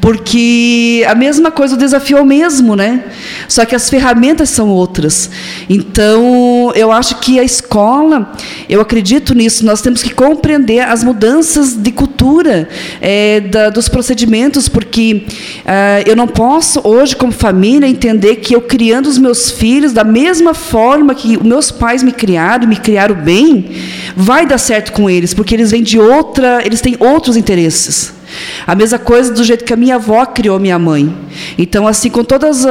Porque 0.00 1.04
a 1.08 1.14
mesma 1.14 1.50
coisa, 1.50 1.74
o 1.74 1.78
desafio 1.78 2.18
é 2.18 2.20
o 2.20 2.24
mesmo, 2.24 2.74
né? 2.76 3.04
Só 3.48 3.64
que 3.64 3.74
as 3.74 3.88
ferramentas 3.88 4.50
são 4.50 4.68
outras. 4.68 5.30
Então, 5.68 6.72
eu 6.74 6.90
acho 6.90 7.16
que 7.20 7.38
a 7.38 7.44
escola, 7.44 8.32
eu 8.68 8.80
acredito 8.80 9.34
nisso, 9.34 9.64
nós 9.64 9.80
temos 9.80 10.02
que 10.02 10.12
compreender 10.14 10.80
as 10.80 11.04
mudanças 11.04 11.74
de 11.74 11.90
cultura 11.90 12.68
é, 13.00 13.40
da, 13.40 13.70
dos 13.70 13.88
procedimentos, 13.88 14.21
porque 14.68 15.24
uh, 15.26 16.08
eu 16.08 16.16
não 16.16 16.26
posso, 16.26 16.80
hoje, 16.84 17.14
como 17.16 17.32
família, 17.32 17.86
entender 17.86 18.36
que 18.36 18.54
eu 18.54 18.60
criando 18.60 19.06
os 19.06 19.18
meus 19.18 19.50
filhos 19.50 19.92
da 19.92 20.04
mesma 20.04 20.54
forma 20.54 21.14
que 21.14 21.42
meus 21.42 21.70
pais 21.70 22.02
me 22.02 22.12
criaram, 22.12 22.66
me 22.66 22.76
criaram 22.76 23.14
bem, 23.14 23.70
vai 24.16 24.46
dar 24.46 24.58
certo 24.58 24.92
com 24.92 25.08
eles, 25.08 25.34
porque 25.34 25.54
eles 25.54 25.70
vêm 25.70 25.82
de 25.82 25.98
outra, 25.98 26.60
eles 26.64 26.80
têm 26.80 26.96
outros 26.98 27.36
interesses. 27.36 28.21
A 28.66 28.74
mesma 28.74 28.98
coisa 28.98 29.32
do 29.32 29.42
jeito 29.44 29.64
que 29.64 29.72
a 29.72 29.76
minha 29.76 29.96
avó 29.96 30.24
criou 30.26 30.58
minha 30.58 30.78
mãe. 30.78 31.14
Então, 31.56 31.86
assim, 31.86 32.10
com 32.10 32.24
todos 32.24 32.64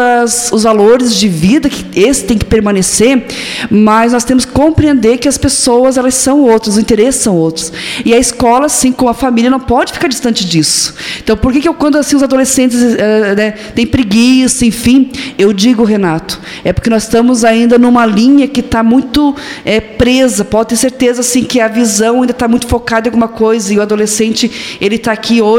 os 0.52 0.64
valores 0.64 1.16
de 1.16 1.28
vida, 1.28 1.70
que 1.70 2.00
esse 2.00 2.24
tem 2.24 2.38
que 2.38 2.46
permanecer, 2.46 3.26
mas 3.70 4.14
nós 4.14 4.24
temos 4.24 4.46
que 4.46 4.52
compreender 4.52 5.18
que 5.18 5.28
as 5.28 5.38
pessoas, 5.38 5.98
elas 5.98 6.16
são 6.16 6.42
outras, 6.42 6.76
os 6.76 6.82
interesses 6.82 7.22
são 7.22 7.36
outros. 7.36 7.72
E 8.06 8.14
a 8.14 8.18
escola, 8.18 8.66
assim 8.66 8.92
como 8.92 9.10
a 9.10 9.14
família, 9.14 9.50
não 9.50 9.60
pode 9.60 9.94
ficar 9.94 10.08
distante 10.08 10.46
disso. 10.46 10.94
Então, 11.24 11.36
por 11.38 11.52
que, 11.52 11.62
que 11.62 11.68
eu, 11.68 11.74
quando 11.74 11.98
assim, 11.98 12.16
os 12.16 12.24
adolescentes 12.24 12.78
uh, 12.82 13.36
né, 13.36 13.52
têm 13.76 13.86
preguiça, 13.86 14.66
enfim, 14.66 15.12
eu 15.38 15.54
digo, 15.54 15.84
Renato, 15.84 16.40
é 16.64 16.74
porque 16.74 16.90
nós 16.90 17.04
estamos 17.04 17.44
ainda 17.44 17.78
numa 17.78 18.06
linha 18.06 18.48
que 18.48 18.60
está 18.60 18.84
muito 18.84 19.36
é, 19.66 19.80
presa. 19.80 20.46
Pode 20.46 20.70
ter 20.70 20.76
certeza, 20.76 21.22
assim, 21.22 21.44
que 21.44 21.60
a 21.60 21.68
visão 21.68 22.22
ainda 22.22 22.32
está 22.32 22.48
muito 22.48 22.68
focada 22.68 23.08
em 23.08 23.10
alguma 23.10 23.28
coisa, 23.28 23.74
e 23.74 23.78
o 23.78 23.82
adolescente, 23.82 24.78
ele 24.80 24.96
está 24.96 25.12
aqui 25.12 25.42
hoje, 25.42 25.51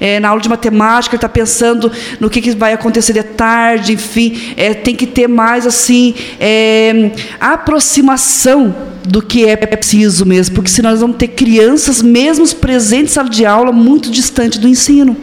é, 0.00 0.20
na 0.20 0.28
aula 0.28 0.40
de 0.40 0.48
matemática, 0.48 1.14
ele 1.14 1.18
está 1.18 1.28
pensando 1.28 1.90
no 2.20 2.30
que, 2.30 2.40
que 2.40 2.52
vai 2.52 2.72
acontecer 2.72 3.12
de 3.12 3.22
tarde, 3.22 3.92
enfim, 3.92 4.54
é, 4.56 4.74
tem 4.74 4.94
que 4.94 5.06
ter 5.06 5.28
mais 5.28 5.66
assim 5.66 6.14
é, 6.38 7.10
aproximação 7.40 8.74
do 9.04 9.20
que 9.20 9.44
é 9.46 9.56
preciso 9.56 10.24
mesmo, 10.24 10.54
porque 10.54 10.70
senão 10.70 10.90
nós 10.90 11.00
vamos 11.00 11.16
ter 11.16 11.28
crianças 11.28 12.02
mesmo 12.02 12.46
presentes 12.56 13.12
em 13.12 13.14
sala 13.14 13.28
de 13.28 13.44
aula 13.44 13.72
muito 13.72 14.10
distante 14.10 14.58
do 14.58 14.68
ensino. 14.68 15.16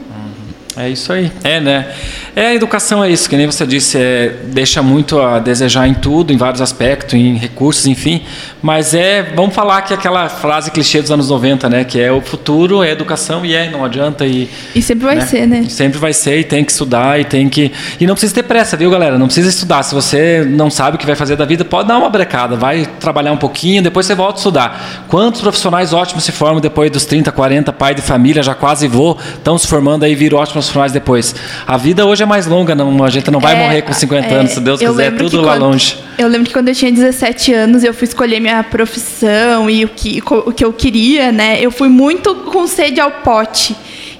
É 0.79 0.89
isso 0.89 1.11
aí. 1.11 1.29
É, 1.43 1.59
né? 1.59 1.89
É, 2.33 2.47
a 2.47 2.55
educação 2.55 3.03
é 3.03 3.11
isso, 3.11 3.29
que 3.29 3.35
nem 3.35 3.45
você 3.45 3.67
disse, 3.67 3.97
é, 3.97 4.33
deixa 4.45 4.81
muito 4.81 5.19
a 5.19 5.37
desejar 5.37 5.85
em 5.89 5.93
tudo, 5.93 6.31
em 6.31 6.37
vários 6.37 6.61
aspectos, 6.61 7.15
em 7.15 7.35
recursos, 7.35 7.85
enfim. 7.85 8.23
Mas 8.61 8.93
é, 8.93 9.21
vamos 9.35 9.53
falar 9.53 9.81
que 9.81 9.93
aquela 9.93 10.29
frase 10.29 10.71
clichê 10.71 11.01
dos 11.01 11.11
anos 11.11 11.29
90, 11.29 11.67
né? 11.67 11.83
Que 11.83 11.99
é 11.99 12.09
o 12.09 12.21
futuro, 12.21 12.81
é 12.81 12.91
educação 12.91 13.45
e 13.45 13.53
é, 13.53 13.69
não 13.69 13.83
adianta. 13.83 14.25
E, 14.25 14.49
e 14.73 14.81
sempre 14.81 15.05
vai 15.05 15.15
né? 15.17 15.25
ser, 15.25 15.45
né? 15.45 15.65
Sempre 15.67 15.99
vai 15.99 16.13
ser 16.13 16.39
e 16.39 16.43
tem 16.45 16.63
que 16.63 16.71
estudar 16.71 17.19
e 17.19 17.25
tem 17.25 17.49
que. 17.49 17.73
E 17.99 18.07
não 18.07 18.13
precisa 18.13 18.35
ter 18.35 18.43
pressa, 18.43 18.77
viu, 18.77 18.89
galera? 18.89 19.17
Não 19.17 19.25
precisa 19.25 19.49
estudar. 19.49 19.83
Se 19.83 19.93
você 19.93 20.45
não 20.49 20.69
sabe 20.69 20.95
o 20.95 20.97
que 20.97 21.05
vai 21.05 21.15
fazer 21.15 21.35
da 21.35 21.43
vida, 21.43 21.65
pode 21.65 21.89
dar 21.89 21.97
uma 21.97 22.09
brecada, 22.09 22.55
vai 22.55 22.85
trabalhar 23.01 23.33
um 23.33 23.37
pouquinho, 23.37 23.83
depois 23.83 24.05
você 24.05 24.15
volta 24.15 24.35
a 24.35 24.39
estudar. 24.39 25.05
Quantos 25.09 25.41
profissionais 25.41 25.91
ótimos 25.91 26.23
se 26.23 26.31
formam 26.31 26.61
depois 26.61 26.89
dos 26.89 27.03
30, 27.03 27.33
40, 27.33 27.73
pai 27.73 27.93
de 27.93 28.01
família, 28.01 28.41
já 28.41 28.55
quase 28.55 28.87
vou, 28.87 29.17
estão 29.35 29.57
se 29.57 29.67
formando 29.67 30.05
aí, 30.05 30.15
viram 30.15 30.37
ótimos 30.37 30.68
profissionais 30.69 30.91
depois. 30.91 31.35
A 31.67 31.77
vida 31.77 32.05
hoje 32.05 32.23
é 32.23 32.25
mais 32.25 32.45
longa, 32.47 32.73
não, 32.75 33.03
a 33.03 33.09
gente 33.09 33.29
não 33.31 33.39
vai 33.39 33.55
É, 33.55 33.63
morrer 33.63 33.81
com 33.81 33.91
50 33.93 34.27
é, 34.27 34.33
anos, 34.33 34.51
se 34.51 34.59
Deus 34.61 34.79
eu 34.81 34.91
quiser, 34.91 35.09
lembro 35.09 35.29
tudo 35.29 35.41
lá 35.41 35.53
quando- 35.53 35.61
longe. 35.63 35.97
Eu 36.17 36.27
lembro 36.27 36.47
que 36.47 36.53
quando 36.53 36.67
eu 36.69 36.75
tinha 36.75 36.91
17 36.91 37.53
anos, 37.53 37.83
eu 37.83 37.93
fui 37.93 38.05
escolher 38.07 38.39
minha 38.39 38.63
profissão 38.63 39.69
e 39.69 39.85
o 39.85 39.89
que, 39.89 40.21
o 40.25 40.51
que 40.51 40.63
eu 40.63 40.71
queria, 40.73 41.31
né? 41.31 41.57
Eu 41.61 41.71
fui 41.71 41.87
muito 41.89 42.33
com 42.35 42.67
sede 42.67 42.99
ao 42.99 43.11
pote. 43.11 43.75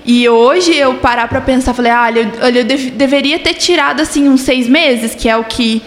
E 0.06 0.28
hoje 0.28 0.74
eu 0.76 0.96
parar 0.96 1.28
pra 1.28 1.42
pensar, 1.42 1.74
falei, 1.74 1.92
ah, 1.92 2.04
olha, 2.06 2.32
eu, 2.42 2.50
eu 2.50 2.64
dev- 2.64 2.92
deveria 2.92 3.38
ter 3.38 3.54
tirado 3.54 4.02
assim 4.02 4.28
uns 4.28 4.42
seis 4.42 4.68
meses, 4.68 5.14
que 5.14 5.28
é 5.30 5.38
o 5.38 5.44
que 5.44 5.82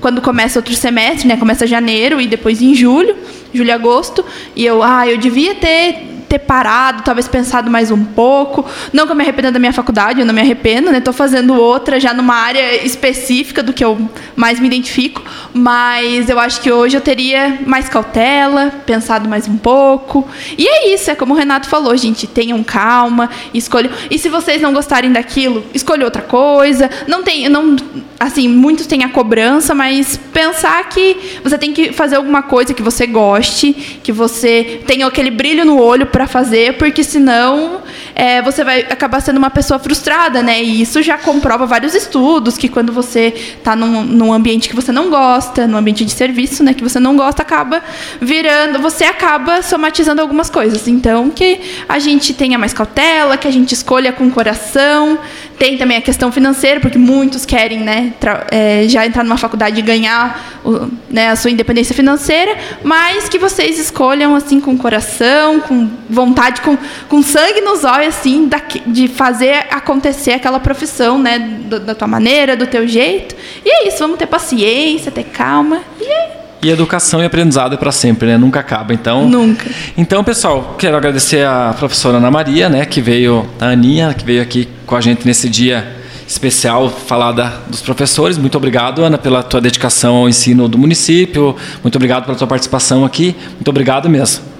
quando 0.00 0.20
começa 0.20 0.58
outro 0.58 0.74
semestre, 0.74 1.26
né? 1.26 1.36
Começa 1.36 1.66
janeiro 1.66 2.20
e 2.20 2.26
depois 2.26 2.60
em 2.62 2.74
julho, 2.74 3.16
julho 3.52 3.68
e 3.68 3.72
agosto. 3.72 4.24
E 4.54 4.64
eu, 4.64 4.82
ah, 4.82 5.08
eu 5.08 5.16
devia 5.16 5.54
ter 5.54 6.07
ter 6.28 6.40
parado, 6.40 7.02
talvez 7.02 7.26
pensado 7.26 7.70
mais 7.70 7.90
um 7.90 8.04
pouco. 8.04 8.64
Não 8.92 9.06
que 9.06 9.12
eu 9.12 9.16
me 9.16 9.22
arrependa 9.22 9.50
da 9.50 9.58
minha 9.58 9.72
faculdade, 9.72 10.20
eu 10.20 10.26
não 10.26 10.34
me 10.34 10.40
arrependo, 10.40 10.90
né? 10.90 11.00
Tô 11.00 11.12
fazendo 11.12 11.54
outra 11.54 11.98
já 11.98 12.12
numa 12.12 12.34
área 12.34 12.84
específica 12.84 13.62
do 13.62 13.72
que 13.72 13.84
eu 13.84 13.98
mais 14.36 14.60
me 14.60 14.66
identifico, 14.66 15.22
mas 15.54 16.28
eu 16.28 16.38
acho 16.38 16.60
que 16.60 16.70
hoje 16.70 16.96
eu 16.96 17.00
teria 17.00 17.58
mais 17.66 17.88
cautela, 17.88 18.72
pensado 18.84 19.28
mais 19.28 19.48
um 19.48 19.56
pouco. 19.56 20.28
E 20.56 20.66
é 20.66 20.92
isso, 20.92 21.10
é 21.10 21.14
como 21.14 21.34
o 21.34 21.36
Renato 21.36 21.68
falou, 21.68 21.96
gente, 21.96 22.26
tenham 22.26 22.62
calma, 22.62 23.30
escolham. 23.54 23.90
E 24.10 24.18
se 24.18 24.28
vocês 24.28 24.60
não 24.60 24.72
gostarem 24.72 25.10
daquilo, 25.10 25.64
escolha 25.72 26.04
outra 26.04 26.22
coisa. 26.22 26.90
Não 27.06 27.22
tem, 27.22 27.48
não, 27.48 27.76
assim, 28.20 28.48
muitos 28.48 28.86
têm 28.86 29.04
a 29.04 29.08
cobrança, 29.08 29.74
mas 29.74 30.18
pensar 30.32 30.88
que 30.88 31.40
você 31.42 31.56
tem 31.56 31.72
que 31.72 31.92
fazer 31.92 32.16
alguma 32.16 32.42
coisa 32.42 32.74
que 32.74 32.82
você 32.82 33.06
goste, 33.06 33.72
que 34.02 34.12
você 34.12 34.82
tenha 34.86 35.06
aquele 35.06 35.30
brilho 35.30 35.64
no 35.64 35.80
olho 35.80 36.06
para 36.18 36.26
fazer, 36.26 36.76
porque 36.78 37.04
senão 37.04 37.80
é, 38.18 38.42
você 38.42 38.64
vai 38.64 38.80
acabar 38.80 39.20
sendo 39.20 39.36
uma 39.36 39.48
pessoa 39.48 39.78
frustrada, 39.78 40.42
né? 40.42 40.60
E 40.60 40.82
isso 40.82 41.00
já 41.00 41.16
comprova 41.16 41.66
vários 41.66 41.94
estudos 41.94 42.58
que 42.58 42.68
quando 42.68 42.92
você 42.92 43.28
está 43.28 43.76
num, 43.76 44.02
num 44.02 44.32
ambiente 44.32 44.68
que 44.68 44.74
você 44.74 44.90
não 44.90 45.08
gosta, 45.08 45.68
num 45.68 45.76
ambiente 45.78 46.04
de 46.04 46.10
serviço, 46.10 46.64
né, 46.64 46.74
que 46.74 46.82
você 46.82 46.98
não 46.98 47.16
gosta, 47.16 47.42
acaba 47.42 47.80
virando, 48.20 48.80
você 48.80 49.04
acaba 49.04 49.62
somatizando 49.62 50.20
algumas 50.20 50.50
coisas. 50.50 50.88
Então, 50.88 51.30
que 51.30 51.60
a 51.88 52.00
gente 52.00 52.34
tenha 52.34 52.58
mais 52.58 52.72
cautela, 52.72 53.36
que 53.36 53.46
a 53.46 53.52
gente 53.52 53.72
escolha 53.72 54.12
com 54.12 54.26
o 54.26 54.30
coração. 54.32 55.16
Tem 55.56 55.76
também 55.78 55.96
a 55.96 56.00
questão 56.00 56.32
financeira, 56.32 56.80
porque 56.80 56.98
muitos 56.98 57.44
querem, 57.44 57.78
né, 57.80 58.12
é, 58.50 58.84
já 58.88 59.06
entrar 59.06 59.22
numa 59.22 59.36
faculdade 59.36 59.78
e 59.78 59.82
ganhar 59.82 60.60
o- 60.64 60.88
né, 61.08 61.30
a 61.30 61.36
sua 61.36 61.50
independência 61.52 61.94
financeira, 61.94 62.56
mas 62.82 63.28
que 63.28 63.38
vocês 63.38 63.78
escolham 63.78 64.34
assim 64.34 64.60
com 64.60 64.76
coração, 64.76 65.60
com 65.60 65.88
vontade, 66.10 66.60
com, 66.62 66.76
com 67.08 67.22
sangue 67.22 67.60
nos 67.60 67.84
olhos, 67.84 68.07
assim, 68.08 68.48
de 68.86 69.08
fazer 69.08 69.66
acontecer 69.70 70.32
aquela 70.32 70.58
profissão, 70.58 71.18
né, 71.18 71.38
da 71.38 71.94
tua 71.94 72.08
maneira, 72.08 72.56
do 72.56 72.66
teu 72.66 72.86
jeito. 72.86 73.34
E 73.64 73.68
é 73.68 73.88
isso, 73.88 73.98
vamos 73.98 74.18
ter 74.18 74.26
paciência, 74.26 75.12
ter 75.12 75.24
calma. 75.24 75.80
E 76.00 76.04
é 76.04 76.40
E 76.62 76.70
educação 76.70 77.22
e 77.22 77.26
aprendizado 77.26 77.74
é 77.74 77.76
para 77.76 77.92
sempre, 77.92 78.26
né? 78.26 78.36
Nunca 78.36 78.60
acaba. 78.60 78.92
Então, 78.92 79.28
Nunca. 79.28 79.70
Então, 79.96 80.24
pessoal, 80.24 80.74
quero 80.78 80.96
agradecer 80.96 81.46
a 81.46 81.74
professora 81.78 82.16
Ana 82.16 82.30
Maria, 82.30 82.68
né, 82.68 82.84
que 82.84 83.00
veio, 83.00 83.48
a 83.60 83.66
Aninha, 83.66 84.12
que 84.14 84.24
veio 84.24 84.42
aqui 84.42 84.68
com 84.86 84.96
a 84.96 85.00
gente 85.00 85.26
nesse 85.26 85.48
dia 85.48 85.96
especial 86.26 86.90
falar 86.90 87.32
da, 87.32 87.60
dos 87.68 87.80
professores. 87.80 88.36
Muito 88.36 88.56
obrigado, 88.56 89.02
Ana, 89.02 89.16
pela 89.16 89.42
tua 89.42 89.60
dedicação 89.60 90.16
ao 90.16 90.28
ensino 90.28 90.68
do 90.68 90.76
município. 90.76 91.56
Muito 91.82 91.96
obrigado 91.96 92.24
pela 92.26 92.36
tua 92.36 92.46
participação 92.46 93.04
aqui. 93.04 93.34
Muito 93.54 93.68
obrigado 93.68 94.08
mesmo. 94.10 94.57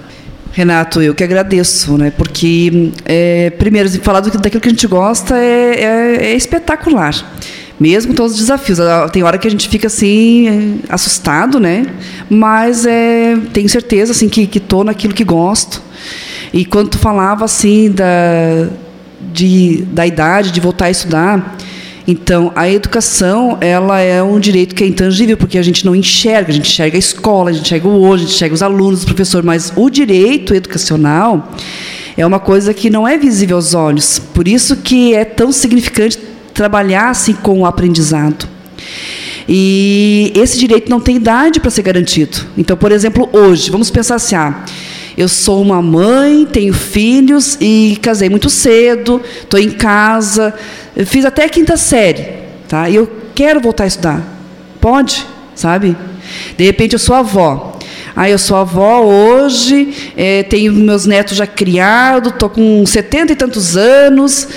Renato, 0.51 1.01
eu 1.01 1.13
que 1.13 1.23
agradeço, 1.23 1.97
né? 1.97 2.11
Porque, 2.15 2.91
é, 3.05 3.49
primeiro, 3.51 3.89
falar 4.01 4.19
do, 4.19 4.31
que- 4.31 4.37
daquilo 4.37 4.59
que 4.61 4.67
a 4.67 4.71
gente 4.71 4.87
gosta 4.87 5.37
é, 5.37 5.75
é- 5.81 6.25
é 6.31 6.35
espetacular. 6.35 7.13
Mesmo 7.79 8.13
todos 8.13 8.33
os 8.33 8.39
desafios. 8.39 8.79
Ah, 8.79 9.07
Tem 9.07 9.23
hora 9.23 9.37
que 9.37 9.47
a 9.47 9.51
gente 9.51 9.69
fica 9.69 9.87
assim, 9.87 10.81
assustado, 10.89 11.59
né? 11.59 11.85
Mas 12.29 12.85
é, 12.85 13.37
tenho 13.53 13.69
certeza 13.69 14.11
assim, 14.11 14.27
que 14.27 14.57
estou 14.57 14.83
naquilo 14.83 15.13
que 15.13 15.23
gosto. 15.23 15.81
E 16.51 16.65
quando 16.65 16.89
tu 16.89 16.97
falava 16.97 17.45
assim 17.45 17.89
da, 17.91 18.67
de, 19.31 19.83
da 19.93 20.05
idade 20.05 20.51
de 20.51 20.59
voltar 20.59 20.85
a 20.85 20.91
estudar, 20.91 21.55
então, 22.07 22.51
a 22.55 22.69
educação, 22.69 23.57
ela 23.61 23.99
é 23.99 24.21
um 24.23 24.39
direito 24.39 24.73
que 24.73 24.83
é 24.83 24.87
intangível, 24.87 25.37
porque 25.37 25.57
a 25.57 25.61
gente 25.61 25.85
não 25.85 25.95
enxerga, 25.95 26.49
a 26.49 26.53
gente 26.53 26.69
enxerga 26.69 26.97
a 26.97 26.99
escola, 26.99 27.49
a 27.49 27.53
gente 27.53 27.65
enxerga 27.65 27.87
o 27.87 28.01
hoje, 28.01 28.23
a 28.23 28.27
gente 28.27 28.35
enxerga 28.35 28.55
os 28.55 28.63
alunos, 28.63 28.99
os 28.99 29.05
professores, 29.05 29.45
mas 29.45 29.73
o 29.75 29.89
direito 29.89 30.55
educacional 30.55 31.51
é 32.17 32.25
uma 32.25 32.39
coisa 32.39 32.73
que 32.73 32.89
não 32.89 33.07
é 33.07 33.17
visível 33.17 33.57
aos 33.57 33.73
olhos. 33.73 34.19
Por 34.19 34.47
isso 34.47 34.77
que 34.77 35.13
é 35.13 35.23
tão 35.23 35.51
significante 35.51 36.17
trabalhar 36.53 37.09
assim 37.09 37.33
com 37.33 37.61
o 37.61 37.65
aprendizado. 37.65 38.47
E 39.47 40.31
esse 40.35 40.59
direito 40.59 40.89
não 40.89 40.99
tem 40.99 41.15
idade 41.15 41.59
para 41.59 41.71
ser 41.71 41.81
garantido. 41.81 42.37
Então, 42.57 42.77
por 42.77 42.91
exemplo, 42.91 43.27
hoje, 43.33 43.71
vamos 43.71 43.89
pensar 43.89 44.15
assim: 44.15 44.35
ah, 44.35 44.63
eu 45.17 45.27
sou 45.27 45.61
uma 45.61 45.81
mãe, 45.81 46.45
tenho 46.45 46.73
filhos 46.73 47.57
e 47.59 47.97
casei 48.01 48.29
muito 48.29 48.49
cedo, 48.49 49.21
estou 49.41 49.59
em 49.59 49.69
casa, 49.69 50.53
eu 50.95 51.05
fiz 51.05 51.25
até 51.25 51.45
a 51.45 51.49
quinta 51.49 51.77
série, 51.77 52.25
tá? 52.67 52.89
E 52.89 52.95
eu 52.95 53.09
quero 53.35 53.59
voltar 53.59 53.85
a 53.85 53.87
estudar. 53.87 54.21
Pode, 54.81 55.25
sabe? 55.55 55.95
De 56.57 56.63
repente 56.63 56.93
eu 56.93 56.99
sou 56.99 57.15
avó. 57.15 57.77
Ah, 58.15 58.29
eu 58.29 58.37
sou 58.37 58.57
avó 58.57 59.01
hoje, 59.01 60.11
eh, 60.17 60.43
tenho 60.43 60.73
meus 60.73 61.05
netos 61.05 61.37
já 61.37 61.47
criados, 61.47 62.33
estou 62.33 62.49
com 62.49 62.85
setenta 62.85 63.31
e 63.31 63.35
tantos 63.35 63.77
anos. 63.77 64.47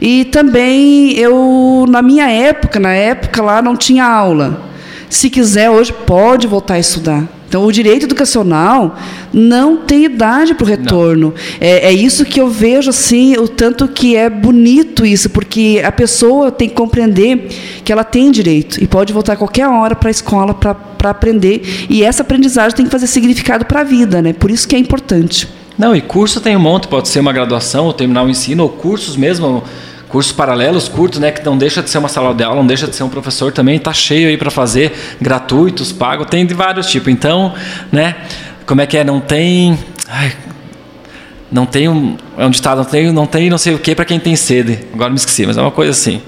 E 0.00 0.24
também 0.24 1.12
eu, 1.12 1.86
na 1.88 2.02
minha 2.02 2.28
época, 2.28 2.80
na 2.80 2.92
época 2.92 3.40
lá 3.40 3.62
não 3.62 3.76
tinha 3.76 4.04
aula. 4.04 4.62
Se 5.08 5.30
quiser, 5.30 5.70
hoje 5.70 5.92
pode 5.92 6.46
voltar 6.46 6.74
a 6.74 6.78
estudar. 6.80 7.28
Então, 7.52 7.66
o 7.66 7.70
direito 7.70 8.04
educacional 8.04 8.96
não 9.30 9.76
tem 9.76 10.06
idade 10.06 10.54
para 10.54 10.64
o 10.64 10.66
retorno. 10.66 11.34
É, 11.60 11.88
é 11.88 11.92
isso 11.92 12.24
que 12.24 12.40
eu 12.40 12.48
vejo, 12.48 12.88
assim, 12.88 13.36
o 13.36 13.46
tanto 13.46 13.86
que 13.88 14.16
é 14.16 14.30
bonito 14.30 15.04
isso, 15.04 15.28
porque 15.28 15.82
a 15.84 15.92
pessoa 15.92 16.50
tem 16.50 16.66
que 16.66 16.74
compreender 16.74 17.48
que 17.84 17.92
ela 17.92 18.04
tem 18.04 18.30
direito 18.30 18.82
e 18.82 18.86
pode 18.86 19.12
voltar 19.12 19.34
a 19.34 19.36
qualquer 19.36 19.68
hora 19.68 19.94
para 19.94 20.08
a 20.08 20.10
escola 20.10 20.54
para 20.54 21.10
aprender. 21.10 21.86
E 21.90 22.02
essa 22.02 22.22
aprendizagem 22.22 22.74
tem 22.74 22.86
que 22.86 22.90
fazer 22.90 23.06
significado 23.06 23.66
para 23.66 23.80
a 23.80 23.84
vida, 23.84 24.22
né? 24.22 24.32
Por 24.32 24.50
isso 24.50 24.66
que 24.66 24.74
é 24.74 24.78
importante. 24.78 25.46
Não, 25.76 25.94
e 25.94 26.00
curso 26.00 26.40
tem 26.40 26.56
um 26.56 26.60
monte, 26.60 26.88
pode 26.88 27.08
ser 27.08 27.20
uma 27.20 27.34
graduação, 27.34 27.84
ou 27.84 27.92
terminar 27.92 28.24
o 28.24 28.30
ensino, 28.30 28.62
ou 28.62 28.70
cursos 28.70 29.14
mesmo, 29.14 29.62
cursos 30.12 30.30
paralelos, 30.30 30.88
curtos, 30.88 31.18
né, 31.18 31.30
que 31.30 31.42
não 31.42 31.56
deixa 31.56 31.82
de 31.82 31.88
ser 31.88 31.96
uma 31.96 32.08
sala 32.08 32.34
de 32.34 32.44
aula, 32.44 32.56
não 32.56 32.66
deixa 32.66 32.86
de 32.86 32.94
ser 32.94 33.02
um 33.02 33.08
professor 33.08 33.50
também, 33.50 33.76
está 33.76 33.94
cheio 33.94 34.28
aí 34.28 34.36
para 34.36 34.50
fazer, 34.50 34.92
gratuitos, 35.18 35.90
pago, 35.90 36.26
tem 36.26 36.44
de 36.44 36.52
vários 36.52 36.86
tipos. 36.86 37.10
Então, 37.10 37.54
né, 37.90 38.16
como 38.66 38.82
é 38.82 38.86
que 38.86 38.98
é? 38.98 39.02
Não 39.02 39.20
tem. 39.20 39.78
Ai, 40.06 40.34
não 41.50 41.64
tem 41.64 41.88
um. 41.88 42.18
É 42.36 42.44
um 42.44 42.50
ditado, 42.50 42.78
não 42.78 42.84
tem, 42.84 43.10
não 43.10 43.26
tem 43.26 43.48
não 43.48 43.56
sei 43.56 43.74
o 43.74 43.78
que 43.78 43.94
para 43.94 44.04
quem 44.04 44.20
tem 44.20 44.36
sede. 44.36 44.80
Agora 44.92 45.08
me 45.08 45.16
esqueci, 45.16 45.46
mas 45.46 45.56
é 45.56 45.62
uma 45.62 45.70
coisa 45.70 45.92
assim. 45.92 46.20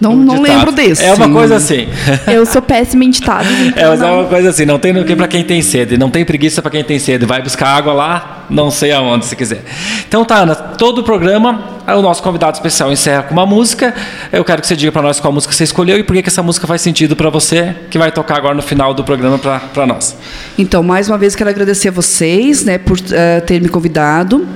Não, 0.00 0.12
Um 0.12 0.16
não 0.16 0.36
ditado. 0.36 0.56
lembro 0.56 0.72
desse. 0.72 1.04
É 1.04 1.12
uma 1.12 1.28
coisa 1.28 1.56
assim. 1.56 1.88
Eu 2.26 2.46
sou 2.46 2.62
péssima 2.62 3.04
em 3.04 3.10
ditados. 3.10 3.50
então 3.50 3.82
É, 3.84 3.88
mas 3.88 4.00
é 4.00 4.04
não. 4.04 4.20
uma 4.20 4.28
coisa 4.28 4.50
assim, 4.50 4.64
não 4.64 4.78
tem 4.78 4.92
no 4.92 5.04
que 5.04 5.16
para 5.16 5.26
quem 5.26 5.42
tem 5.42 5.60
sede, 5.60 5.98
não 5.98 6.10
tem 6.10 6.24
preguiça 6.24 6.62
para 6.62 6.70
quem 6.70 6.84
tem 6.84 6.98
sede. 6.98 7.26
Vai 7.26 7.42
buscar 7.42 7.68
água 7.68 7.92
lá, 7.92 8.46
não 8.48 8.70
sei 8.70 8.92
aonde, 8.92 9.26
se 9.26 9.34
quiser. 9.34 9.62
Então 10.06 10.24
tá, 10.24 10.38
Ana, 10.38 10.54
todo 10.54 10.98
o 10.98 11.02
programa, 11.02 11.78
o 11.86 12.02
nosso 12.02 12.22
convidado 12.22 12.56
especial 12.56 12.92
encerra 12.92 13.22
com 13.24 13.32
uma 13.32 13.46
música. 13.46 13.94
Eu 14.32 14.44
quero 14.44 14.60
que 14.60 14.68
você 14.68 14.76
diga 14.76 14.92
para 14.92 15.02
nós 15.02 15.18
qual 15.18 15.32
música 15.32 15.52
você 15.52 15.64
escolheu 15.64 15.98
e 15.98 16.02
por 16.02 16.14
que, 16.14 16.22
que 16.22 16.28
essa 16.28 16.42
música 16.42 16.66
faz 16.66 16.80
sentido 16.80 17.16
para 17.16 17.30
você, 17.30 17.74
que 17.90 17.98
vai 17.98 18.12
tocar 18.12 18.36
agora 18.36 18.54
no 18.54 18.62
final 18.62 18.94
do 18.94 19.02
programa 19.02 19.38
para 19.38 19.86
nós. 19.86 20.16
Então, 20.56 20.82
mais 20.82 21.08
uma 21.08 21.18
vez, 21.18 21.34
quero 21.34 21.50
agradecer 21.50 21.88
a 21.88 21.92
vocês 21.92 22.64
né, 22.64 22.78
por 22.78 22.98
uh, 22.98 23.40
ter 23.46 23.60
me 23.60 23.68
convidado. 23.68 24.46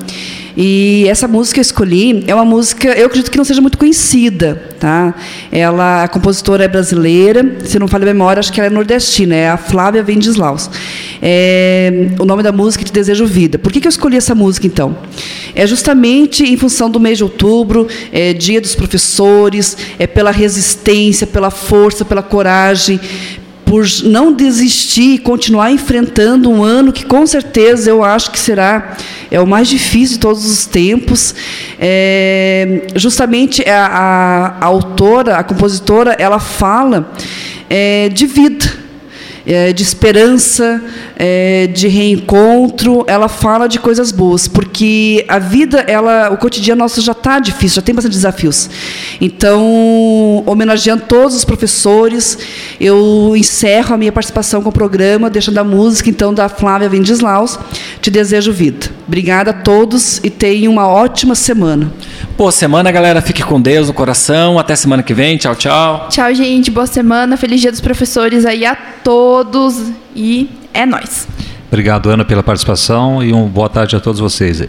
E 0.56 1.06
essa 1.08 1.26
música 1.26 1.54
que 1.54 1.60
eu 1.60 1.62
escolhi 1.62 2.24
é 2.26 2.34
uma 2.34 2.44
música, 2.44 2.88
eu 2.88 3.06
acredito 3.06 3.30
que 3.30 3.38
não 3.38 3.44
seja 3.44 3.60
muito 3.60 3.78
conhecida, 3.78 4.62
tá? 4.78 5.14
Ela, 5.50 6.04
a 6.04 6.08
compositora 6.08 6.64
é 6.64 6.68
brasileira, 6.68 7.56
se 7.64 7.78
não 7.78 7.88
falha 7.88 8.02
a 8.02 8.06
memória, 8.06 8.40
acho 8.40 8.52
que 8.52 8.60
ela 8.60 8.66
é 8.66 8.70
nordestina, 8.70 9.34
é 9.34 9.48
a 9.48 9.56
Flávia 9.56 10.02
Vendislaus. 10.02 10.70
É, 11.22 12.08
o 12.18 12.24
nome 12.24 12.42
da 12.42 12.52
música 12.52 12.82
é 12.82 12.86
Te 12.86 12.92
Desejo 12.92 13.24
Vida. 13.24 13.58
Por 13.58 13.72
que, 13.72 13.80
que 13.80 13.86
eu 13.86 13.90
escolhi 13.90 14.16
essa 14.16 14.34
música, 14.34 14.66
então? 14.66 14.96
É 15.54 15.66
justamente 15.66 16.44
em 16.44 16.56
função 16.56 16.90
do 16.90 17.00
mês 17.00 17.18
de 17.18 17.24
outubro, 17.24 17.86
é 18.12 18.32
Dia 18.32 18.60
dos 18.60 18.74
Professores, 18.74 19.76
é 19.98 20.06
pela 20.06 20.30
resistência, 20.30 21.26
pela 21.26 21.50
força, 21.50 22.04
pela 22.04 22.22
coragem, 22.22 23.00
por 23.72 23.86
não 24.04 24.34
desistir 24.34 25.14
e 25.14 25.18
continuar 25.18 25.72
enfrentando 25.72 26.50
um 26.50 26.62
ano 26.62 26.92
que 26.92 27.06
com 27.06 27.26
certeza 27.26 27.88
eu 27.88 28.04
acho 28.04 28.30
que 28.30 28.38
será 28.38 28.98
é 29.30 29.40
o 29.40 29.46
mais 29.46 29.66
difícil 29.66 30.16
de 30.16 30.20
todos 30.20 30.44
os 30.44 30.66
tempos. 30.66 31.34
É, 31.80 32.82
justamente 32.94 33.66
a, 33.66 33.86
a, 33.86 34.46
a, 34.60 34.64
autora, 34.66 35.38
a 35.38 35.42
compositora, 35.42 36.14
ela 36.18 36.38
fala 36.38 37.10
é, 37.70 38.10
de 38.10 38.26
vida. 38.26 38.81
É, 39.46 39.72
de 39.72 39.82
esperança, 39.82 40.82
é, 41.16 41.66
de 41.66 41.88
reencontro. 41.88 43.04
Ela 43.06 43.28
fala 43.28 43.66
de 43.66 43.78
coisas 43.78 44.12
boas, 44.12 44.48
porque 44.48 45.24
a 45.28 45.38
vida, 45.38 45.84
ela, 45.86 46.30
o 46.30 46.36
cotidiano 46.36 46.80
nosso 46.80 47.00
já 47.00 47.12
está 47.12 47.38
difícil, 47.38 47.76
já 47.76 47.82
tem 47.82 47.94
bastante 47.94 48.14
desafios. 48.14 48.68
Então, 49.20 50.42
homenageando 50.46 51.04
todos 51.08 51.36
os 51.36 51.44
professores, 51.44 52.38
eu 52.80 53.34
encerro 53.36 53.94
a 53.94 53.98
minha 53.98 54.12
participação 54.12 54.62
com 54.62 54.68
o 54.68 54.72
programa, 54.72 55.30
deixando 55.30 55.58
a 55.58 55.64
música 55.64 56.10
então 56.10 56.32
da 56.32 56.48
Flávia 56.48 56.88
Vendislaus. 56.88 57.58
Te 58.00 58.10
desejo 58.10 58.52
vida. 58.52 58.86
Obrigada 59.06 59.50
a 59.50 59.54
todos 59.54 60.18
e 60.22 60.30
tenham 60.30 60.72
uma 60.72 60.86
ótima 60.86 61.34
semana. 61.34 61.92
Boa 62.36 62.50
semana, 62.50 62.90
galera. 62.90 63.20
Fique 63.20 63.42
com 63.42 63.60
Deus 63.60 63.88
no 63.88 63.94
coração. 63.94 64.58
Até 64.58 64.74
semana 64.74 65.02
que 65.02 65.14
vem. 65.14 65.36
Tchau, 65.36 65.54
tchau. 65.54 66.08
Tchau, 66.08 66.34
gente. 66.34 66.70
Boa 66.70 66.86
semana. 66.86 67.36
Feliz 67.36 67.60
Dia 67.60 67.70
dos 67.70 67.80
Professores 67.80 68.44
aí 68.44 68.64
a 68.64 68.74
todos. 68.74 69.90
E 70.16 70.50
é 70.74 70.84
nós. 70.86 71.28
Obrigado, 71.68 72.10
Ana, 72.10 72.24
pela 72.24 72.42
participação 72.42 73.22
e 73.22 73.32
uma 73.32 73.46
boa 73.46 73.68
tarde 73.68 73.96
a 73.96 74.00
todos 74.00 74.20
vocês. 74.20 74.60
Eu 74.60 74.68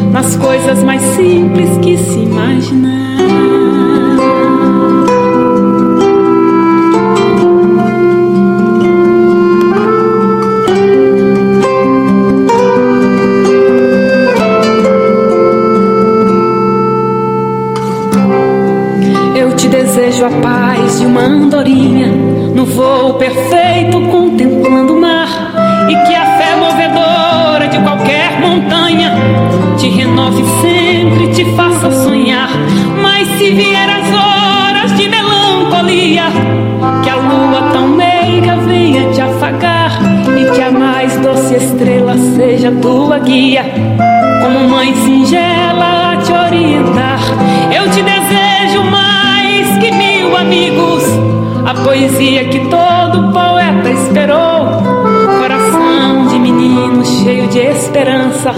nas 0.11 0.35
coisas 0.35 0.83
mais 0.83 1.01
simples 1.15 1.77
que 1.81 1.97
se 1.97 2.19
imaginar. 2.19 2.91
Eu 19.35 19.55
te 19.55 19.67
desejo 19.67 20.25
a 20.25 20.29
paz 20.29 20.99
de 20.99 21.05
uma 21.05 21.21
andorinha 21.21 22.07
no 22.53 22.65
voo 22.65 23.13
perfeito 23.15 24.10
guia, 43.23 43.65
como 44.41 44.67
mãe 44.67 44.93
singela 44.95 46.13
a 46.13 46.17
te 46.17 46.31
orientar. 46.31 47.19
Eu 47.73 47.89
te 47.91 48.01
desejo 48.01 48.83
mais 48.89 49.77
que 49.79 49.91
mil 49.91 50.35
amigos, 50.35 51.03
a 51.65 51.73
poesia 51.83 52.45
que 52.45 52.59
todo 52.67 53.31
poeta 53.31 53.89
esperou. 53.89 54.81
Coração 55.39 56.27
de 56.27 56.39
menino 56.39 57.05
cheio 57.05 57.47
de 57.47 57.59
esperança, 57.59 58.53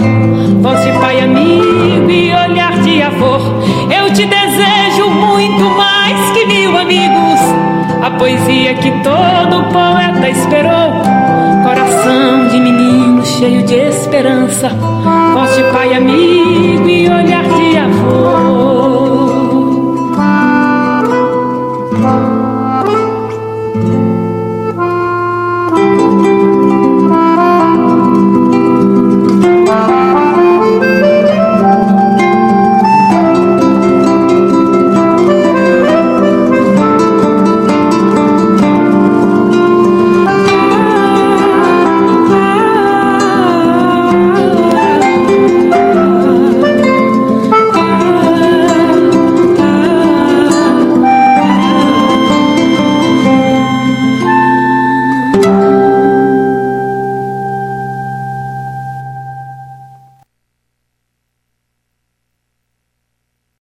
voz 0.60 0.84
de 0.84 0.92
pai 0.98 1.20
amigo 1.20 2.10
e 2.10 2.32
olhar 2.32 2.78
de 2.82 3.02
avô. 3.02 3.38
Eu 3.90 4.12
te 4.12 4.26
desejo 4.26 5.10
muito 5.10 5.64
mais 5.76 6.30
que 6.32 6.46
mil 6.46 6.76
amigos, 6.76 7.40
a 8.02 8.10
poesia 8.10 8.74
que 8.74 8.90
todo 9.02 9.64
poeta 9.72 10.28
esperou 10.28 11.13
cheio 13.38 13.64
de 13.64 13.74
esperança, 13.74 14.68
voz 15.34 15.56
de 15.56 15.62
Pai 15.72 15.92
amigo. 15.94 16.83